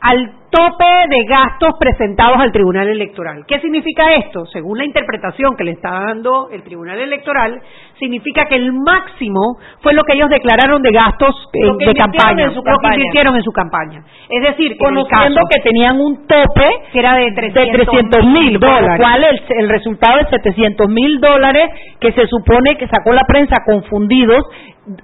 al 0.00 0.40
tope 0.50 1.08
de 1.08 1.24
gastos 1.26 1.74
presentados 1.78 2.38
al 2.40 2.50
Tribunal 2.50 2.88
Electoral. 2.88 3.44
¿Qué 3.46 3.60
significa 3.60 4.14
esto? 4.14 4.46
Según 4.46 4.78
la 4.78 4.84
interpretación 4.84 5.56
que 5.56 5.64
le 5.64 5.72
está 5.72 5.90
dando 5.90 6.48
el 6.50 6.62
Tribunal 6.62 6.98
Electoral, 6.98 7.60
significa 7.98 8.46
que 8.46 8.56
el 8.56 8.72
máximo 8.72 9.58
fue 9.80 9.92
lo 9.92 10.02
que 10.02 10.14
ellos 10.14 10.28
declararon 10.28 10.82
de 10.82 10.90
gastos 10.90 11.36
eh, 11.52 11.86
de 11.86 11.94
campaña, 11.94 12.46
en 12.46 12.54
su 12.54 12.62
lo 12.64 12.78
que 12.78 12.94
invirtieron 12.94 13.36
en 13.36 13.42
su 13.42 13.52
campaña. 13.52 14.02
Es 14.28 14.42
decir, 14.42 14.76
conociendo 14.78 15.40
que 15.48 15.62
tenían 15.62 16.00
un 16.00 16.26
tope 16.26 16.68
que 16.92 16.98
era 16.98 17.14
de 17.14 17.30
300 17.32 18.24
mil 18.26 18.58
dólares, 18.58 18.98
cual 18.98 19.22
el, 19.22 19.40
el 19.56 19.68
resultado 19.68 20.18
es 20.20 20.28
700 20.30 20.88
mil 20.88 21.20
dólares 21.20 21.70
que 22.00 22.10
se 22.12 22.26
supone 22.26 22.74
que 22.76 22.88
sacó 22.88 23.12
la 23.12 23.24
prensa 23.24 23.56
confundidos 23.64 24.44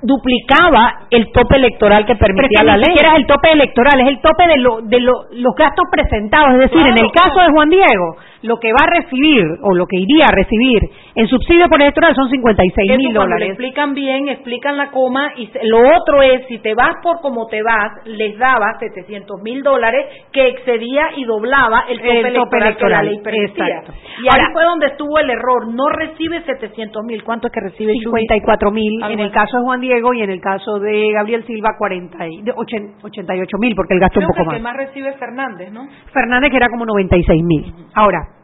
duplicaba 0.03 1.07
el 1.11 1.31
tope 1.33 1.57
electoral 1.57 2.05
que 2.07 2.17
permitía 2.17 2.63
la 2.65 2.77
ley. 2.77 2.95
Pero 2.97 3.11
es 3.11 3.17
el 3.17 3.27
tope 3.27 3.53
electoral, 3.53 4.01
es 4.01 4.09
el 4.09 4.21
tope 4.21 4.47
de, 4.47 4.57
lo, 4.59 4.81
de 4.83 5.01
los 5.01 5.55
gastos 5.57 5.87
presentados. 5.91 6.55
Es 6.55 6.71
decir, 6.71 6.87
en 6.87 6.99
el 6.99 7.11
caso 7.13 7.41
de 7.41 7.53
Juan 7.53 7.71
Diego, 7.71 8.17
lo 8.47 8.59
que 8.59 8.71
va 8.73 8.87
a 8.87 9.01
recibir 9.03 9.45
o 9.63 9.75
lo 9.75 9.87
que 9.87 9.99
iría 9.99 10.27
a 10.27 10.35
recibir 10.35 10.83
en 11.15 11.27
subsidio 11.27 11.69
por 11.69 11.81
electoral 11.81 12.15
son 12.15 12.31
56 12.31 12.97
mil 12.97 13.13
dólares. 13.13 13.49
Lo 13.49 13.55
explican 13.55 13.95
bien, 13.95 14.29
explican 14.29 14.77
la 14.77 14.91
coma 14.91 15.33
y 15.37 15.51
lo 15.65 15.79
otro 15.97 16.23
es, 16.23 16.47
si 16.49 16.59
te 16.59 16.75
vas 16.75 16.95
por 17.03 17.21
como 17.21 17.47
te 17.49 17.63
vas, 17.63 18.07
les 18.07 18.39
daba 18.39 18.79
700 18.79 19.43
mil 19.43 19.63
dólares 19.63 20.07
que 20.33 20.49
excedía 20.49 21.09
y 21.17 21.25
doblaba 21.25 21.85
el 21.89 21.99
tope, 21.99 22.19
electoral, 22.59 22.77
que 22.77 22.89
la 22.89 23.03
ley. 23.03 23.21
Y 24.23 24.29
ahí 24.29 24.45
fue 24.53 24.65
donde 24.65 24.87
estuvo 24.87 25.19
el 25.19 25.31
error. 25.31 25.75
No 25.75 25.89
recibe 25.89 26.43
700 26.43 27.05
mil. 27.05 27.25
¿Cuánto 27.25 27.49
es 27.49 27.53
que 27.53 27.61
recibe 27.61 27.93
54 27.95 28.71
mil 28.71 29.03
en 29.03 29.21
el 29.21 29.31
caso 29.31 29.59
de 29.59 29.65
Juan 29.65 29.81
Diego 29.81 30.15
y 30.15 30.23
en 30.23 30.31
el 30.31 30.41
caso 30.41 30.79
de 30.79 31.13
Gabriel 31.13 31.45
Silva 31.47 31.71
40 31.79 32.29
y, 32.29 32.45
88 32.51 33.59
mil 33.59 33.75
porque 33.75 33.95
él 33.95 34.01
gastó 34.01 34.21
un 34.21 34.27
poco 34.27 34.45
más. 34.45 34.55
El 34.55 34.61
que 34.61 34.63
más 34.63 34.77
recibe 34.77 35.13
Fernández, 35.15 35.73
¿no? 35.73 35.89
Fernández 36.13 36.51
que 36.51 36.57
era 36.57 36.69
como 36.69 36.85
96 36.85 37.43
mil. 37.45 37.75
Ahora, 37.95 38.36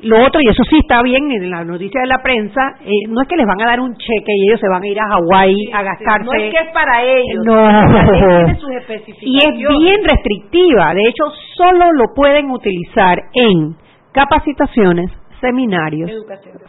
lo 0.00 0.24
otro, 0.24 0.40
y 0.42 0.48
eso 0.48 0.62
sí 0.68 0.76
está 0.78 1.02
bien 1.02 1.30
en 1.30 1.50
la 1.50 1.64
noticia 1.64 2.02
de 2.02 2.06
la 2.06 2.22
prensa, 2.22 2.60
eh, 2.84 3.08
no 3.08 3.22
es 3.22 3.28
que 3.28 3.36
les 3.36 3.46
van 3.46 3.60
a 3.62 3.66
dar 3.66 3.80
un 3.80 3.96
cheque 3.96 4.32
y 4.36 4.48
ellos 4.48 4.60
se 4.60 4.68
van 4.68 4.82
a 4.82 4.86
ir 4.86 4.98
a 5.00 5.08
Hawái 5.08 5.70
a 5.72 5.82
gastarse. 5.82 6.26
No 6.26 6.32
es 6.34 6.52
que 6.52 6.60
es 6.60 6.72
para 6.72 7.02
ellos. 7.02 7.44
No. 7.44 7.56
y 9.22 9.38
es 9.38 9.56
bien 9.56 10.04
restrictiva. 10.04 10.92
De 10.92 11.08
hecho, 11.08 11.24
solo 11.56 11.92
lo 11.92 12.14
pueden 12.14 12.50
utilizar 12.50 13.18
en 13.32 13.74
capacitaciones, 14.12 15.10
seminarios, 15.40 16.10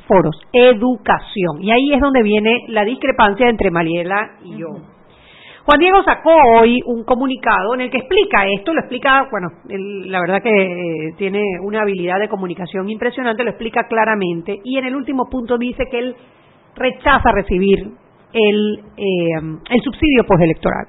foros, 0.07 0.39
educación. 0.53 1.61
Y 1.61 1.71
ahí 1.71 1.93
es 1.93 1.99
donde 1.99 2.23
viene 2.23 2.63
la 2.69 2.85
discrepancia 2.85 3.49
entre 3.49 3.71
Mariela 3.71 4.31
y 4.43 4.57
yo. 4.57 4.67
Juan 5.67 5.79
Diego 5.79 6.01
sacó 6.01 6.31
hoy 6.61 6.79
un 6.85 7.03
comunicado 7.03 7.75
en 7.75 7.81
el 7.81 7.91
que 7.91 7.97
explica 7.97 8.47
esto, 8.47 8.73
lo 8.73 8.79
explica, 8.79 9.27
bueno, 9.29 9.49
la 9.67 10.21
verdad 10.21 10.41
que 10.41 10.49
eh, 10.49 11.13
tiene 11.17 11.43
una 11.61 11.81
habilidad 11.81 12.21
de 12.21 12.29
comunicación 12.29 12.89
impresionante, 12.89 13.43
lo 13.43 13.49
explica 13.49 13.81
claramente 13.83 14.61
y 14.63 14.77
en 14.77 14.85
el 14.85 14.95
último 14.95 15.25
punto 15.29 15.57
dice 15.57 15.83
que 15.91 15.99
él 15.99 16.15
rechaza 16.73 17.33
recibir 17.35 17.79
el, 18.31 18.79
eh, 18.95 19.59
el 19.69 19.81
subsidio 19.81 20.23
postelectoral. 20.25 20.87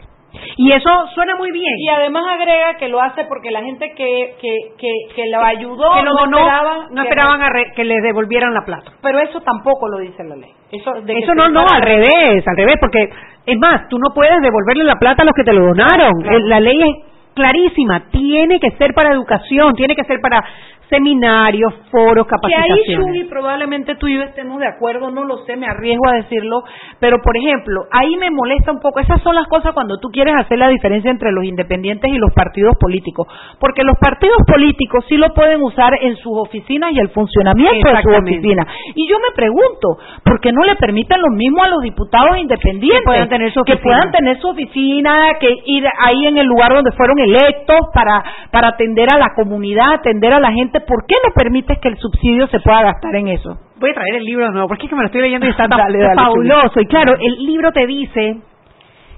Y 0.56 0.72
eso 0.72 0.90
suena 1.14 1.36
muy 1.36 1.50
bien. 1.52 1.74
Y 1.78 1.88
además 1.88 2.24
agrega 2.28 2.76
que 2.78 2.88
lo 2.88 3.00
hace 3.00 3.24
porque 3.24 3.50
la 3.50 3.62
gente 3.62 3.92
que, 3.96 4.36
que, 4.40 4.54
que, 4.78 4.92
que 5.14 5.30
lo 5.30 5.40
ayudó 5.40 5.90
que 5.94 6.02
no 6.02 6.38
esperaban, 6.38 6.94
no 6.94 7.02
esperaban 7.02 7.40
que 7.74 7.84
les 7.84 8.02
devolvieran 8.02 8.54
la 8.54 8.64
plata. 8.64 8.92
Pero 9.02 9.18
eso 9.20 9.40
tampoco 9.40 9.88
lo 9.88 9.98
dice 9.98 10.22
la 10.24 10.36
ley. 10.36 10.52
Eso, 10.70 10.94
eso 10.96 11.34
no, 11.34 11.48
no, 11.48 11.66
al 11.66 11.82
revés, 11.82 12.46
al 12.46 12.56
revés, 12.56 12.76
porque 12.80 13.08
es 13.48 13.58
más, 13.58 13.88
tú 13.88 13.98
no 13.98 14.12
puedes 14.14 14.40
devolverle 14.42 14.84
la 14.84 14.96
plata 14.96 15.22
a 15.22 15.24
los 15.24 15.34
que 15.34 15.42
te 15.42 15.54
lo 15.54 15.64
donaron. 15.68 16.12
La 16.48 16.60
ley 16.60 16.82
es 16.82 16.96
clarísima, 17.34 18.10
tiene 18.10 18.60
que 18.60 18.72
ser 18.72 18.92
para 18.92 19.12
educación, 19.14 19.74
tiene 19.74 19.96
que 19.96 20.04
ser 20.04 20.20
para 20.20 20.44
seminarios, 20.88 21.72
foros, 21.90 22.26
capacitaciones. 22.26 22.84
Que 22.86 22.92
ahí, 22.92 22.98
Shugi, 22.98 23.24
probablemente 23.28 23.94
tú 23.96 24.06
y 24.06 24.14
yo 24.14 24.22
estemos 24.22 24.58
de 24.58 24.66
acuerdo, 24.66 25.10
no 25.10 25.24
lo 25.24 25.38
sé, 25.44 25.56
me 25.56 25.66
arriesgo 25.66 26.08
a 26.08 26.16
decirlo, 26.16 26.62
pero 27.00 27.18
por 27.22 27.36
ejemplo, 27.36 27.84
ahí 27.92 28.16
me 28.16 28.30
molesta 28.30 28.72
un 28.72 28.80
poco, 28.80 29.00
esas 29.00 29.22
son 29.22 29.34
las 29.34 29.46
cosas 29.48 29.72
cuando 29.74 29.98
tú 29.98 30.08
quieres 30.08 30.34
hacer 30.36 30.58
la 30.58 30.68
diferencia 30.68 31.10
entre 31.10 31.32
los 31.32 31.44
independientes 31.44 32.10
y 32.10 32.18
los 32.18 32.32
partidos 32.32 32.74
políticos, 32.80 33.26
porque 33.60 33.82
los 33.82 33.96
partidos 33.98 34.38
políticos 34.46 35.04
sí 35.08 35.16
lo 35.16 35.34
pueden 35.34 35.62
usar 35.62 35.92
en 36.00 36.16
sus 36.16 36.32
oficinas 36.36 36.92
y 36.92 37.00
el 37.00 37.10
funcionamiento 37.10 37.88
de 37.88 38.02
sus 38.02 38.16
oficinas. 38.16 38.66
Y 38.94 39.08
yo 39.08 39.16
me 39.18 39.34
pregunto, 39.34 39.98
¿por 40.24 40.40
qué 40.40 40.52
no 40.52 40.64
le 40.64 40.76
permiten 40.76 41.20
lo 41.20 41.30
mismo 41.30 41.62
a 41.62 41.68
los 41.68 41.82
diputados 41.82 42.38
independientes? 42.38 43.00
Que 43.00 43.04
puedan 43.04 43.28
tener 43.28 43.52
su 43.52 43.60
oficina, 43.60 43.78
que, 43.78 43.82
puedan 43.82 44.10
tener 44.12 44.40
su 44.40 44.48
oficina, 44.48 45.28
que 45.40 45.54
ir 45.66 45.84
ahí 46.06 46.26
en 46.26 46.38
el 46.38 46.46
lugar 46.46 46.72
donde 46.72 46.92
fueron 46.92 47.18
electos 47.18 47.78
para, 47.92 48.22
para 48.50 48.68
atender 48.68 49.08
a 49.12 49.18
la 49.18 49.34
comunidad, 49.34 49.94
atender 49.94 50.32
a 50.32 50.40
la 50.40 50.52
gente 50.52 50.77
¿por 50.86 51.06
qué 51.06 51.14
no 51.26 51.32
permites 51.34 51.78
que 51.78 51.88
el 51.88 51.96
subsidio 51.98 52.46
se 52.48 52.60
pueda 52.60 52.82
gastar 52.82 53.14
en 53.16 53.28
eso? 53.28 53.50
Voy 53.80 53.90
a 53.90 53.94
traer 53.94 54.16
el 54.16 54.24
libro 54.24 54.46
de 54.46 54.52
nuevo, 54.52 54.68
porque 54.68 54.84
es 54.84 54.90
que 54.90 54.96
me 54.96 55.02
lo 55.02 55.06
estoy 55.06 55.22
leyendo 55.22 55.46
y 55.46 55.50
está 55.50 55.66
fabuloso. 56.16 56.80
Y 56.80 56.86
claro, 56.86 57.14
el 57.18 57.44
libro 57.46 57.72
te 57.72 57.86
dice 57.86 58.38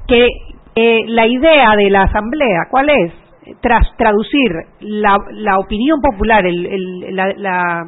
que 0.06 0.28
eh, 0.74 1.02
la 1.06 1.26
idea 1.26 1.74
de 1.76 1.90
la 1.90 2.02
asamblea, 2.02 2.60
¿cuál 2.70 2.88
es? 2.90 3.12
Tras 3.60 3.96
traducir 3.96 4.50
la, 4.80 5.16
la 5.32 5.58
opinión 5.58 6.00
popular, 6.00 6.46
el, 6.46 7.14
la, 7.16 7.84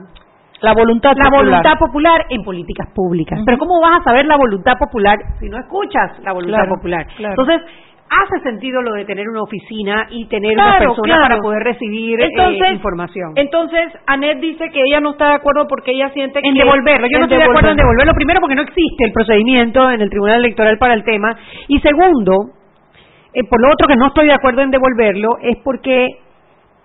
la 0.63 0.73
voluntad 0.75 1.13
la 1.17 1.25
popular. 1.25 1.45
voluntad 1.45 1.79
popular 1.79 2.27
en 2.31 2.43
políticas 2.43 2.89
públicas. 2.95 3.41
Pero 3.45 3.59
¿cómo 3.59 3.81
vas 3.81 4.01
a 4.01 4.05
saber 4.05 4.27
la 4.27 4.37
voluntad 4.37 4.75
popular 4.79 5.19
si 5.41 5.49
no 5.49 5.59
escuchas 5.59 6.19
la 6.23 6.33
voluntad 6.33 6.69
popular? 6.69 7.07
Entonces, 7.19 7.61
hace 8.09 8.43
sentido 8.43 8.83
lo 8.83 8.93
de 8.93 9.05
tener 9.05 9.29
una 9.29 9.43
oficina 9.43 10.07
y 10.11 10.27
tener 10.27 10.53
una 10.55 10.79
persona 10.79 11.17
para 11.23 11.39
poder 11.39 11.63
recibir 11.63 12.21
eh, 12.21 12.29
información. 12.73 13.33
Entonces, 13.37 13.93
Anet 14.07 14.39
dice 14.39 14.69
que 14.71 14.81
ella 14.87 15.01
no 15.01 15.13
está 15.13 15.29
de 15.29 15.35
acuerdo 15.35 15.67
porque 15.67 15.93
ella 15.93 16.11
siente 16.11 16.41
que... 16.41 16.49
En 16.49 16.55
devolverlo. 16.55 17.07
Yo 17.11 17.19
no 17.19 17.25
estoy 17.25 17.39
de 17.39 17.45
acuerdo 17.45 17.71
en 17.71 17.77
devolverlo. 17.77 18.13
Primero, 18.15 18.41
porque 18.41 18.57
no 18.57 18.63
existe 18.63 19.05
el 19.05 19.13
procedimiento 19.13 19.91
en 19.91 20.01
el 20.01 20.11
Tribunal 20.11 20.45
Electoral 20.45 20.79
para 20.79 20.95
el 20.95 21.05
tema. 21.05 21.37
Y 21.69 21.81
segundo, 21.81 22.33
eh, 23.33 23.45
por 23.49 23.61
lo 23.63 23.73
otro 23.73 23.89
que 23.89 23.97
no 23.97 24.09
estoy 24.09 24.27
de 24.27 24.35
acuerdo 24.35 24.61
en 24.63 24.71
devolverlo, 24.71 25.39
es 25.41 25.57
porque 25.65 26.09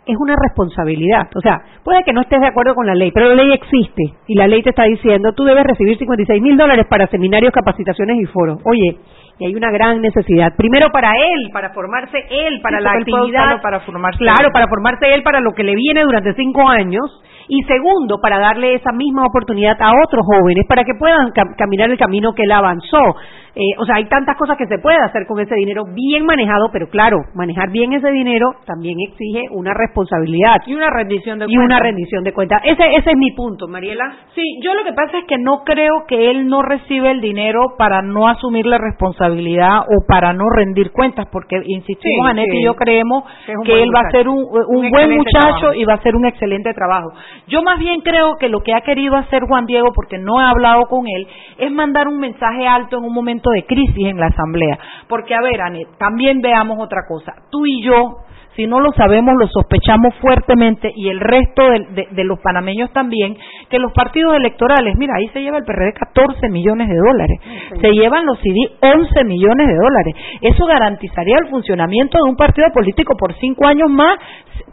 es 0.08 0.16
una 0.18 0.36
responsabilidad. 0.42 1.28
O 1.36 1.42
sea, 1.42 1.62
puede 1.84 2.04
que 2.04 2.14
no 2.14 2.22
estés 2.22 2.40
de 2.40 2.48
acuerdo 2.48 2.74
con 2.74 2.88
la 2.88 2.96
ley, 2.96 3.12
pero 3.12 3.28
la 3.28 3.36
ley 3.36 3.52
existe 3.52 4.04
y 4.28 4.36
la 4.36 4.48
ley 4.48 4.64
te 4.64 4.70
está 4.70 4.84
diciendo 4.84 5.34
tú 5.34 5.44
debes 5.44 5.66
recibir 5.66 5.98
56 5.98 6.42
mil 6.42 6.58
dólares 6.58 6.86
para 6.90 7.08
seminarios, 7.08 7.52
capacitaciones 7.52 8.18
y 8.22 8.26
foros. 8.26 8.60
Oye, 8.64 8.98
y 9.40 9.46
hay 9.46 9.56
una 9.56 9.72
gran 9.72 10.02
necesidad. 10.02 10.56
Primero 10.56 10.90
para 10.92 11.12
él, 11.12 11.50
para 11.54 11.70
formarse 11.72 12.18
él, 12.30 12.60
para 12.62 12.80
la 12.80 12.92
actividad, 12.92 13.62
para 13.62 13.80
formarse. 13.82 14.18
Claro, 14.18 14.50
para 14.52 14.68
formarse 14.68 15.14
él 15.14 15.24
para 15.24 15.40
lo 15.40 15.54
que 15.54 15.64
le 15.64 15.76
viene 15.76 16.02
durante 16.04 16.34
cinco 16.34 16.68
años 16.68 17.04
y 17.48 17.62
segundo, 17.64 18.18
para 18.22 18.40
darle 18.40 18.76
esa 18.76 18.92
misma 18.92 19.26
oportunidad 19.26 19.78
a 19.80 19.92
otros 20.04 20.26
jóvenes 20.26 20.66
para 20.68 20.84
que 20.84 20.94
puedan 21.00 21.32
caminar 21.58 21.90
el 21.90 21.98
camino 21.98 22.34
que 22.34 22.44
él 22.44 22.52
avanzó. 22.52 23.16
Eh, 23.60 23.74
o 23.80 23.86
sea, 23.86 23.96
hay 23.96 24.06
tantas 24.06 24.38
cosas 24.38 24.56
que 24.56 24.68
se 24.68 24.78
puede 24.78 24.98
hacer 24.98 25.26
con 25.26 25.40
ese 25.40 25.56
dinero 25.56 25.84
bien 25.92 26.26
manejado, 26.26 26.70
pero 26.72 26.90
claro, 26.90 27.18
manejar 27.34 27.72
bien 27.72 27.92
ese 27.92 28.12
dinero 28.12 28.52
también 28.68 28.98
exige 29.00 29.46
una 29.50 29.74
responsabilidad. 29.74 30.62
Y 30.68 30.76
una 30.76 30.92
rendición 30.92 31.40
de 31.40 31.46
cuentas. 31.46 31.64
Y 31.64 31.66
una 31.66 31.80
rendición 31.80 32.24
de 32.24 32.34
cuentas. 32.34 32.62
Ese, 32.66 32.84
ese 32.98 33.10
es 33.10 33.18
mi 33.18 33.32
punto, 33.32 33.68
Mariela. 33.68 34.14
Sí, 34.36 34.44
yo 34.62 34.76
lo 34.76 34.84
que 34.84 34.94
pasa 34.94 35.18
es 35.18 35.26
que 35.26 35.40
no 35.40 35.64
creo 35.66 36.06
que 36.08 36.30
él 36.30 36.48
no 36.48 36.62
recibe 36.62 37.10
el 37.10 37.20
dinero 37.20 37.74
para 37.80 38.04
no 38.04 38.28
asumir 38.28 38.68
la 38.68 38.78
responsabilidad 38.78 39.80
o 39.80 40.06
para 40.08 40.34
no 40.34 40.44
rendir 40.56 40.92
cuentas, 40.92 41.26
porque 41.32 41.60
insistimos, 41.66 42.30
Anet 42.30 42.54
y 42.54 42.64
yo 42.64 42.76
creemos 42.76 43.24
que, 43.66 43.82
él 43.82 43.90
va 43.90 44.02
a 44.08 44.12
ser 44.12 44.28
un, 44.28 44.46
buen 44.92 45.18
muchacho 45.18 45.74
y 45.74 45.84
va 45.84 45.94
a 45.94 45.98
hacer 45.98 46.16
un 46.16 46.28
excelente 46.28 46.74
trabajo. 46.76 47.10
Yo 47.48 47.62
más 47.64 47.80
bien 47.80 48.02
creo 48.02 48.36
que 48.40 48.50
lo 48.50 48.62
que 48.62 48.74
ha 48.74 48.82
querido 48.82 49.16
hacer 49.16 49.44
Juan 49.48 49.66
Diego, 49.66 49.88
porque 49.94 50.18
no 50.18 50.42
he 50.42 50.44
hablado 50.44 50.84
con 50.88 51.06
él, 51.08 51.28
es 51.58 51.72
mandar 51.72 52.08
un 52.08 52.20
mensaje 52.20 52.68
alto 52.68 52.98
en 52.98 53.06
un 53.06 53.14
momento 53.14 53.50
de 53.52 53.66
crisis 53.66 54.06
en 54.06 54.20
la 54.20 54.28
Asamblea. 54.28 54.78
Porque, 55.08 55.34
a 55.34 55.42
ver, 55.42 55.62
Anet, 55.62 55.88
también 55.98 56.42
veamos 56.42 56.78
otra 56.80 57.02
cosa. 57.08 57.34
Tú 57.50 57.66
y 57.66 57.82
yo, 57.82 58.18
si 58.58 58.66
no 58.66 58.80
lo 58.80 58.92
sabemos, 58.94 59.36
lo 59.40 59.48
sospechamos 59.48 60.16
fuertemente 60.16 60.92
y 60.94 61.10
el 61.10 61.20
resto 61.20 61.62
de, 61.70 62.24
los 62.24 62.40
panameños 62.40 62.92
también, 62.92 63.38
que 63.70 63.78
los 63.78 63.94
partidos 63.94 64.36
electorales, 64.36 64.96
mira, 64.98 65.14
ahí 65.16 65.28
se 65.30 65.42
lleva 65.42 65.60
el 65.60 65.64
PRD 65.64 65.94
14 65.94 66.50
millones 66.50 66.90
de 66.90 66.96
dólares, 66.96 67.40
se 67.80 67.92
llevan 67.94 68.26
los 68.26 68.40
CD 68.40 68.58
11 68.82 69.24
millones 69.26 69.68
de 69.68 69.76
dólares. 69.76 70.16
Eso 70.42 70.66
garantizaría 70.66 71.38
el 71.38 71.50
funcionamiento 71.50 72.18
de 72.18 72.30
un 72.30 72.36
partido 72.36 72.68
político 72.74 73.14
por 73.18 73.36
cinco 73.36 73.68
años 73.68 73.92
más 73.92 74.18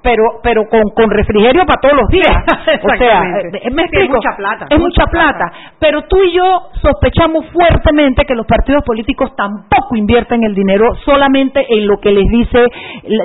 pero 0.02 0.40
pero 0.42 0.68
con, 0.68 0.82
con 0.94 1.10
refrigerio 1.10 1.64
para 1.66 1.80
todos 1.80 1.96
los 1.96 2.08
días. 2.08 2.28
o 2.82 2.96
sea, 2.96 3.22
es 3.52 4.08
mucha 4.08 4.36
plata. 4.36 4.66
Es 4.70 4.78
mucha, 4.78 5.06
plata. 5.06 5.52
Pero 5.78 6.02
tú 6.02 6.22
y 6.22 6.32
yo 6.32 6.44
sospechamos 6.80 7.46
fuertemente 7.52 8.24
que 8.24 8.34
los 8.34 8.46
partidos 8.46 8.82
políticos 8.84 9.30
tampoco 9.36 9.96
invierten 9.96 10.42
el 10.44 10.54
dinero 10.54 10.94
solamente 11.04 11.64
en 11.68 11.86
lo 11.86 11.98
que 11.98 12.10
les 12.10 12.26
dice. 12.28 12.66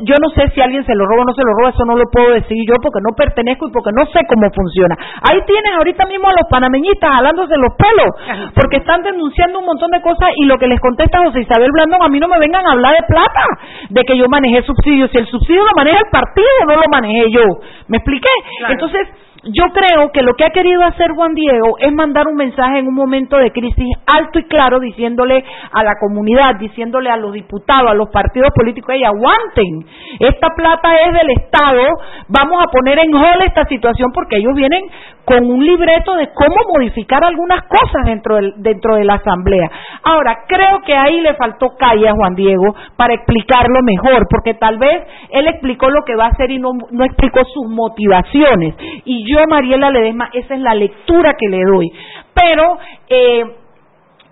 Yo 0.03 0.15
no 0.21 0.29
sé 0.35 0.49
si 0.53 0.61
alguien 0.61 0.85
se 0.85 0.95
lo 0.95 1.05
roba 1.05 1.23
o 1.23 1.25
no 1.25 1.33
se 1.33 1.43
lo 1.43 1.53
roba, 1.59 1.69
eso 1.69 1.85
no 1.85 1.95
lo 1.95 2.05
puedo 2.11 2.33
decir 2.33 2.57
yo 2.67 2.75
porque 2.81 2.99
no 3.01 3.15
pertenezco 3.15 3.67
y 3.67 3.71
porque 3.71 3.91
no 3.95 4.05
sé 4.07 4.19
cómo 4.27 4.49
funciona. 4.53 4.95
Ahí 5.29 5.39
tienes 5.45 5.71
ahorita 5.77 6.05
mismo 6.05 6.27
a 6.27 6.33
los 6.33 6.47
panameñistas 6.49 7.09
jalándose 7.09 7.55
los 7.57 7.73
pelos 7.75 8.11
porque 8.55 8.77
están 8.77 9.01
denunciando 9.03 9.59
un 9.59 9.65
montón 9.65 9.91
de 9.91 10.01
cosas 10.01 10.29
y 10.37 10.45
lo 10.45 10.57
que 10.57 10.67
les 10.67 10.79
contesta 10.79 11.19
José 11.23 11.41
Isabel 11.41 11.69
Blandón, 11.71 12.03
a 12.03 12.09
mí 12.09 12.19
no 12.19 12.27
me 12.27 12.39
vengan 12.39 12.65
a 12.65 12.71
hablar 12.71 12.93
de 12.95 13.03
plata, 13.07 13.43
de 13.89 14.03
que 14.03 14.17
yo 14.17 14.25
manejé 14.29 14.63
subsidios. 14.63 15.09
Si 15.11 15.17
el 15.17 15.27
subsidio 15.27 15.63
lo 15.63 15.71
maneja 15.75 15.99
el 15.99 16.11
partido, 16.11 16.47
no 16.67 16.75
lo 16.75 16.87
manejé 16.91 17.25
yo. 17.31 17.43
¿Me 17.87 17.97
expliqué? 17.97 18.29
Entonces, 18.69 19.07
yo 19.43 19.63
creo 19.73 20.11
que 20.11 20.21
lo 20.21 20.33
que 20.33 20.43
ha 20.43 20.49
querido 20.49 20.83
hacer 20.83 21.11
Juan 21.11 21.33
Diego 21.33 21.77
es 21.79 21.93
mandar 21.93 22.27
un 22.27 22.35
mensaje 22.35 22.79
en 22.79 22.87
un 22.87 22.95
momento 22.95 23.37
de 23.37 23.51
crisis 23.51 23.87
alto 24.05 24.39
y 24.39 24.43
claro 24.43 24.79
diciéndole 24.79 25.43
a 25.71 25.83
la 25.83 25.93
comunidad, 25.99 26.55
diciéndole 26.59 27.09
a 27.09 27.17
los 27.17 27.31
diputados, 27.33 27.91
a 27.91 27.93
los 27.93 28.09
partidos 28.09 28.49
políticos, 28.53 28.93
hey, 28.93 29.03
aguanten, 29.05 29.85
esta 30.19 30.49
plata 30.55 30.89
es 31.05 31.13
del 31.13 31.29
Estado, 31.31 31.81
vamos 32.27 32.61
a 32.61 32.71
poner 32.71 32.99
en 32.99 33.13
hold 33.13 33.43
esta 33.45 33.65
situación 33.65 34.11
porque 34.13 34.37
ellos 34.37 34.53
vienen 34.55 34.83
con 35.29 35.45
un 35.45 35.63
libreto 35.63 36.15
de 36.15 36.27
cómo 36.33 36.55
modificar 36.73 37.23
algunas 37.23 37.61
cosas 37.67 38.03
dentro, 38.05 38.37
del, 38.37 38.53
dentro 38.57 38.95
de 38.95 39.05
la 39.05 39.15
Asamblea. 39.15 39.69
Ahora, 40.03 40.39
creo 40.47 40.81
que 40.83 40.95
ahí 40.95 41.21
le 41.21 41.35
faltó 41.35 41.75
calle 41.77 42.09
a 42.09 42.13
Juan 42.13 42.33
Diego 42.33 42.73
para 42.97 43.13
explicarlo 43.13 43.79
mejor, 43.83 44.25
porque 44.27 44.55
tal 44.55 44.79
vez 44.79 45.03
él 45.29 45.47
explicó 45.47 45.87
lo 45.91 46.03
que 46.03 46.15
va 46.15 46.25
a 46.25 46.29
hacer 46.29 46.49
y 46.49 46.57
no, 46.57 46.71
no 46.89 47.05
explicó 47.05 47.41
sus 47.45 47.69
motivaciones. 47.69 48.73
Y 49.05 49.28
yo, 49.29 49.39
Mariela 49.47 49.89
Ledesma, 49.91 50.29
esa 50.33 50.55
es 50.55 50.61
la 50.61 50.73
lectura 50.73 51.35
que 51.37 51.47
le 51.47 51.63
doy. 51.63 51.91
Pero 52.33 52.77
eh, 53.09 53.43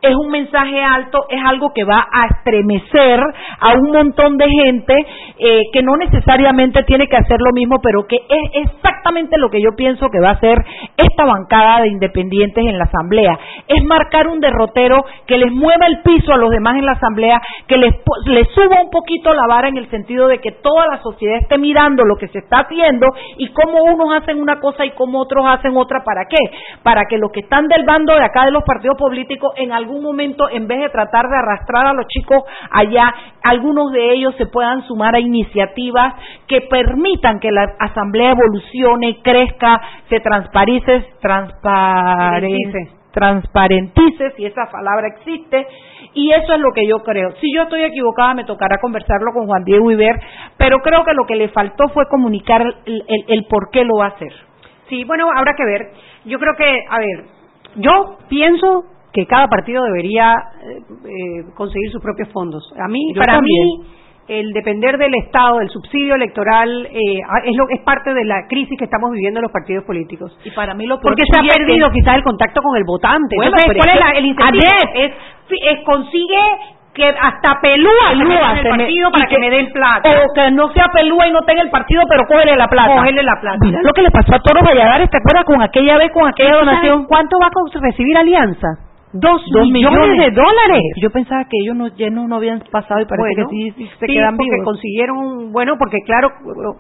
es 0.02 0.16
un 0.16 0.30
mensaje 0.30 0.82
alto, 0.84 1.26
es 1.30 1.42
algo 1.44 1.74
que 1.74 1.84
va 1.84 2.08
a 2.12 2.28
estremecer 2.28 3.20
a 3.60 3.74
un 3.74 3.92
montón 3.92 4.38
de 4.38 4.48
gente 4.50 4.94
eh, 5.40 5.64
que 5.74 5.82
no 5.82 5.96
necesariamente 5.98 6.84
tiene 6.84 7.08
que 7.08 7.18
hacer 7.18 7.38
lo 7.40 7.52
mismo, 7.54 7.80
pero 7.82 8.06
que 8.08 8.16
es 8.16 8.66
exactamente 8.66 9.38
lo 9.38 9.50
que 9.50 9.62
yo 9.62 9.76
pienso 9.76 10.10
que 10.10 10.20
va 10.20 10.30
a 10.30 10.34
hacer 10.34 10.58
esta 10.98 11.26
bancada 11.26 11.82
de 11.82 11.90
independientes 11.90 12.64
en 12.66 12.78
la 12.78 12.86
Asamblea. 12.86 13.38
Es 13.68 13.84
marcar 13.84 14.28
un 14.28 14.40
derrotero 14.40 15.04
que 15.26 15.38
les 15.38 15.52
mueva 15.52 15.88
el 15.88 16.02
piso 16.02 16.34
a 16.34 16.38
los 16.38 16.50
demás 16.52 16.76
en 16.78 16.86
la 16.86 16.94
Asamblea, 16.94 17.42
que 17.68 17.78
les, 17.78 17.94
les 18.26 18.48
suba 18.50 18.82
un 18.82 18.92
poquito 18.92 19.34
la 19.34 19.48
vara 19.48 19.68
en 19.68 19.78
el 19.78 19.90
sentido 19.90 20.28
de 20.28 20.40
que 20.40 20.52
toda 20.52 20.86
la 20.88 21.02
sociedad 21.02 21.38
esté 21.42 21.58
mirando 21.58 22.04
lo 22.04 22.18
que 22.18 22.28
se 22.28 22.40
está 22.40 22.60
haciendo 22.60 23.08
y 23.38 23.50
cómo 23.50 23.84
unos 23.84 24.14
hacen 24.16 24.40
una 24.40 24.60
cosa 24.60 24.86
y 24.86 24.92
cómo 24.92 25.20
otros 25.22 25.46
hacen 25.48 25.76
otra. 25.76 26.04
¿Para 26.04 26.26
qué? 26.30 26.38
Para 26.84 27.06
que 27.10 27.18
los 27.18 27.32
que 27.32 27.42
están 27.42 27.68
del 27.68 27.86
bando 27.86 28.14
de 28.14 28.24
acá 28.24 28.46
de 28.46 28.52
los 28.52 28.64
partidos 28.64 28.98
políticos 28.98 29.54
en 29.58 29.72
algún 29.88 30.04
momento, 30.04 30.50
en 30.50 30.68
vez 30.68 30.80
de 30.80 30.90
tratar 30.90 31.28
de 31.30 31.38
arrastrar 31.38 31.88
a 31.88 31.94
los 31.94 32.06
chicos 32.08 32.44
allá, 32.72 33.14
algunos 33.44 33.92
de 33.92 34.14
ellos 34.14 34.36
se 34.38 34.46
puedan 34.46 34.84
sumar 34.84 35.16
a 35.16 35.20
iniciativas 35.20 36.14
que 36.48 36.62
permitan 36.62 37.40
que 37.40 37.52
la 37.52 37.74
asamblea 37.80 38.32
evolucione, 38.32 39.20
crezca, 39.24 39.82
se 40.10 40.20
transparece, 40.20 41.06
transparentice, 41.22 42.92
transparentice, 43.14 44.32
si 44.36 44.46
esa 44.46 44.66
palabra 44.72 45.08
existe, 45.08 45.66
y 46.14 46.32
eso 46.32 46.54
es 46.54 46.60
lo 46.60 46.72
que 46.74 46.86
yo 46.88 46.98
creo. 47.00 47.32
Si 47.40 47.54
yo 47.54 47.64
estoy 47.64 47.84
equivocada, 47.84 48.34
me 48.34 48.44
tocará 48.44 48.78
conversarlo 48.80 49.32
con 49.34 49.48
Juan 49.48 49.64
Diego 49.64 49.90
Iber, 49.92 50.20
pero 50.58 50.80
creo 50.80 51.04
que 51.04 51.14
lo 51.14 51.26
que 51.26 51.36
le 51.36 51.50
faltó 51.50 51.88
fue 51.94 52.08
comunicar 52.10 52.62
el, 52.86 53.04
el 53.28 53.46
por 53.46 53.70
qué 53.72 53.84
lo 53.86 53.98
va 53.98 54.06
a 54.06 54.10
hacer. 54.10 54.34
Sí, 54.90 55.04
bueno, 55.04 55.28
habrá 55.36 55.54
que 55.56 55.66
ver. 55.66 55.92
Yo 56.26 56.40
creo 56.40 56.56
que, 56.58 56.80
a 56.90 56.98
ver, 57.00 57.26
yo 57.76 58.18
pienso 58.30 58.86
que 59.18 59.26
cada 59.26 59.48
partido 59.48 59.84
debería 59.84 60.36
eh, 60.62 60.78
eh, 60.78 61.44
conseguir 61.56 61.90
sus 61.90 62.00
propios 62.04 62.30
fondos. 62.32 62.62
A 62.78 62.88
mí, 62.88 63.16
para 63.18 63.42
mí, 63.42 63.82
el 64.28 64.54
depender 64.54 64.96
del 65.00 65.12
Estado, 65.26 65.58
del 65.58 65.70
subsidio 65.70 66.14
electoral, 66.14 66.86
eh, 66.86 67.22
es 67.46 67.58
lo 67.58 67.66
es 67.68 67.82
parte 67.82 68.14
de 68.14 68.26
la 68.26 68.46
crisis 68.48 68.78
que 68.78 68.86
estamos 68.86 69.10
viviendo 69.10 69.40
en 69.40 69.44
los 69.44 69.52
partidos 69.52 69.86
políticos. 69.86 70.38
Y 70.46 70.52
para 70.52 70.76
mí 70.76 70.86
lo 70.86 71.00
porque 71.00 71.24
se 71.26 71.40
ha 71.40 71.42
perdido 71.42 71.90
quizás 71.90 72.18
el 72.18 72.24
contacto 72.24 72.62
con 72.62 72.78
el 72.78 72.84
votante. 72.86 73.38
¿cuál 73.38 73.54
es 73.56 74.18
el 74.18 74.26
incentivo? 74.28 74.64
es 75.50 75.84
consigue 75.84 76.38
que 76.94 77.08
hasta 77.08 77.60
pelúa, 77.60 78.10
pelúa 78.10 78.54
el 78.54 78.70
partido 78.70 79.10
para 79.12 79.30
que, 79.30 79.40
me 79.40 79.50
den 79.50 79.72
plata. 79.72 80.10
O 80.10 80.34
que 80.36 80.52
no 80.52 80.72
sea 80.74 80.90
pelúa 80.94 81.28
y 81.28 81.32
no 81.32 81.42
tenga 81.42 81.64
el 81.64 81.72
partido, 81.72 82.04
pero 82.08 82.24
cógele 82.28 82.56
la 82.56 82.68
plata. 82.68 82.98
Cógele 82.98 83.24
la 83.24 83.40
plata. 83.42 83.58
Mira 83.62 83.80
lo 83.82 83.94
que 83.94 84.04
le 84.04 84.12
pasó 84.12 84.36
a 84.36 84.40
Toro 84.40 84.62
Valladares, 84.64 85.10
¿te 85.10 85.18
acuerdas 85.18 85.46
con 85.46 85.62
aquella 85.64 85.98
vez, 85.98 86.12
con 86.12 86.28
aquella 86.28 86.58
donación? 86.58 87.06
¿Cuánto 87.06 87.38
va 87.40 87.48
a 87.48 87.80
recibir 87.82 88.16
Alianza? 88.16 88.87
Dos, 89.20 89.42
millones, 89.72 90.18
de 90.18 90.32
dólares. 90.32 90.84
Yo 91.02 91.10
pensaba 91.10 91.44
que 91.46 91.58
ellos 91.64 91.76
no, 91.76 91.88
ya 91.96 92.10
no, 92.10 92.34
habían 92.36 92.62
pasado 92.72 93.02
y 93.02 93.06
parece 93.06 93.36
que 93.36 93.72
sí, 93.74 93.90
se 94.00 94.06
quedan 94.06 94.36
porque 94.38 94.64
consiguieron, 94.64 95.52
bueno, 95.52 95.76
porque 95.78 95.98
claro, 96.06 96.30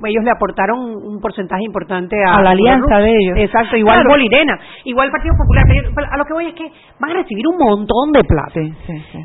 ellos 0.05 0.23
le 0.23 0.31
aportaron 0.31 0.79
un 0.79 1.19
porcentaje 1.19 1.63
importante 1.63 2.15
a, 2.23 2.41
la 2.41 2.51
alianza 2.51 2.99
de 2.99 3.11
ellos. 3.11 3.37
Exacto, 3.37 3.77
igual 3.77 4.03
Bolirena, 4.07 4.59
igual 4.85 5.09
Partido 5.11 5.35
Popular. 5.37 5.65
A 6.11 6.17
lo 6.17 6.25
que 6.25 6.33
voy 6.33 6.45
es 6.47 6.53
que 6.53 6.71
van 6.99 7.11
a 7.11 7.13
recibir 7.15 7.47
un 7.47 7.57
montón 7.57 8.11
de 8.11 8.23
plata. 8.23 8.59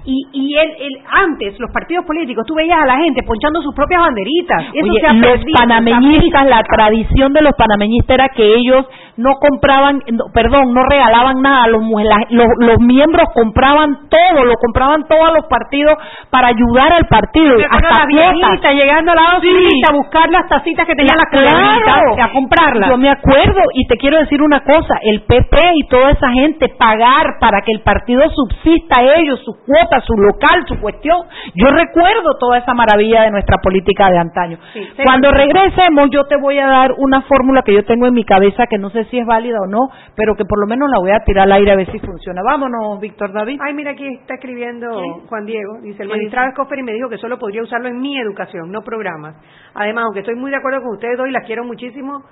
Y, 0.04 0.26
y 0.32 0.56
el, 0.56 0.70
el, 0.70 0.98
antes, 1.10 1.58
los 1.58 1.70
partidos 1.70 2.04
políticos, 2.04 2.44
tú 2.46 2.54
veías 2.54 2.78
a 2.82 2.86
la 2.86 2.96
gente 2.96 3.22
ponchando 3.22 3.62
sus 3.62 3.74
propias 3.74 4.00
banderitas. 4.00 4.64
Eso 4.72 4.92
los 5.12 5.44
panameñistas, 5.58 6.46
la 6.46 6.62
tradición 6.62 7.32
de 7.32 7.42
los 7.42 7.52
panameñistas 7.56 8.14
era 8.14 8.28
que 8.28 8.54
ellos 8.56 8.86
no 9.16 9.34
compraban, 9.40 10.00
perdón, 10.32 10.72
no 10.72 10.82
regalaban 10.84 11.42
nada, 11.42 11.66
los, 11.68 11.82
los, 12.30 12.46
los 12.58 12.78
miembros 13.03 13.28
compraban 13.34 14.09
todo, 14.09 14.44
lo 14.44 14.55
compraban 14.55 15.07
todos 15.09 15.34
los 15.34 15.46
partidos 15.46 15.96
para 16.30 16.48
ayudar 16.48 16.92
al 16.92 17.07
partido. 17.07 17.57
hasta 17.68 17.90
la 17.90 18.72
llegando 18.72 19.12
a 19.12 19.14
la 19.14 19.22
a 19.32 19.92
buscar 19.92 20.30
las 20.30 20.48
tacitas 20.48 20.86
que 20.86 20.94
tenían 20.94 21.16
las 21.16 21.28
claro, 21.28 22.14
a 22.22 22.32
comprarlas. 22.32 22.90
Yo 22.90 22.96
me 22.96 23.11
acuerdo 23.11 23.61
y 23.74 23.86
te 23.86 23.96
quiero 23.96 24.18
decir 24.18 24.40
una 24.42 24.61
cosa, 24.61 24.94
el 25.03 25.22
PP 25.22 25.57
y 25.74 25.88
toda 25.88 26.11
esa 26.11 26.30
gente 26.30 26.68
pagar 26.78 27.38
para 27.40 27.62
que 27.62 27.72
el 27.72 27.80
partido 27.80 28.22
subsista 28.30 29.00
a 29.00 29.14
ellos, 29.16 29.40
su 29.44 29.53
cuota, 29.66 30.00
su 30.00 30.14
local, 30.14 30.64
su 30.68 30.78
cuestión. 30.80 31.16
Yo 31.55 31.68
recuerdo 31.68 32.36
toda 32.38 32.59
esa 32.59 32.74
maravilla 32.74 33.22
de 33.22 33.30
nuestra 33.30 33.59
política 33.59 34.11
de 34.11 34.18
antaño. 34.18 34.59
Cuando 35.03 35.30
regresemos 35.30 36.11
yo 36.11 36.24
te 36.24 36.36
voy 36.36 36.59
a 36.59 36.66
dar 36.66 36.92
una 36.98 37.22
fórmula 37.22 37.62
que 37.62 37.74
yo 37.74 37.84
tengo 37.84 38.07
en 38.07 38.14
mi 38.14 38.24
cabeza 38.24 38.66
que 38.66 38.78
no 38.78 38.90
sé 38.90 39.05
si 39.05 39.18
es 39.18 39.26
válida 39.26 39.59
o 39.62 39.66
no, 39.66 39.88
pero 40.14 40.34
que 40.36 40.44
por 40.44 40.61
lo 40.61 40.66
menos 40.66 40.88
la 40.90 40.98
voy 40.98 41.11
a 41.11 41.24
tirar 41.24 41.44
al 41.44 41.53
aire 41.53 41.72
a 41.72 41.76
ver 41.76 41.90
si 41.90 41.98
funciona. 41.98 42.42
Vámonos 42.44 42.82
Víctor 43.01 43.33
David. 43.33 43.59
Ay, 43.62 43.74
mira, 43.74 43.93
aquí 43.93 44.07
está 44.07 44.35
escribiendo 44.35 44.89
Juan 45.28 45.45
Diego. 45.47 45.80
Dice, 45.83 46.03
el 46.03 46.09
magistrado 46.09 46.49
Escoferi 46.49 46.83
me 46.83 46.93
dijo 46.93 47.09
que 47.09 47.18
solo 47.18 47.39
podría 47.39 47.62
usarlo 47.62 47.89
en 47.89 48.01
mi 48.01 48.18
educación, 48.18 48.70
no 48.70 48.83
programas. 48.83 49.37
Además, 49.74 50.05
aunque 50.05 50.20
estoy 50.20 50.37
muy 50.37 50.51
de 50.51 50.57
acuerdo 50.57 50.83
con 50.83 50.93
ustedes 50.93 51.16
dos 51.16 51.28
y 51.28 51.33
las 51.33 51.47
quiero 51.47 51.64
muchísimo, 51.64 52.24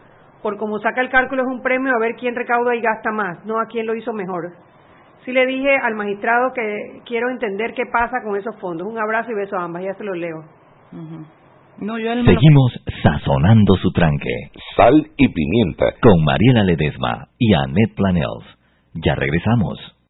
por 0.42 0.56
como 0.56 0.78
saca 0.78 1.00
el 1.00 1.10
cálculo 1.10 1.42
es 1.42 1.48
un 1.48 1.62
premio 1.62 1.92
a 1.94 1.98
ver 1.98 2.14
quién 2.16 2.34
recauda 2.34 2.74
y 2.74 2.80
gasta 2.80 3.10
más, 3.12 3.44
no 3.44 3.60
a 3.60 3.66
quién 3.66 3.86
lo 3.86 3.94
hizo 3.94 4.12
mejor. 4.12 4.52
Sí 5.24 5.32
le 5.32 5.44
dije 5.46 5.76
al 5.82 5.94
magistrado 5.94 6.52
que 6.54 7.02
quiero 7.04 7.28
entender 7.30 7.74
qué 7.74 7.84
pasa 7.92 8.22
con 8.24 8.36
esos 8.36 8.58
fondos. 8.58 8.86
Un 8.86 8.98
abrazo 8.98 9.30
y 9.30 9.34
beso 9.34 9.56
a 9.56 9.64
ambas, 9.64 9.82
ya 9.82 9.94
se 9.94 10.04
los 10.04 10.16
leo. 10.16 10.44
No, 11.78 11.98
yo 11.98 12.12
Seguimos 12.24 12.72
sazonando 13.02 13.74
su 13.76 13.90
tranque. 13.92 14.50
Sal 14.76 15.10
y 15.16 15.28
pimienta. 15.28 15.86
Con 16.02 16.24
Mariela 16.24 16.64
Ledesma 16.64 17.28
y 17.38 17.54
Annette 17.54 17.94
Planels. 17.94 18.58
Ya 18.94 19.14
regresamos. 19.14 19.78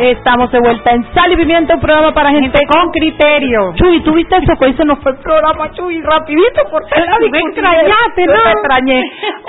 Estamos 0.00 0.50
de 0.50 0.58
vuelta 0.60 0.90
en 0.92 1.04
Sal 1.14 1.32
y 1.32 1.36
Pimienta, 1.36 1.74
un 1.74 1.80
programa 1.80 2.12
para 2.12 2.30
gente, 2.30 2.58
con 2.68 2.90
criterio. 2.90 3.72
Chuy, 3.74 4.00
¿tuviste 4.02 4.36
eso? 4.36 4.52
Que 4.58 4.70
ese 4.70 4.84
no 4.84 4.96
fue 4.96 5.12
el 5.12 5.18
programa, 5.18 5.70
Chuy, 5.72 6.00
rapidito, 6.02 6.62
porque 6.70 7.00
la 7.00 7.18
Me 7.18 7.38
extrañaste, 7.38 8.26
¿no? 8.26 8.32
Me 8.44 8.50
extrañé. 8.52 9.02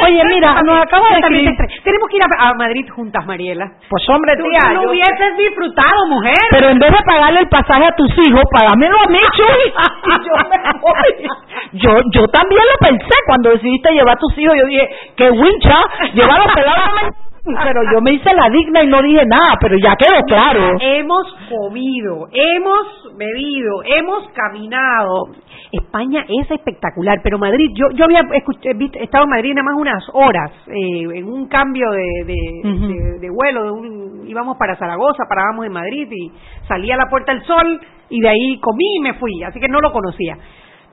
Oye, 0.06 0.22
mira, 0.26 0.62
nos 0.66 0.82
acaba 0.82 1.08
de 1.10 1.20
escribir... 1.20 1.50
Tenemos 1.84 2.10
que 2.10 2.18
ir 2.18 2.24
a, 2.24 2.50
a 2.50 2.54
Madrid 2.56 2.86
juntas, 2.94 3.26
Mariela. 3.26 3.66
Pues 3.90 4.04
hombre, 4.10 4.36
Tú 4.38 4.44
tía, 4.44 4.74
no 4.74 4.84
yo- 4.84 4.90
hubieses 4.92 5.38
disfrutado, 5.38 6.08
mujer. 6.10 6.36
Pero 6.52 6.70
en 6.70 6.80
vez 6.80 6.92
de 6.92 7.00
pagarle 7.06 7.40
el 7.40 7.48
pasaje 7.50 7.86
a 7.86 7.96
tus 7.96 8.12
hijos, 8.28 8.44
págamelo 8.52 8.96
a 9.06 9.10
mí, 9.10 9.20
Chuy. 9.38 9.74
yo 10.28 10.50
me 10.50 10.80
voy. 10.82 11.30
Yo, 11.74 11.90
yo 12.12 12.28
también 12.28 12.62
lo 12.72 12.88
pensé 12.88 13.16
cuando 13.28 13.50
decidiste 13.52 13.92
llevar 13.94 14.16
a 14.16 14.20
tus 14.20 14.38
hijos. 14.38 14.56
Yo 14.60 14.66
dije, 14.68 14.90
qué 15.16 15.30
wincha, 15.32 15.78
llevar 16.14 16.40
a 16.42 16.44
los 16.46 16.54
pelados. 16.54 17.16
Pero 17.46 17.82
yo 17.92 18.00
me 18.02 18.14
hice 18.14 18.34
la 18.34 18.50
digna 18.50 18.84
y 18.84 18.88
no 18.88 19.02
dije 19.02 19.26
nada, 19.26 19.58
pero 19.60 19.76
ya 19.78 19.96
quedó 19.98 20.22
claro. 20.28 20.78
Hemos 20.80 21.36
comido, 21.50 22.28
hemos 22.32 23.18
bebido, 23.18 23.84
hemos 23.84 24.30
caminado. 24.30 25.28
España 25.72 26.24
es 26.30 26.50
espectacular, 26.50 27.20
pero 27.22 27.38
Madrid, 27.38 27.70
yo 27.76 27.88
yo 27.96 28.06
había 28.06 28.20
eh, 28.22 28.74
visto- 28.76 29.00
estado 29.00 29.26
en 29.26 29.30
Madrid 29.32 29.54
nada 29.56 29.66
más 29.66 29.76
unas 29.76 30.04
horas, 30.14 30.52
eh, 30.68 31.04
en 31.16 31.26
un 31.28 31.48
cambio 31.48 31.90
de, 31.92 32.08
de, 32.26 32.70
Ujú. 32.70 32.88
de- 32.88 33.20
de 33.20 33.30
vuelo, 33.30 33.64
de 33.66 33.72
un- 33.72 34.28
íbamos 34.28 34.56
para 34.58 34.78
Zaragoza, 34.78 35.24
parábamos 35.28 35.66
en 35.66 35.74
Madrid 35.74 36.08
y 36.12 36.32
salí 36.68 36.92
a 36.92 36.98
la 36.98 37.10
Puerta 37.10 37.34
del 37.34 37.44
Sol 37.44 37.80
y 38.10 38.22
de 38.22 38.30
ahí 38.30 38.60
comí 38.62 38.96
y 38.98 39.00
me 39.02 39.14
fui, 39.16 39.44
así 39.44 39.60
que 39.60 39.68
no 39.68 39.80
lo 39.82 39.92
conocía. 39.92 40.38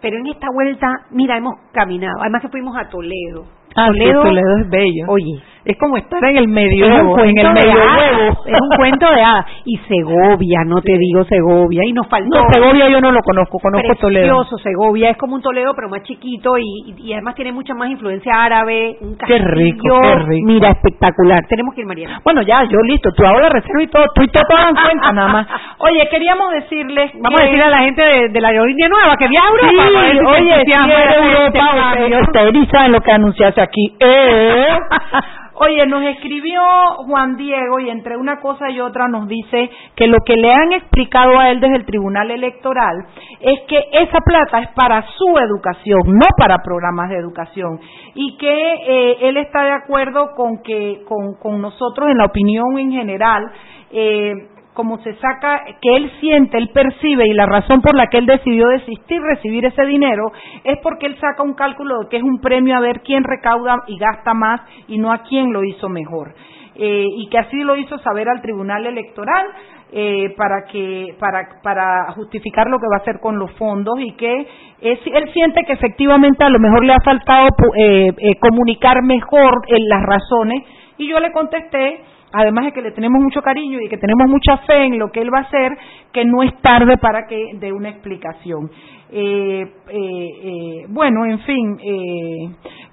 Pero 0.01 0.16
en 0.16 0.26
esta 0.28 0.48
vuelta, 0.53 0.86
mira, 1.11 1.36
hemos 1.36 1.55
caminado, 1.72 2.20
además 2.20 2.42
que 2.42 2.48
fuimos 2.48 2.76
a 2.76 2.88
Toledo. 2.88 3.44
Ah, 3.76 3.90
sí, 3.92 4.01
Toledo 4.01 4.57
es 4.59 4.68
bello. 4.68 5.05
Oye, 5.09 5.40
Es 5.64 5.76
como 5.78 5.96
estar 5.96 6.24
en 6.24 6.36
el 6.38 6.44
es 6.44 6.48
un 6.48 6.55
medioevo, 6.55 7.18
en 7.20 7.38
el 7.38 7.46
hadas, 7.46 8.38
es 8.46 8.61
un 8.61 8.76
cuento 8.76 9.07
de 9.12 9.22
hadas. 9.22 9.46
Y 9.64 9.76
Segovia, 9.86 10.64
no 10.66 10.80
te 10.80 10.96
digo 10.98 11.22
Segovia, 11.24 11.82
y 11.84 11.92
nos 11.92 12.09
faltó. 12.09 12.30
No, 12.30 12.51
Segovia 12.53 12.88
yo 12.88 13.01
no 13.01 13.12
lo 13.12 13.20
conozco, 13.20 13.59
conozco 13.59 13.94
Toledo. 14.01 14.24
Precioso, 14.24 14.59
Segovia 14.59 15.11
es 15.11 15.16
como 15.18 15.36
un 15.36 15.42
Toledo 15.42 15.72
pero 15.76 15.88
más 15.88 16.03
chiquito 16.03 16.59
y, 16.59 16.94
y 16.96 17.12
además 17.12 17.34
tiene 17.36 17.53
mucha 17.53 17.74
más 17.74 17.90
influencia 17.90 18.42
árabe, 18.42 18.96
un 19.03 19.16
Qué 19.16 19.38
rico, 19.38 20.01
qué 20.03 20.14
rico. 20.16 20.46
Mira, 20.46 20.70
espectacular. 20.70 21.46
Tenemos 21.46 21.74
que 21.74 21.82
ir, 21.82 21.86
Mariana. 21.86 22.20
Bueno, 22.24 22.42
ya, 22.42 22.64
yo 22.64 22.78
listo, 22.80 23.11
tú 23.12 23.24
ahora 23.24 23.51
reserva 23.51 23.82
y 23.82 23.86
todo, 23.86 24.05
tú 24.14 24.22
y 24.22 24.28
todo 24.28 24.42
en 24.68 24.74
cuenta 24.74 25.12
nada 25.12 25.28
más. 25.28 25.46
Oye, 25.78 26.09
queríamos 26.11 26.53
decirles 26.53 27.12
Vamos 27.20 27.40
a 27.40 27.44
decirle 27.44 27.64
a 27.64 27.70
la 27.70 27.78
gente 27.80 28.03
de, 28.03 28.28
de 28.30 28.40
la 28.40 28.48
aerolínea 28.48 28.88
nueva 28.88 29.16
que 29.16 29.28
viaja 29.28 29.46
a 29.46 29.51
Europa. 29.51 29.89
Si 29.91 30.18
se 30.18 30.26
oye, 30.26 30.62
Europa, 30.62 32.22
ustedes 32.22 32.68
saben 32.70 32.93
lo 32.93 33.01
que 33.01 33.12
anunciaste 33.12 33.61
aquí. 33.61 33.97
¿Eh? 33.99 34.66
Oye, 35.62 35.86
nos 35.86 36.03
escribió 36.05 36.59
Juan 37.07 37.36
Diego 37.36 37.80
y 37.80 37.91
entre 37.91 38.16
una 38.16 38.41
cosa 38.41 38.70
y 38.70 38.80
otra 38.80 39.09
nos 39.09 39.28
dice 39.28 39.68
que 39.95 40.07
lo 40.07 40.16
que 40.24 40.34
le 40.34 40.51
han 40.51 40.72
explicado 40.72 41.38
a 41.38 41.51
él 41.51 41.61
desde 41.61 41.76
el 41.76 41.84
Tribunal 41.84 42.30
Electoral 42.30 43.05
es 43.41 43.61
que 43.68 43.78
esa 43.93 44.20
plata 44.24 44.61
es 44.61 44.68
para 44.70 45.05
su 45.18 45.36
educación, 45.36 46.01
no 46.07 46.26
para 46.38 46.62
programas 46.64 47.11
de 47.11 47.18
educación, 47.18 47.78
y 48.14 48.38
que 48.38 48.49
eh, 48.49 49.16
él 49.28 49.36
está 49.36 49.64
de 49.64 49.72
acuerdo 49.72 50.30
con 50.34 50.62
que 50.62 51.03
con, 51.07 51.34
con 51.34 51.61
nosotros 51.61 52.09
en 52.09 52.16
la 52.16 52.24
opinión 52.24 52.78
en 52.78 52.93
general. 52.93 53.53
Eh, 53.93 54.32
como 54.74 54.98
se 55.02 55.14
saca, 55.16 55.62
que 55.80 55.96
él 55.96 56.10
siente, 56.20 56.56
él 56.56 56.70
percibe 56.72 57.26
y 57.26 57.34
la 57.34 57.46
razón 57.46 57.82
por 57.82 57.94
la 57.96 58.06
que 58.06 58.18
él 58.18 58.26
decidió 58.26 58.68
desistir 58.68 59.20
recibir 59.20 59.64
ese 59.64 59.84
dinero 59.84 60.32
es 60.64 60.78
porque 60.82 61.06
él 61.06 61.18
saca 61.20 61.42
un 61.42 61.54
cálculo 61.54 62.00
de 62.00 62.08
que 62.08 62.16
es 62.18 62.22
un 62.22 62.40
premio 62.40 62.76
a 62.76 62.80
ver 62.80 63.00
quién 63.00 63.24
recauda 63.24 63.82
y 63.86 63.98
gasta 63.98 64.34
más 64.34 64.60
y 64.88 64.98
no 64.98 65.12
a 65.12 65.22
quién 65.22 65.52
lo 65.52 65.64
hizo 65.64 65.88
mejor. 65.88 66.34
Eh, 66.76 67.04
y 67.04 67.28
que 67.28 67.38
así 67.38 67.62
lo 67.62 67.76
hizo 67.76 67.98
saber 67.98 68.28
al 68.28 68.40
Tribunal 68.40 68.86
Electoral 68.86 69.46
eh, 69.92 70.32
para 70.36 70.66
que 70.70 71.16
para 71.18 71.60
para 71.64 72.12
justificar 72.12 72.68
lo 72.68 72.78
que 72.78 72.86
va 72.86 72.98
a 72.98 73.02
hacer 73.02 73.18
con 73.18 73.40
los 73.40 73.50
fondos 73.58 73.98
y 73.98 74.12
que 74.12 74.46
él 74.80 75.32
siente 75.32 75.64
que 75.64 75.72
efectivamente 75.72 76.44
a 76.44 76.48
lo 76.48 76.60
mejor 76.60 76.84
le 76.84 76.92
ha 76.92 77.00
faltado 77.04 77.48
eh, 77.76 78.12
eh, 78.16 78.34
comunicar 78.38 79.02
mejor 79.02 79.66
las 79.68 80.02
razones 80.04 80.62
Y 80.96 81.08
yo 81.08 81.18
le 81.18 81.32
contesté 81.32 82.02
además 82.32 82.66
de 82.66 82.72
que 82.72 82.82
le 82.82 82.92
tenemos 82.92 83.22
mucho 83.22 83.42
cariño 83.42 83.80
y 83.80 83.88
que 83.88 83.96
tenemos 83.96 84.28
mucha 84.28 84.58
fe 84.58 84.84
en 84.84 84.98
lo 84.98 85.10
que 85.10 85.20
él 85.20 85.30
va 85.32 85.38
a 85.38 85.42
hacer, 85.42 85.76
que 86.12 86.24
no 86.24 86.42
es 86.42 86.54
tarde 86.60 86.96
para 86.98 87.26
que 87.26 87.52
dé 87.54 87.72
una 87.72 87.88
explicación. 87.88 88.70
Eh, 89.12 89.66
eh, 89.88 90.28
eh, 90.44 90.86
bueno, 90.88 91.26
en 91.26 91.40
fin, 91.40 91.76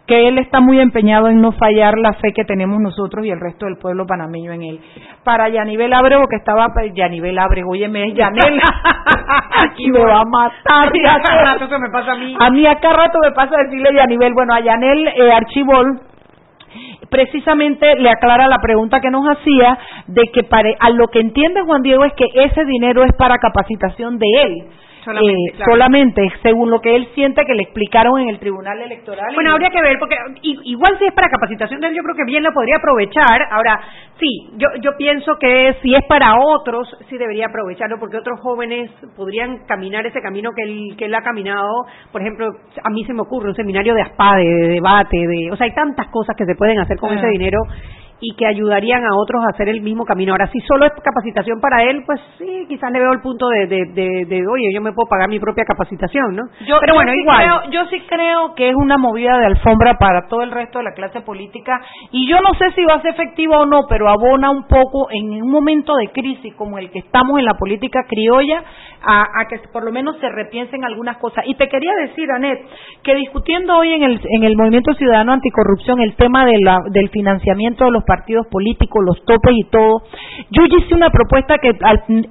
que 0.07 0.27
él 0.27 0.39
está 0.39 0.59
muy 0.59 0.79
empeñado 0.79 1.27
en 1.27 1.39
no 1.39 1.51
fallar 1.51 1.93
la 1.99 2.13
fe 2.13 2.33
que 2.33 2.43
tenemos 2.43 2.79
nosotros 2.79 3.23
y 3.23 3.29
el 3.29 3.39
resto 3.39 3.67
del 3.67 3.77
pueblo 3.77 4.07
panameño 4.07 4.51
en 4.51 4.63
él. 4.63 4.79
Para 5.23 5.49
Yanivel 5.49 5.93
Abrego, 5.93 6.27
que 6.27 6.37
estaba, 6.37 6.69
pues, 6.73 6.91
Yanivel 6.95 7.37
Abrego, 7.37 7.71
óyeme, 7.71 8.03
es 8.07 8.15
Yanel, 8.15 8.59
aquí 9.69 9.91
me 9.91 9.99
va 9.99 10.21
a 10.21 10.25
matar. 10.25 10.87
A 10.87 11.21
cada 11.21 11.43
rato 11.53 11.67
se 11.67 11.77
me 11.77 11.89
pasa 11.91 12.13
a 12.13 12.17
mí. 12.17 12.35
A 12.39 12.49
mí 12.49 12.65
acá 12.65 12.93
rato 12.93 13.19
me 13.21 13.31
pasa 13.33 13.55
decirle 13.65 13.93
Yanivel, 13.93 14.33
bueno, 14.33 14.53
a 14.55 14.59
Yanel 14.61 15.07
Archibol, 15.31 16.01
precisamente 17.09 17.95
le 17.95 18.09
aclara 18.09 18.47
la 18.47 18.59
pregunta 18.59 18.99
que 18.99 19.11
nos 19.11 19.25
hacía 19.25 19.77
de 20.07 20.23
que 20.33 20.47
a 20.79 20.89
lo 20.89 21.07
que 21.07 21.19
entiende 21.19 21.61
Juan 21.61 21.81
Diego 21.81 22.05
es 22.05 22.13
que 22.13 22.25
ese 22.33 22.65
dinero 22.65 23.03
es 23.03 23.11
para 23.17 23.37
capacitación 23.37 24.17
de 24.17 24.27
él 24.43 24.63
Solamente, 25.07 25.53
eh, 25.53 25.63
solamente, 25.63 26.31
según 26.43 26.69
lo 26.69 26.81
que 26.81 26.93
él 26.93 27.07
siente 27.15 27.45
que 27.45 27.53
le 27.53 27.63
explicaron 27.63 28.19
en 28.19 28.29
el 28.29 28.39
Tribunal 28.39 28.81
Electoral. 28.81 29.33
Bueno, 29.33 29.51
habría 29.51 29.69
que 29.69 29.81
ver, 29.81 29.97
porque 29.99 30.15
igual 30.41 30.97
si 30.99 31.05
es 31.05 31.13
para 31.13 31.29
capacitación 31.29 31.79
de 31.79 31.87
él, 31.87 31.95
yo 31.95 32.03
creo 32.03 32.15
que 32.15 32.25
bien 32.25 32.43
lo 32.43 32.51
podría 32.51 32.75
aprovechar. 32.75 33.47
Ahora, 33.51 33.79
sí, 34.19 34.49
yo, 34.57 34.67
yo 34.81 34.97
pienso 34.97 35.37
que 35.39 35.77
si 35.81 35.95
es 35.95 36.03
para 36.09 36.35
otros, 36.37 36.93
sí 37.09 37.17
debería 37.17 37.47
aprovecharlo, 37.47 37.99
porque 37.99 38.17
otros 38.17 38.39
jóvenes 38.41 38.91
podrían 39.15 39.65
caminar 39.65 40.05
ese 40.05 40.21
camino 40.21 40.51
que 40.53 40.63
él, 40.63 40.95
que 40.97 41.05
él 41.05 41.15
ha 41.15 41.21
caminado. 41.21 41.85
Por 42.11 42.21
ejemplo, 42.21 42.47
a 42.83 42.89
mí 42.89 43.05
se 43.05 43.13
me 43.13 43.21
ocurre 43.21 43.49
un 43.49 43.55
seminario 43.55 43.93
de 43.93 44.01
ASPADE, 44.01 44.43
de 44.43 44.67
debate, 44.67 45.17
de, 45.17 45.51
o 45.51 45.55
sea, 45.55 45.65
hay 45.65 45.73
tantas 45.73 46.07
cosas 46.07 46.35
que 46.35 46.45
se 46.45 46.55
pueden 46.55 46.79
hacer 46.79 46.97
con 46.97 47.17
ese 47.17 47.27
dinero 47.27 47.59
y 48.19 48.35
que 48.35 48.45
ayudarían 48.47 49.03
a 49.03 49.15
otros 49.15 49.43
a 49.43 49.53
hacer 49.53 49.69
el 49.69 49.81
mismo 49.81 50.05
camino. 50.05 50.31
Ahora, 50.33 50.47
si 50.51 50.59
solo 50.61 50.85
es 50.85 50.93
capacitación 51.03 51.59
para 51.59 51.83
él, 51.83 52.03
pues 52.05 52.19
sí, 52.37 52.65
quizás 52.67 52.91
le 52.91 52.99
veo 52.99 53.11
el 53.11 53.21
punto 53.21 53.47
de, 53.49 53.67
de, 53.67 54.25
de, 54.25 54.47
oye, 54.47 54.73
yo 54.73 54.81
me 54.81 54.91
puedo 54.93 55.07
pagar 55.07 55.29
mi 55.29 55.39
propia 55.39 55.63
capacitación, 55.65 56.35
¿no? 56.35 56.43
Yo, 56.65 56.77
Pero 56.81 56.95
bueno, 56.95 57.13
igual. 57.13 57.69
yo 57.71 57.85
sí 57.89 58.01
creo 58.07 58.55
que 58.55 58.69
es 58.69 58.75
una 58.75 58.97
movida 58.97 59.37
de 59.37 59.45
alfombra 59.45 59.97
para 59.99 60.27
todo 60.27 60.41
el 60.41 60.51
resto 60.51 60.79
de 60.79 60.85
la 60.85 60.93
clase 60.93 61.21
política 61.21 61.79
y 62.11 62.27
yo 62.27 62.37
no 62.41 62.53
sé 62.57 62.71
si 62.75 62.83
va 62.85 62.95
a 62.95 63.01
ser 63.01 63.11
efectivo 63.13 63.55
o 63.55 63.65
no, 63.65 63.81
pero 63.87 64.07
abona 64.09 64.49
un 64.49 64.67
poco 64.67 65.07
en 65.11 65.41
un 65.43 65.51
momento 65.51 65.95
de 65.95 66.09
crisis 66.09 66.53
como 66.55 66.77
el 66.77 66.89
que 66.91 66.99
estamos 66.99 67.39
en 67.39 67.45
la 67.45 67.53
política 67.53 68.01
criolla 68.07 68.63
a, 69.03 69.21
a 69.21 69.47
que 69.47 69.59
por 69.71 69.83
lo 69.83 69.91
menos 69.91 70.17
se 70.19 70.29
repiensen 70.29 70.83
algunas 70.83 71.17
cosas. 71.17 71.43
Y 71.47 71.55
te 71.55 71.67
quería 71.67 71.93
decir, 72.01 72.29
Anet, 72.31 72.59
que 73.03 73.15
discutiendo 73.15 73.77
hoy 73.77 73.93
en 73.93 74.03
el, 74.03 74.19
en 74.29 74.43
el 74.43 74.55
Movimiento 74.57 74.93
Ciudadano 74.93 75.33
Anticorrupción 75.33 75.99
el 76.01 76.15
tema 76.15 76.45
de 76.45 76.59
la, 76.59 76.79
del 76.91 77.09
financiamiento 77.09 77.85
de 77.85 77.91
los 77.91 78.03
partidos 78.07 78.47
políticos, 78.47 79.03
los 79.05 79.23
topes 79.25 79.53
y 79.53 79.69
todo. 79.69 80.01
Yo 80.51 80.63
hice 80.65 80.95
una 80.95 81.09
propuesta 81.09 81.57
que 81.61 81.71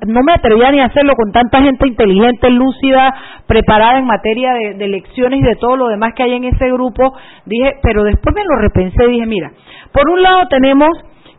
no 0.06 0.22
me 0.22 0.32
atrevía 0.32 0.72
ni 0.72 0.80
a 0.80 0.86
hacerlo 0.86 1.12
con 1.14 1.30
tanta 1.32 1.62
gente 1.62 1.86
inteligente, 1.86 2.50
lúcida, 2.50 3.14
preparada 3.46 3.98
en 3.98 4.06
materia 4.06 4.54
de, 4.54 4.84
elecciones 4.84 5.40
y 5.40 5.42
de 5.42 5.56
todo 5.56 5.76
lo 5.76 5.88
demás 5.88 6.14
que 6.14 6.22
hay 6.22 6.32
en 6.32 6.44
ese 6.44 6.66
grupo. 6.72 7.14
Dije, 7.44 7.74
pero 7.82 8.02
después 8.02 8.34
me 8.34 8.44
lo 8.44 8.56
repensé, 8.56 9.06
dije, 9.06 9.26
mira, 9.26 9.52
por 9.92 10.08
un 10.10 10.22
lado 10.22 10.48
tenemos 10.48 10.88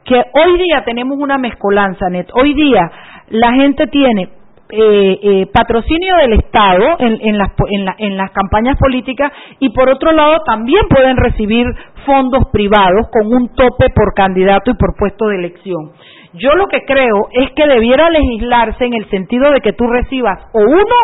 que 0.06 0.16
hoy 0.16 0.58
día 0.58 0.84
tenemos 0.86 1.18
una 1.20 1.38
mezcolanza, 1.38 2.10
Net. 2.10 2.28
Hoy 2.34 2.54
día 2.54 2.90
la 3.30 3.52
gente 3.54 3.88
tiene 3.88 4.30
eh, 4.70 5.20
eh, 5.24 5.46
patrocinio 5.54 6.16
del 6.18 6.34
Estado 6.34 6.98
en, 7.00 7.38
las, 7.38 7.52
en, 8.00 8.18
las 8.18 8.32
campañas 8.32 8.78
políticas 8.78 9.32
y 9.60 9.70
por 9.70 9.90
otro 9.90 10.12
lado 10.12 10.40
también 10.46 10.82
pueden 10.90 11.16
recibir 11.16 11.66
fondos 12.06 12.50
privados 12.52 13.08
con 13.12 13.34
un 13.34 13.48
tope 13.56 13.90
por 13.96 14.14
candidato 14.14 14.72
y 14.72 14.74
por 14.74 14.96
puesto 14.98 15.28
de 15.28 15.38
elección. 15.38 15.92
Yo 16.34 16.54
lo 16.56 16.68
que 16.68 16.84
creo 16.86 17.30
es 17.32 17.52
que 17.52 17.66
debiera 17.66 18.10
legislarse 18.10 18.86
en 18.86 18.94
el 18.94 19.10
sentido 19.10 19.52
de 19.52 19.62
que 19.62 19.74
tú 19.74 19.88
recibas 19.88 20.40
o 20.54 20.60
uno 20.60 20.96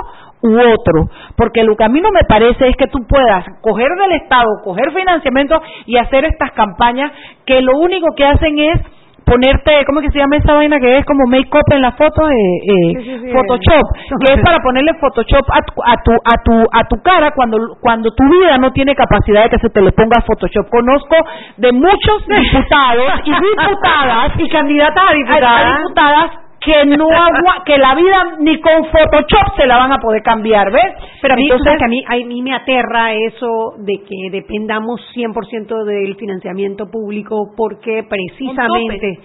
u 0.41 0.59
otro, 0.59 1.09
porque 1.37 1.63
lo 1.63 1.77
que 1.77 1.85
a 1.85 1.89
mí 1.89 2.01
no 2.01 2.11
me 2.11 2.25
parece 2.27 2.67
es 2.67 2.75
que 2.75 2.87
tú 2.87 2.99
puedas 3.07 3.45
coger 3.61 3.87
del 3.95 4.21
Estado, 4.21 4.61
coger 4.63 4.91
financiamiento 4.91 5.61
y 5.85 5.95
hacer 5.95 6.25
estas 6.25 6.51
campañas 6.51 7.13
que 7.45 7.61
lo 7.61 7.77
único 7.77 8.07
que 8.15 8.25
hacen 8.25 8.59
es 8.59 8.81
ponerte, 9.25 9.85
¿cómo 9.85 10.01
que 10.01 10.09
se 10.09 10.19
llama 10.19 10.37
esa 10.37 10.53
vaina 10.53 10.79
que 10.79 10.97
es 10.97 11.05
como 11.05 11.25
make-up 11.27 11.65
en 11.71 11.81
la 11.81 11.91
foto? 11.91 12.29
Eh, 12.29 12.33
eh 12.33 13.31
Photoshop, 13.31 13.85
que 14.21 14.33
es 14.33 14.41
para 14.41 14.59
ponerle 14.59 14.93
Photoshop 14.99 15.45
a 15.51 15.61
tu, 15.61 15.73
a 15.83 15.95
tu, 16.03 16.11
a 16.11 16.35
tu, 16.43 16.53
a 16.71 16.83
tu 16.85 17.01
cara 17.01 17.31
cuando, 17.35 17.57
cuando 17.79 18.11
tu 18.11 18.23
vida 18.29 18.57
no 18.57 18.71
tiene 18.71 18.95
capacidad 18.95 19.43
de 19.43 19.49
que 19.49 19.59
se 19.59 19.69
te 19.69 19.81
le 19.81 19.91
ponga 19.91 20.21
Photoshop. 20.21 20.69
Conozco 20.69 21.15
de 21.57 21.71
muchos 21.71 22.27
diputados 22.27 23.21
y 23.25 23.31
diputadas 23.49 24.31
y 24.37 24.49
candidatas 24.49 25.03
a 25.09 25.13
diputadas 25.13 26.42
que 26.65 26.85
no 26.85 27.07
agua, 27.11 27.63
que 27.65 27.77
la 27.77 27.95
vida 27.95 28.35
ni 28.39 28.59
con 28.59 28.85
Photoshop 28.85 29.55
se 29.57 29.65
la 29.67 29.77
van 29.77 29.91
a 29.91 29.97
poder 29.97 30.21
cambiar, 30.23 30.71
¿ves? 30.71 30.93
Pero 31.21 31.33
a 31.33 31.37
mí, 31.37 31.43
Entonces, 31.43 31.77
que 31.77 31.85
a 31.85 31.87
mí, 31.87 32.03
a 32.07 32.15
mí 32.25 32.41
me 32.41 32.53
aterra 32.53 33.13
eso 33.13 33.73
de 33.79 34.01
que 34.03 34.29
dependamos 34.31 35.01
100% 35.15 35.85
del 35.85 36.15
financiamiento 36.15 36.89
público 36.89 37.51
porque 37.55 38.03
precisamente 38.09 39.19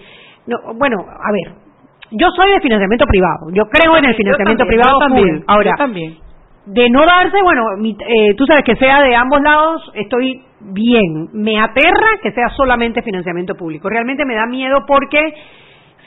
no, 0.47 0.57
bueno, 0.75 0.97
a 1.01 1.31
ver, 1.31 1.53
yo 2.11 2.27
soy 2.35 2.51
de 2.51 2.59
financiamiento 2.59 3.05
privado, 3.05 3.51
yo 3.53 3.63
creo 3.69 3.97
en 3.97 4.05
el 4.05 4.15
financiamiento 4.15 4.65
privado 4.65 4.97
también, 4.99 5.43
Ahora, 5.47 5.73
también. 5.77 6.17
de 6.65 6.89
no 6.89 7.05
darse, 7.05 7.37
bueno, 7.43 7.63
eh, 7.83 8.33
tú 8.35 8.45
sabes 8.47 8.63
que 8.63 8.75
sea 8.75 9.01
de 9.03 9.15
ambos 9.15 9.41
lados, 9.41 9.91
estoy 9.93 10.41
bien. 10.59 11.29
Me 11.33 11.59
aterra 11.59 12.17
que 12.21 12.31
sea 12.31 12.49
solamente 12.49 13.01
financiamiento 13.01 13.55
público. 13.55 13.89
Realmente 13.89 14.25
me 14.25 14.35
da 14.35 14.45
miedo 14.47 14.79
porque 14.87 15.19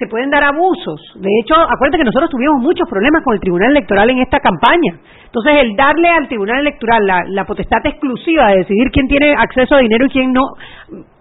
se 0.02 0.08
pueden 0.08 0.30
dar 0.30 0.42
abusos. 0.42 1.00
De 1.14 1.30
hecho, 1.40 1.54
acuérdate 1.54 1.98
que 1.98 2.10
nosotros 2.10 2.28
tuvimos 2.30 2.60
muchos 2.60 2.88
problemas 2.88 3.22
con 3.22 3.34
el 3.34 3.40
Tribunal 3.40 3.70
Electoral 3.70 4.10
en 4.10 4.18
esta 4.18 4.40
campaña. 4.40 4.98
Entonces, 5.26 5.52
el 5.62 5.76
darle 5.76 6.08
al 6.08 6.26
Tribunal 6.26 6.58
Electoral 6.58 7.06
la, 7.28 7.44
potestad 7.44 7.86
exclusiva 7.86 8.48
de 8.48 8.58
decidir 8.58 8.90
quién 8.90 9.06
tiene 9.06 9.32
acceso 9.38 9.76
a 9.76 9.78
dinero 9.78 10.06
y 10.06 10.10
quién 10.10 10.32
no. 10.32 10.42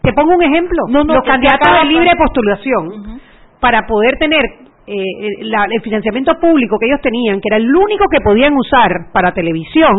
Te 0.02 0.14
pongo 0.14 0.34
un 0.34 0.42
ejemplo. 0.42 0.78
No, 0.90 1.04
Los 1.04 1.24
candidatos 1.24 1.70
de 1.72 1.90
libre 1.90 2.10
postulación, 2.18 3.22
para 3.60 3.86
poder 3.86 4.18
tener 4.18 4.42
eh, 4.88 5.04
el 5.38 5.82
financiamiento 5.82 6.34
público 6.42 6.78
que 6.80 6.88
ellos 6.88 7.02
tenían, 7.02 7.40
que 7.40 7.50
era 7.52 7.58
el 7.58 7.76
único 7.76 8.06
que 8.10 8.20
podían 8.22 8.54
usar 8.58 8.90
para 9.14 9.32
televisión, 9.32 9.94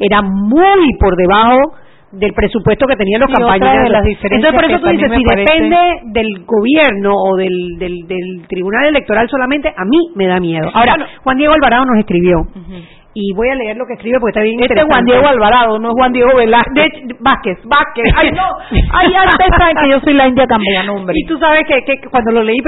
era 0.00 0.20
muy 0.20 0.92
por 1.00 1.16
debajo 1.16 1.72
del 2.12 2.32
presupuesto 2.32 2.86
que 2.86 2.96
tenían 2.96 3.20
los 3.20 3.30
campañas. 3.30 3.84
De 3.84 3.90
las 3.90 4.02
Entonces, 4.06 4.52
por 4.52 4.64
eso 4.64 4.80
tú 4.80 4.88
dices, 4.88 5.10
si 5.14 5.24
depende 5.24 5.78
del 6.06 6.44
gobierno 6.46 7.12
o 7.14 7.36
del, 7.36 7.78
del, 7.78 8.46
Tribunal 8.48 8.86
Electoral 8.86 9.28
solamente, 9.28 9.68
a 9.68 9.84
mí 9.84 9.98
me 10.14 10.26
da 10.26 10.40
miedo. 10.40 10.70
Ahora, 10.72 10.96
Juan 11.22 11.36
Diego 11.36 11.52
Alvarado 11.54 11.84
nos 11.84 11.98
escribió. 11.98 12.46
Y 13.14 13.32
voy 13.34 13.48
a 13.48 13.56
leer 13.56 13.76
lo 13.76 13.84
que 13.86 13.94
escribe 13.94 14.20
porque 14.20 14.30
está 14.30 14.42
bien 14.42 14.60
Este 14.60 14.78
es 14.78 14.86
Juan 14.86 15.04
Diego 15.04 15.26
Alvarado, 15.26 15.78
no 15.80 15.88
es 15.88 15.94
Juan 15.94 16.12
Diego 16.12 16.36
Velázquez. 16.36 17.18
Vázquez, 17.18 17.58
Vázquez. 17.64 18.04
Ay, 18.14 18.30
no. 18.30 18.46
Ay, 18.92 19.12
antes 19.12 19.48
saben 19.58 19.76
que 19.76 19.90
yo 19.90 20.00
soy 20.00 20.14
la 20.14 20.28
India 20.28 20.46
cambiando 20.46 20.94
hombre. 20.94 21.14
Y 21.24 21.26
tú 21.26 21.36
sabes 21.38 21.64
que, 21.66 21.82
que 21.84 22.08
cuando 22.10 22.30
lo 22.30 22.44
leí, 22.44 22.58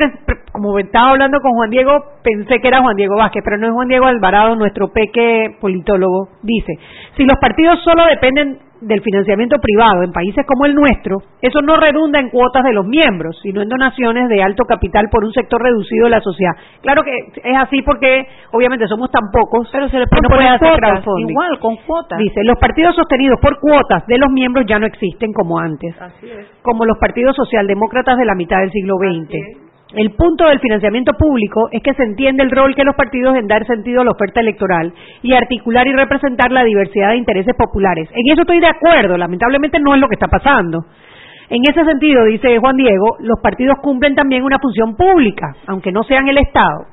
como 0.51 0.77
estaba 0.79 1.11
hablando 1.11 1.39
con 1.41 1.53
Juan 1.53 1.71
Diego, 1.71 1.93
pensé 2.25 2.59
que 2.61 2.67
era 2.67 2.81
Juan 2.81 2.97
Diego 2.97 3.17
Vázquez, 3.17 3.43
pero 3.45 3.59
no 3.59 3.69
es 3.69 3.73
Juan 3.73 3.89
Diego 3.89 4.07
Alvarado, 4.07 4.57
nuestro 4.57 4.89
peque 4.89 5.57
politólogo. 5.61 6.31
Dice, 6.43 6.73
si 7.17 7.23
los 7.23 7.39
partidos 7.41 7.79
solo 7.85 8.05
dependen 8.07 8.59
del 8.81 9.03
financiamiento 9.03 9.57
privado 9.59 10.03
en 10.03 10.13
países 10.13 10.45
como 10.47 10.67
el 10.67 10.75
nuestro, 10.75 11.19
eso 11.43 11.61
no 11.63 11.77
redunda 11.77 12.19
en 12.19 12.31
cuotas 12.31 12.65
de 12.65 12.73
los 12.73 12.87
miembros, 12.87 13.39
sino 13.43 13.63
en 13.63 13.69
donaciones 13.69 14.29
de 14.29 14.43
alto 14.43 14.65
capital 14.65 15.09
por 15.11 15.25
un 15.25 15.33
sector 15.33 15.63
reducido 15.63 16.05
de 16.05 16.11
la 16.11 16.21
sociedad. 16.21 16.53
Claro 16.83 17.03
que 17.03 17.13
es 17.43 17.57
así 17.57 17.83
porque 17.83 18.27
obviamente 18.53 18.87
somos 18.87 19.11
tan 19.11 19.31
pocos, 19.33 19.69
pero 19.73 19.89
se 19.89 19.99
les 19.99 20.09
puede 20.09 20.49
hacer 20.49 20.81
crowdfunding. 20.81 21.31
Igual, 21.31 21.59
con 21.59 21.77
cuotas. 21.77 22.19
Dice, 22.19 22.41
los 22.45 22.59
partidos 22.59 22.97
sostenidos 22.97 23.39
por 23.41 23.59
cuotas 23.61 24.07
de 24.07 24.19
los 24.19 24.31
miembros 24.31 24.65
ya 24.67 24.79
no 24.79 24.87
existen 24.87 25.33
como 25.33 25.59
antes, 25.59 25.95
así 26.01 26.31
es. 26.31 26.47
como 26.63 26.85
los 26.85 26.99
partidos 26.99 27.37
socialdemócratas 27.37 28.17
de 28.17 28.25
la 28.25 28.35
mitad 28.35 28.61
del 28.61 28.71
siglo 28.71 28.97
XX. 28.97 29.70
El 29.93 30.13
punto 30.13 30.47
del 30.47 30.61
financiamiento 30.61 31.15
público 31.15 31.69
es 31.73 31.83
que 31.83 31.95
se 31.95 32.05
entiende 32.05 32.45
el 32.45 32.51
rol 32.51 32.77
que 32.77 32.85
los 32.85 32.95
partidos 32.95 33.35
en 33.37 33.49
dar 33.49 33.67
sentido 33.67 34.03
a 34.03 34.05
la 34.05 34.13
oferta 34.13 34.41
electoral 34.41 34.93
y 35.23 35.35
articular 35.35 35.87
y 35.89 35.93
representar 35.93 36.53
la 36.53 36.63
diversidad 36.63 37.11
de 37.11 37.17
intereses 37.17 37.55
populares. 37.57 38.09
En 38.13 38.33
eso 38.33 38.43
estoy 38.43 38.61
de 38.61 38.69
acuerdo, 38.69 39.17
lamentablemente 39.17 39.81
no 39.81 39.95
es 39.95 40.01
lo 40.01 40.09
que 40.09 40.15
está 40.15 40.29
pasando. 40.29 40.85
En 41.49 41.63
ese 41.69 41.85
sentido, 41.85 42.25
dice 42.27 42.59
Juan 42.61 42.77
Diego, 42.77 43.17
los 43.19 43.41
partidos 43.43 43.79
cumplen 43.83 44.15
también 44.15 44.45
una 44.45 44.61
función 44.61 44.95
pública, 44.95 45.57
aunque 45.67 45.91
no 45.91 46.05
sean 46.05 46.29
el 46.29 46.39
Estado. 46.39 46.87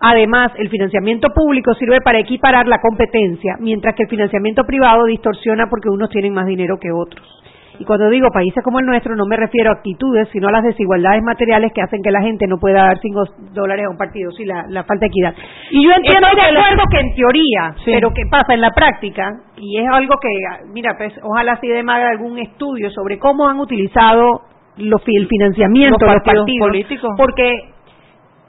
Además, 0.00 0.52
el 0.56 0.68
financiamiento 0.68 1.28
público 1.34 1.72
sirve 1.74 2.00
para 2.02 2.18
equiparar 2.18 2.68
la 2.68 2.80
competencia, 2.80 3.56
mientras 3.58 3.94
que 3.94 4.02
el 4.02 4.08
financiamiento 4.10 4.64
privado 4.64 5.06
distorsiona 5.06 5.68
porque 5.70 5.88
unos 5.88 6.10
tienen 6.10 6.34
más 6.34 6.46
dinero 6.46 6.76
que 6.78 6.92
otros. 6.92 7.39
Y 7.80 7.84
cuando 7.86 8.10
digo 8.10 8.28
países 8.30 8.62
como 8.62 8.78
el 8.78 8.84
nuestro, 8.84 9.16
no 9.16 9.24
me 9.24 9.38
refiero 9.38 9.70
a 9.70 9.72
actitudes, 9.76 10.28
sino 10.32 10.48
a 10.48 10.52
las 10.52 10.64
desigualdades 10.64 11.22
materiales 11.22 11.72
que 11.72 11.80
hacen 11.80 12.02
que 12.02 12.10
la 12.10 12.20
gente 12.20 12.46
no 12.46 12.58
pueda 12.58 12.84
dar 12.84 12.98
cinco 13.00 13.24
dólares 13.54 13.86
a 13.86 13.90
un 13.90 13.96
partido, 13.96 14.30
sí, 14.32 14.44
la, 14.44 14.84
falta 14.84 15.00
de 15.00 15.06
equidad. 15.06 15.34
Y 15.70 15.82
yo 15.82 15.90
entiendo 15.96 16.28
Estoy 16.28 16.52
de 16.52 16.58
acuerdo 16.58 16.82
que 16.90 17.00
en 17.00 17.14
teoría, 17.14 17.74
pero 17.86 18.12
que 18.12 18.22
pasa 18.30 18.52
en 18.52 18.60
la 18.60 18.70
práctica, 18.72 19.32
y 19.56 19.78
es 19.78 19.88
algo 19.90 20.14
que, 20.20 20.28
mira, 20.74 20.94
pues 20.98 21.14
ojalá 21.22 21.58
sí 21.58 21.68
de 21.68 21.80
algún 21.80 22.38
estudio 22.38 22.90
sobre 22.90 23.18
cómo 23.18 23.48
han 23.48 23.58
utilizado 23.58 24.42
los, 24.76 25.00
el 25.06 25.26
financiamiento 25.26 25.96
Los 25.98 26.00
de 26.00 26.06
los 26.06 26.22
partidos 26.22 26.44
partidos 26.44 26.68
políticos. 26.68 27.10
porque 27.16 27.50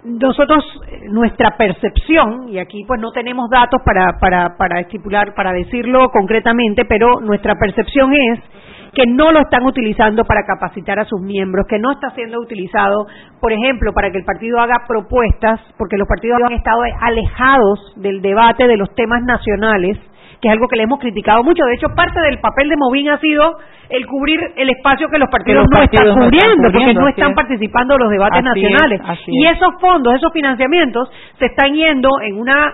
nosotros 0.03 0.63
eh, 0.87 1.01
nuestra 1.09 1.57
percepción 1.57 2.49
y 2.49 2.57
aquí 2.57 2.83
pues 2.87 2.99
no 2.99 3.11
tenemos 3.11 3.49
datos 3.49 3.81
para 3.85 4.19
para 4.19 4.57
para 4.57 4.79
estipular 4.79 5.33
para 5.35 5.51
decirlo 5.51 6.09
concretamente 6.09 6.85
pero 6.85 7.19
nuestra 7.21 7.55
percepción 7.55 8.11
es 8.13 8.39
que 8.93 9.05
no 9.05 9.31
lo 9.31 9.41
están 9.41 9.65
utilizando 9.65 10.25
para 10.25 10.45
capacitar 10.45 10.99
a 10.99 11.05
sus 11.05 11.21
miembros, 11.21 11.65
que 11.67 11.79
no 11.79 11.93
está 11.93 12.09
siendo 12.11 12.39
utilizado, 12.39 13.07
por 13.39 13.53
ejemplo, 13.53 13.93
para 13.93 14.11
que 14.11 14.17
el 14.17 14.25
partido 14.25 14.59
haga 14.59 14.83
propuestas, 14.87 15.61
porque 15.77 15.97
los 15.97 16.07
partidos 16.07 16.39
han 16.45 16.53
estado 16.53 16.81
alejados 16.99 17.93
del 17.95 18.21
debate 18.21 18.67
de 18.67 18.77
los 18.77 18.93
temas 18.95 19.23
nacionales, 19.23 19.97
que 20.39 20.47
es 20.47 20.51
algo 20.53 20.67
que 20.67 20.77
le 20.77 20.83
hemos 20.83 20.99
criticado 20.99 21.43
mucho. 21.43 21.63
De 21.65 21.75
hecho, 21.75 21.87
parte 21.95 22.19
del 22.21 22.39
papel 22.39 22.69
de 22.69 22.77
Movín 22.77 23.09
ha 23.09 23.17
sido 23.19 23.57
el 23.89 24.05
cubrir 24.05 24.39
el 24.55 24.69
espacio 24.69 25.09
que 25.09 25.19
los 25.19 25.29
partidos, 25.29 25.63
los 25.63 25.69
no, 25.71 25.77
partidos 25.77 26.05
están 26.07 26.19
no 26.19 26.25
están 26.25 26.39
cubriendo, 26.39 26.71
porque 26.71 26.93
no 26.93 27.07
están 27.07 27.29
es. 27.31 27.35
participando 27.35 27.93
en 27.95 27.99
los 27.99 28.09
debates 28.09 28.39
Así 28.45 28.61
nacionales. 28.61 29.01
y 29.27 29.45
es. 29.45 29.57
esos 29.57 29.73
fondos, 29.81 30.15
esos 30.15 30.31
financiamientos, 30.31 31.09
se 31.39 31.45
están 31.47 31.73
yendo 31.73 32.09
en 32.21 32.37
una 32.39 32.73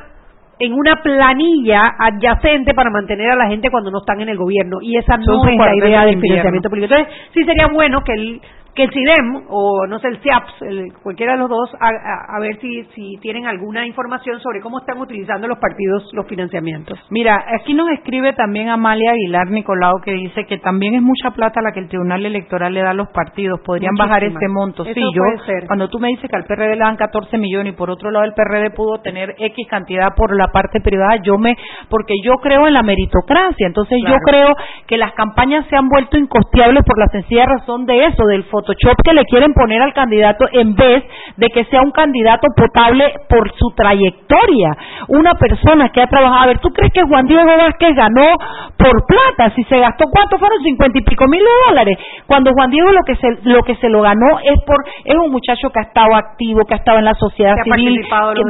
en 0.60 0.74
una 0.74 0.96
planilla 1.04 1.94
adyacente 2.00 2.74
para 2.74 2.90
mantener 2.90 3.30
a 3.30 3.36
la 3.36 3.48
gente 3.48 3.70
cuando 3.70 3.92
no 3.92 4.00
están 4.00 4.22
en 4.22 4.30
el 4.30 4.38
gobierno 4.38 4.80
y 4.82 4.98
esa 4.98 5.18
no 5.18 5.48
es 5.48 5.56
la 5.56 5.76
idea 5.76 6.02
de 6.02 6.08
del 6.08 6.22
financiamiento 6.22 6.70
político. 6.70 6.96
Entonces, 6.96 7.30
sí 7.34 7.44
sería 7.44 7.68
bueno 7.68 8.04
que 8.04 8.14
el 8.14 8.42
que 8.78 8.84
el 8.84 8.92
CIDEM 8.92 9.46
o 9.50 9.88
no 9.88 9.98
sé 10.00 10.08
el 10.08 10.20
CIAPS, 10.20 10.62
el- 10.62 10.94
cualquiera 11.04 11.34
de 11.34 11.40
los 11.40 11.50
dos, 11.50 11.76
a, 11.80 11.88
a- 11.88 12.38
a 12.38 12.40
ver 12.40 12.56
si 12.62 12.84
si 12.96 13.18
tienen 13.22 13.48
alguna 13.48 13.86
información 13.88 14.40
sobre 14.40 14.62
cómo 14.62 14.80
están 14.80 15.00
utilizando 15.00 15.48
los 15.48 15.58
partidos 15.58 16.10
los 16.14 16.28
financiamientos. 16.28 17.00
Mira, 17.10 17.44
aquí 17.60 17.74
nos 17.74 17.90
escribe 17.90 18.34
también 18.34 18.70
Amalia 18.70 19.12
Aguilar 19.12 19.50
Nicolau 19.50 20.00
que 20.06 20.12
dice 20.14 20.46
que 20.46 20.60
también 20.60 20.94
es 20.96 21.02
mucha 21.02 21.32
plata 21.32 21.60
la 21.62 21.72
que 21.72 21.80
el 21.80 21.88
Tribunal 21.90 22.24
Electoral 22.26 22.74
le 22.74 22.82
da 22.82 22.92
a 22.92 22.94
los 22.94 23.10
partidos. 23.10 23.60
Podrían 23.66 23.96
bajar 23.96 24.24
este 24.24 24.48
monto. 24.48 24.84
Eso 24.84 24.94
sí, 24.94 25.02
yo, 25.14 25.22
puede 25.24 25.46
ser. 25.46 25.68
cuando 25.68 25.90
tú 25.90 25.98
me 26.00 26.10
dices 26.10 26.30
que 26.30 26.36
al 26.36 26.44
PRD 26.46 26.76
le 26.76 26.84
dan 26.84 26.96
14 26.98 27.38
millones 27.40 27.74
y 27.74 27.76
por 27.76 27.90
otro 27.90 28.12
lado 28.12 28.26
el 28.26 28.34
PRD 28.34 28.70
pudo 28.76 29.00
tener 29.02 29.34
X 29.40 29.68
cantidad 29.68 30.10
por 30.16 30.36
la 30.38 30.50
parte 30.50 30.80
privada, 30.82 31.16
yo 31.24 31.38
me, 31.40 31.56
porque 31.90 32.14
yo 32.24 32.34
creo 32.36 32.68
en 32.68 32.74
la 32.76 32.84
meritocracia. 32.84 33.66
Entonces 33.66 33.98
Claro. 34.02 34.16
yo 34.16 34.22
creo 34.24 34.48
que 34.88 34.98
las 34.98 35.14
campañas 35.14 35.66
se 35.70 35.76
han 35.76 35.90
vuelto 35.90 36.18
incosteables 36.18 36.84
por 36.86 37.00
la 37.00 37.08
sencilla 37.08 37.46
razón 37.46 37.86
de 37.86 38.06
eso, 38.06 38.26
del 38.28 38.44
Photoshop 38.68 38.98
que 39.04 39.14
le 39.14 39.24
quieren 39.26 39.54
poner 39.54 39.82
al 39.82 39.94
candidato 39.94 40.46
en 40.52 40.76
vez 40.76 41.04
de 41.38 41.48
que 41.50 41.64
sea 41.66 41.82
un 41.82 41.92
candidato 41.92 42.48
potable 42.56 43.14
por 43.30 43.50
su 43.56 43.72
trayectoria. 43.76 44.76
Una 45.08 45.34
persona 45.36 45.90
que 45.90 46.02
ha 46.02 46.08
trabajado, 46.08 46.42
a 46.42 46.48
ver, 46.48 46.60
¿tú 46.60 46.70
crees 46.70 46.92
que 46.94 47.02
Juan 47.04 47.26
Diego 47.28 47.46
Vázquez 47.46 47.96
ganó 47.96 48.36
por 48.78 48.92
plata? 49.08 49.54
Si 49.56 49.64
se 49.66 49.80
gastó, 49.80 50.06
¿cuánto 50.12 50.38
fueron? 50.38 50.62
Cincuenta 50.64 50.98
y 51.00 51.02
pico 51.04 51.26
mil 51.28 51.42
dólares. 51.68 51.98
Cuando 52.26 52.52
Juan 52.54 52.70
Diego 52.70 52.92
lo 52.92 53.04
que 53.06 53.16
se, 53.16 53.28
lo 53.44 53.62
que 53.64 53.76
se 53.76 53.90
lo 53.90 54.02
ganó 54.02 54.40
es 54.44 54.58
por, 54.66 54.78
es 55.06 55.16
un 55.16 55.32
muchacho 55.32 55.70
que 55.70 55.80
ha 55.80 55.84
estado 55.84 56.16
activo, 56.16 56.66
que 56.66 56.74
ha 56.74 56.78
estado 56.78 57.00
en 57.00 57.06
la 57.06 57.14
sociedad 57.14 57.54
Que 57.64 57.72
civil, 57.72 58.02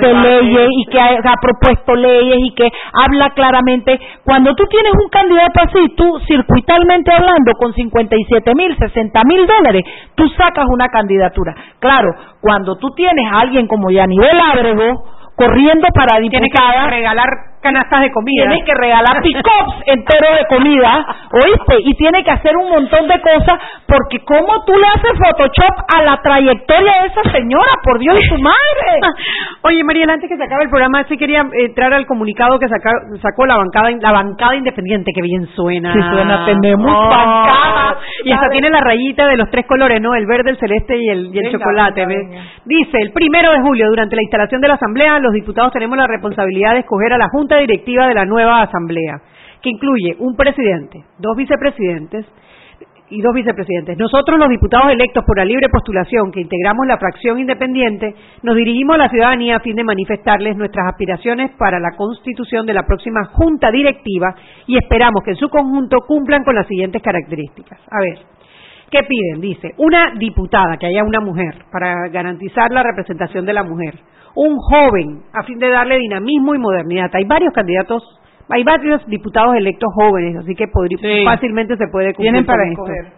de 0.01 0.07
debates. 0.07 0.43
leyes 0.43 0.69
y 0.71 0.85
que 0.89 0.99
ha, 0.99 1.09
ha 1.09 1.35
propuesto 1.41 1.95
leyes 1.95 2.37
y 2.39 2.53
que 2.55 2.69
habla 3.05 3.29
claramente. 3.31 3.99
Cuando 4.25 4.55
tú 4.55 4.65
tienes 4.67 4.91
un 4.93 5.09
candidato 5.09 5.59
así, 5.61 5.93
tú 5.95 6.19
circuitalmente 6.27 7.11
hablando 7.13 7.51
con 7.59 7.73
57 7.73 8.55
mil, 8.55 8.75
60 8.77 9.21
mil 9.25 9.45
dólares, 9.45 9.83
tú 10.15 10.27
sacas 10.29 10.65
una 10.69 10.87
candidatura. 10.89 11.55
Claro, 11.79 12.09
cuando 12.41 12.75
tú 12.77 12.91
tienes 12.91 13.31
a 13.31 13.41
alguien 13.41 13.67
como 13.67 13.89
Yanivel 13.89 14.39
Ábrego 14.53 15.03
corriendo 15.35 15.87
para 15.93 16.17
Tienes 16.17 16.31
diputada, 16.41 16.85
que 16.85 16.89
regalar 16.89 17.27
canastas 17.67 18.01
de 18.01 18.11
comida. 18.11 18.43
tiene 18.47 18.63
que 18.63 18.73
regalar 18.73 19.21
pick-ups 19.21 19.75
enteros 19.85 20.33
de 20.39 20.45
comida, 20.55 21.05
¿oíste? 21.31 21.75
Y 21.83 21.93
tiene 21.95 22.23
que 22.23 22.31
hacer 22.31 22.55
un 22.55 22.69
montón 22.69 23.07
de 23.07 23.19
cosas, 23.21 23.59
porque 23.87 24.19
¿cómo 24.23 24.63
tú 24.65 24.73
le 24.77 24.87
haces 24.87 25.11
Photoshop 25.19 25.75
a 25.95 26.01
la 26.03 26.17
trayectoria 26.21 26.93
de 27.01 27.07
esa 27.07 27.23
señora? 27.31 27.71
Por 27.83 27.99
Dios 27.99 28.15
y 28.19 28.27
su 28.29 28.37
madre. 28.41 28.91
Oye, 29.63 29.83
Mariela, 29.83 30.13
antes 30.13 30.29
que 30.29 30.37
se 30.37 30.43
acabe 30.43 30.63
el 30.63 30.69
programa, 30.69 31.03
sí 31.09 31.17
quería 31.17 31.43
entrar 31.65 31.93
al 31.93 32.05
comunicado 32.05 32.57
que 32.59 32.67
saca- 32.67 33.03
sacó 33.21 33.45
la 33.45 33.57
bancada 33.57 33.89
la 33.99 34.11
bancada 34.11 34.55
independiente, 34.55 35.11
que 35.13 35.21
bien 35.21 35.45
suena. 35.55 35.93
Sí 35.93 35.99
suena, 36.11 36.45
tenemos 36.45 36.87
Oh. 36.89 37.09
bancada. 37.09 37.97
Y 38.23 38.31
hasta 38.31 38.49
tiene 38.49 38.69
la 38.69 38.79
rayita 38.79 39.27
de 39.27 39.37
los 39.37 39.49
tres 39.49 39.65
colores, 39.65 39.99
¿no? 40.01 40.15
El 40.15 40.25
verde, 40.25 40.51
el 40.51 40.57
celeste 40.57 40.97
y 40.97 41.09
el, 41.09 41.25
y 41.33 41.37
el 41.39 41.45
Venga, 41.45 41.57
chocolate. 41.59 42.05
venga. 42.05 42.41
Dice, 42.65 42.97
el 43.01 43.11
primero 43.11 43.51
de 43.51 43.61
julio, 43.61 43.87
durante 43.89 44.15
la 44.15 44.21
instalación 44.21 44.61
de 44.61 44.67
la 44.67 44.75
Asamblea, 44.75 45.19
los 45.19 45.33
diputados 45.33 45.71
tenemos 45.73 45.97
la 45.97 46.07
responsabilidad 46.07 46.73
de 46.73 46.79
escoger 46.79 47.13
a 47.13 47.17
la 47.17 47.27
Junta 47.29 47.56
Directiva 47.59 48.07
de 48.07 48.15
la 48.15 48.25
nueva 48.25 48.61
Asamblea, 48.61 49.21
que 49.61 49.69
incluye 49.69 50.15
un 50.19 50.35
presidente, 50.35 51.03
dos 51.19 51.35
vicepresidentes, 51.35 52.25
y 53.09 53.21
dos 53.21 53.33
vicepresidentes. 53.33 53.97
Nosotros, 53.97 54.37
los 54.37 54.49
diputados 54.49 54.91
electos 54.91 55.23
por 55.25 55.37
la 55.37 55.45
libre 55.45 55.69
postulación 55.69 56.31
que 56.31 56.41
integramos 56.41 56.85
la 56.87 56.97
fracción 56.97 57.39
independiente, 57.39 58.13
nos 58.43 58.55
dirigimos 58.55 58.95
a 58.95 58.99
la 58.99 59.09
ciudadanía 59.09 59.57
a 59.57 59.59
fin 59.59 59.75
de 59.75 59.83
manifestarles 59.83 60.57
nuestras 60.57 60.87
aspiraciones 60.87 61.51
para 61.57 61.79
la 61.79 61.91
constitución 61.95 62.65
de 62.65 62.73
la 62.73 62.85
próxima 62.85 63.25
Junta 63.31 63.71
Directiva 63.71 64.35
y 64.67 64.77
esperamos 64.77 65.23
que 65.23 65.31
en 65.31 65.37
su 65.37 65.49
conjunto 65.49 65.97
cumplan 66.07 66.43
con 66.43 66.55
las 66.55 66.67
siguientes 66.67 67.01
características. 67.01 67.79
A 67.89 67.99
ver, 67.99 68.19
¿qué 68.91 68.99
piden? 69.07 69.41
Dice, 69.41 69.73
una 69.77 70.13
diputada, 70.17 70.77
que 70.77 70.87
haya 70.87 71.03
una 71.03 71.21
mujer, 71.21 71.55
para 71.71 72.09
garantizar 72.09 72.71
la 72.71 72.83
representación 72.83 73.45
de 73.45 73.53
la 73.53 73.63
mujer. 73.63 73.95
Un 74.39 74.55
joven, 74.59 75.23
a 75.33 75.41
fin 75.43 75.57
de 75.57 75.67
darle 75.67 75.97
dinamismo 75.97 76.53
y 76.53 76.59
modernidad. 76.59 77.09
Hay 77.13 77.25
varios 77.25 77.51
candidatos 77.53 78.03
hay 78.49 78.63
varios 78.63 79.05
diputados 79.07 79.55
electos 79.55 79.89
jóvenes, 79.93 80.37
así 80.37 80.55
que 80.55 80.67
Sí. 80.67 81.25
fácilmente 81.25 81.75
se 81.75 81.87
puede 81.91 82.13
cumplir 82.13 82.45
para 82.45 82.63
con 82.75 82.91
esto. 82.93 83.17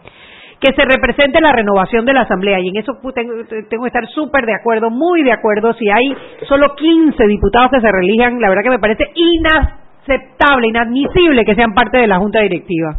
Que 0.59 0.73
se 0.73 0.83
represente 0.83 1.39
la 1.39 1.51
renovación 1.51 2.03
de 2.05 2.13
la 2.13 2.21
Asamblea, 2.21 2.59
y 2.59 2.69
en 2.69 2.77
eso 2.77 2.93
tengo, 3.13 3.33
tengo 3.69 3.83
que 3.83 3.87
estar 3.87 4.07
súper 4.07 4.45
de 4.45 4.55
acuerdo, 4.55 4.89
muy 4.89 5.21
de 5.23 5.31
acuerdo. 5.31 5.73
Si 5.73 5.89
hay 5.89 6.15
solo 6.47 6.73
15 6.75 7.27
diputados 7.27 7.69
que 7.71 7.79
se 7.79 7.91
reelijan, 7.91 8.41
la 8.41 8.49
verdad 8.49 8.63
que 8.63 8.69
me 8.71 8.79
parece 8.79 9.05
inaceptable, 9.13 10.67
inadmisible 10.67 11.45
que 11.45 11.55
sean 11.55 11.73
parte 11.73 11.99
de 11.99 12.07
la 12.07 12.17
Junta 12.17 12.39
Directiva 12.41 12.97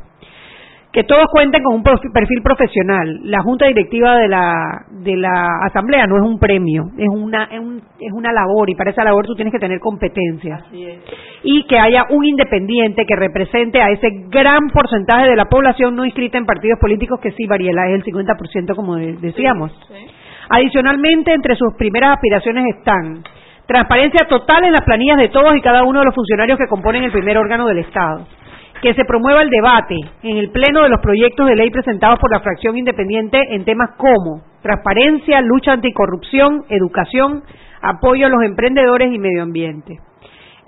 que 0.93 1.05
todos 1.05 1.26
cuenten 1.30 1.62
con 1.62 1.74
un 1.76 1.82
perfil 1.84 2.43
profesional. 2.43 3.20
La 3.24 3.43
junta 3.43 3.66
directiva 3.66 4.16
de 4.16 4.26
la 4.26 4.53
de 4.91 5.16
la 5.16 5.47
asamblea 5.64 6.07
no 6.07 6.16
es 6.16 6.22
un 6.22 6.38
premio, 6.41 6.84
es 6.99 7.07
una 7.09 7.45
es, 7.45 7.61
un- 7.61 7.80
es 8.01 8.12
una 8.12 8.32
labor 8.32 8.68
y 8.70 8.74
para 8.74 8.91
esa 8.91 9.05
labor 9.05 9.24
tú 9.24 9.34
tienes 9.36 9.53
que 9.53 9.61
tener 9.61 9.78
competencias. 9.78 10.64
Y 11.45 11.64
que 11.68 11.78
haya 11.78 12.07
un 12.11 12.24
independiente 12.24 13.07
que 13.07 13.14
represente 13.14 13.80
a 13.80 13.91
ese 13.91 14.09
gran 14.28 14.68
porcentaje 14.72 15.28
de 15.30 15.36
la 15.36 15.45
población 15.45 15.95
no 15.95 16.05
inscrita 16.05 16.38
en 16.38 16.45
partidos 16.47 16.78
políticos 16.80 17.20
que 17.20 17.30
sí, 17.32 17.47
Mariela, 17.47 17.86
es 17.88 17.95
el 17.95 18.03
50% 18.05 18.74
como 18.74 18.97
de- 18.97 19.12
decíamos. 19.20 19.70
Adicionalmente, 20.49 21.32
entre 21.32 21.55
sus 21.55 21.72
primeras 21.78 22.14
aspiraciones 22.16 22.64
están 22.76 23.22
transparencia 23.66 24.26
total 24.28 24.64
en 24.64 24.72
las 24.72 24.82
planillas 24.82 25.18
de 25.18 25.28
todos 25.28 25.55
y 25.57 25.61
cada 25.61 25.84
uno 25.84 26.01
de 26.01 26.07
los 26.07 26.14
funcionarios 26.16 26.59
que 26.59 26.66
componen 26.66 27.05
el 27.05 27.12
primer 27.12 27.38
órgano 27.38 27.68
del 27.68 27.78
Estado 27.78 28.26
que 28.83 28.95
se 28.95 29.05
promueva 29.05 29.43
el 29.43 29.51
debate 29.51 29.97
en 30.22 30.39
el 30.39 30.51
pleno 30.51 30.83
de 30.83 30.89
los 30.89 31.01
proyectos 31.01 31.47
de 31.47 31.57
ley 31.57 31.70
presentados 31.70 32.18
por 32.18 32.33
la 32.33 32.41
fracción 32.41 32.78
independiente 32.78 33.39
en 33.51 33.64
temas 33.64 33.91
como 33.97 34.43
transparencia, 34.62 35.41
lucha 35.41 35.72
anticorrupción, 35.72 36.64
educación, 36.68 37.43
apoyo 37.83 38.26
a 38.26 38.31
los 38.31 38.43
emprendedores 38.43 39.12
y 39.12 39.18
medio 39.18 39.43
ambiente. 39.43 39.99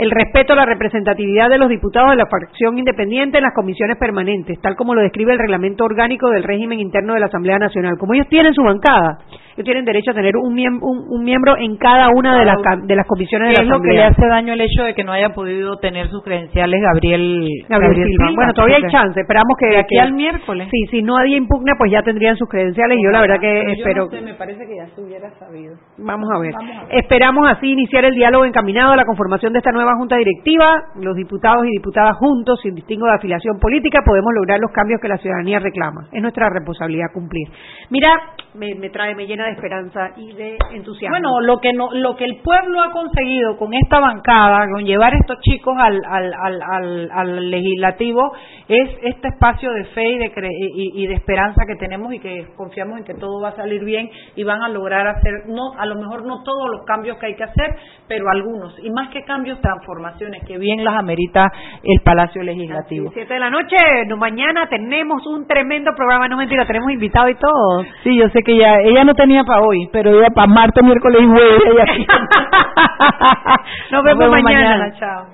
El 0.02 0.10
respeto 0.10 0.52
a 0.52 0.56
la 0.56 0.64
representatividad 0.66 1.48
de 1.48 1.58
los 1.58 1.68
diputados 1.68 2.10
de 2.10 2.16
la 2.16 2.26
fracción 2.26 2.78
independiente 2.78 3.38
en 3.38 3.44
las 3.44 3.54
comisiones 3.54 3.96
permanentes, 3.98 4.60
tal 4.60 4.74
como 4.76 4.94
lo 4.94 5.00
describe 5.02 5.32
el 5.32 5.38
reglamento 5.38 5.84
orgánico 5.84 6.28
del 6.30 6.42
régimen 6.42 6.80
interno 6.80 7.14
de 7.14 7.20
la 7.20 7.26
Asamblea 7.26 7.58
Nacional. 7.58 7.96
Como 7.98 8.14
ellos 8.14 8.28
tienen 8.28 8.52
su 8.54 8.62
bancada, 8.62 9.18
ellos 9.54 9.64
tienen 9.64 9.84
derecho 9.84 10.10
a 10.10 10.14
tener 10.14 10.36
un, 10.36 10.54
miem- 10.54 10.78
un- 10.80 11.04
un 11.08 11.24
miembro 11.24 11.56
en 11.58 11.76
cada 11.76 12.08
una 12.14 12.38
de 12.38 12.44
las, 12.44 12.56
ca- 12.62 12.78
de 12.82 12.96
las 12.96 13.06
comisiones 13.06 13.48
de 13.48 13.54
¿Qué 13.54 13.60
la 13.60 13.64
es 13.64 13.68
lo 13.68 13.80
que 13.82 13.90
Asamblea. 13.90 14.08
le 14.08 14.14
hace 14.14 14.26
daño 14.28 14.52
el 14.54 14.60
hecho 14.60 14.82
de 14.84 14.94
que 14.94 15.04
no 15.04 15.12
haya 15.12 15.30
podido 15.30 15.76
tener 15.78 16.08
sus 16.08 16.22
credenciales 16.22 16.80
Gabriel, 16.82 17.48
Gabriel 17.68 17.94
Silva. 18.06 18.30
Bueno, 18.34 18.52
todavía 18.54 18.76
hay 18.76 18.90
chance. 18.90 19.20
Esperamos 19.20 19.56
que 19.58 19.66
De 19.68 19.78
aquí 19.78 19.94
que- 19.94 20.00
al 20.00 20.12
miércoles. 20.12 20.68
Sí, 20.70 20.86
si 20.90 21.02
no 21.02 21.16
nadie 21.18 21.36
impugna, 21.36 21.74
pues 21.78 21.90
ya 21.92 22.02
tendrían 22.02 22.36
sus 22.36 22.48
credenciales. 22.48 22.98
y 22.98 23.04
yo 23.04 23.10
la 23.10 23.20
verdad 23.20 23.38
que 23.40 23.52
Pero 23.52 23.66
yo 23.66 23.72
espero. 23.74 24.04
no 24.06 24.10
sé, 24.10 24.20
me 24.22 24.34
parece 24.34 24.66
que 24.66 24.76
ya 24.76 24.86
se 24.94 25.00
hubiera 25.00 25.30
sabido. 25.38 25.74
Vamos 25.98 26.28
a 26.34 26.38
ver. 26.40 26.52
Vamos 26.54 26.76
a 26.76 26.84
ver. 26.86 26.98
Esperamos 26.98 27.48
así 27.48 27.70
iniciar 27.70 28.04
el 28.04 28.14
diálogo 28.14 28.44
encaminado 28.44 28.92
a 28.92 28.96
la 28.96 29.04
conformación 29.04 29.52
de 29.52 29.58
esta 29.58 29.70
nueva 29.72 29.91
junta 29.96 30.16
directiva. 30.16 30.84
Los 31.00 31.16
diputados 31.16 31.64
y 31.66 31.70
diputadas 31.70 32.16
juntos, 32.16 32.60
sin 32.62 32.74
distingo 32.74 33.06
de 33.06 33.14
afiliación 33.14 33.58
política, 33.58 34.00
podemos 34.04 34.32
lograr 34.34 34.58
los 34.60 34.70
cambios 34.72 35.00
que 35.00 35.08
la 35.08 35.18
ciudadanía 35.18 35.58
reclama. 35.58 36.08
Es 36.12 36.22
nuestra 36.22 36.48
responsabilidad 36.48 37.06
cumplir. 37.12 37.48
Mira, 37.90 38.10
me, 38.54 38.74
me 38.74 38.90
trae, 38.90 39.14
me 39.14 39.26
llena 39.26 39.46
de 39.46 39.52
esperanza 39.52 40.10
y 40.16 40.32
de 40.34 40.56
entusiasmo. 40.72 41.16
Bueno, 41.16 41.40
lo 41.40 41.58
que 41.58 41.72
no, 41.72 41.92
lo 41.92 42.16
que 42.16 42.24
el 42.24 42.40
pueblo 42.42 42.80
ha 42.80 42.90
conseguido 42.92 43.56
con 43.56 43.72
esta 43.74 44.00
bancada, 44.00 44.66
con 44.72 44.84
llevar 44.84 45.14
estos 45.14 45.38
chicos 45.40 45.74
al, 45.78 46.00
al, 46.08 46.32
al, 46.34 46.62
al, 46.62 47.10
al 47.12 47.50
legislativo, 47.50 48.32
es 48.68 48.90
este 49.02 49.28
espacio 49.28 49.70
de 49.72 49.84
fe 49.86 50.08
y 50.12 50.18
de, 50.18 50.32
cre- 50.34 50.50
y, 50.74 51.02
y 51.02 51.06
de 51.06 51.14
esperanza 51.14 51.62
que 51.66 51.76
tenemos 51.76 52.12
y 52.12 52.18
que 52.18 52.46
confiamos 52.56 52.98
en 52.98 53.04
que 53.04 53.14
todo 53.14 53.40
va 53.40 53.50
a 53.50 53.56
salir 53.56 53.84
bien 53.84 54.10
y 54.36 54.44
van 54.44 54.62
a 54.62 54.68
lograr 54.68 55.06
hacer, 55.06 55.46
no, 55.48 55.72
a 55.78 55.86
lo 55.86 55.96
mejor 55.96 56.24
no 56.26 56.42
todos 56.42 56.68
los 56.70 56.84
cambios 56.84 57.16
que 57.18 57.26
hay 57.26 57.36
que 57.36 57.44
hacer, 57.44 57.74
pero 58.08 58.28
algunos. 58.30 58.78
Y 58.82 58.90
más 58.90 59.08
que 59.10 59.22
cambios, 59.24 59.58
transformaciones 59.72 60.42
que 60.46 60.58
bien 60.58 60.84
las 60.84 60.96
amerita 60.96 61.50
el 61.82 62.00
Palacio 62.04 62.42
Legislativo. 62.42 63.10
Siete 63.14 63.34
de 63.34 63.40
la 63.40 63.50
noche, 63.50 63.76
no, 64.08 64.16
mañana 64.16 64.68
tenemos 64.68 65.26
un 65.26 65.46
tremendo 65.46 65.92
programa, 65.96 66.28
no 66.28 66.36
mentira, 66.36 66.66
tenemos 66.66 66.90
invitado 66.92 67.28
y 67.28 67.34
todo. 67.34 67.84
Sí, 68.02 68.16
yo 68.16 68.28
sé 68.28 68.42
que 68.42 68.56
ya, 68.56 68.76
ella 68.84 69.04
no 69.04 69.14
tenía 69.14 69.44
para 69.44 69.62
hoy, 69.62 69.88
pero 69.92 70.10
ella 70.10 70.28
para 70.34 70.46
martes, 70.46 70.84
miércoles 70.84 71.22
y 71.22 71.26
jueves. 71.26 71.62
Ella... 71.66 71.84
Nos 73.90 74.02
vemos, 74.04 74.42
mañana. 74.42 74.92
Chao. 74.98 75.26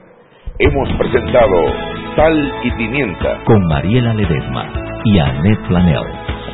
Hemos 0.61 0.89
presentado 0.99 1.57
Sal 2.17 2.53
y 2.65 2.71
Pimienta 2.73 3.45
con 3.45 3.65
Mariela 3.67 4.13
Ledesma 4.15 4.67
y 5.05 5.19
Annette 5.19 5.67
Planel. 5.69 6.05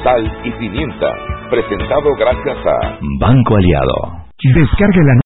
Sal 0.02 0.40
y 0.44 0.50
Pimienta, 0.52 1.10
presentado 1.48 2.10
gracias 2.18 2.58
a 2.66 2.98
Banco 3.18 3.56
Aliado. 3.56 4.24
Descarga 4.52 5.02
la 5.02 5.14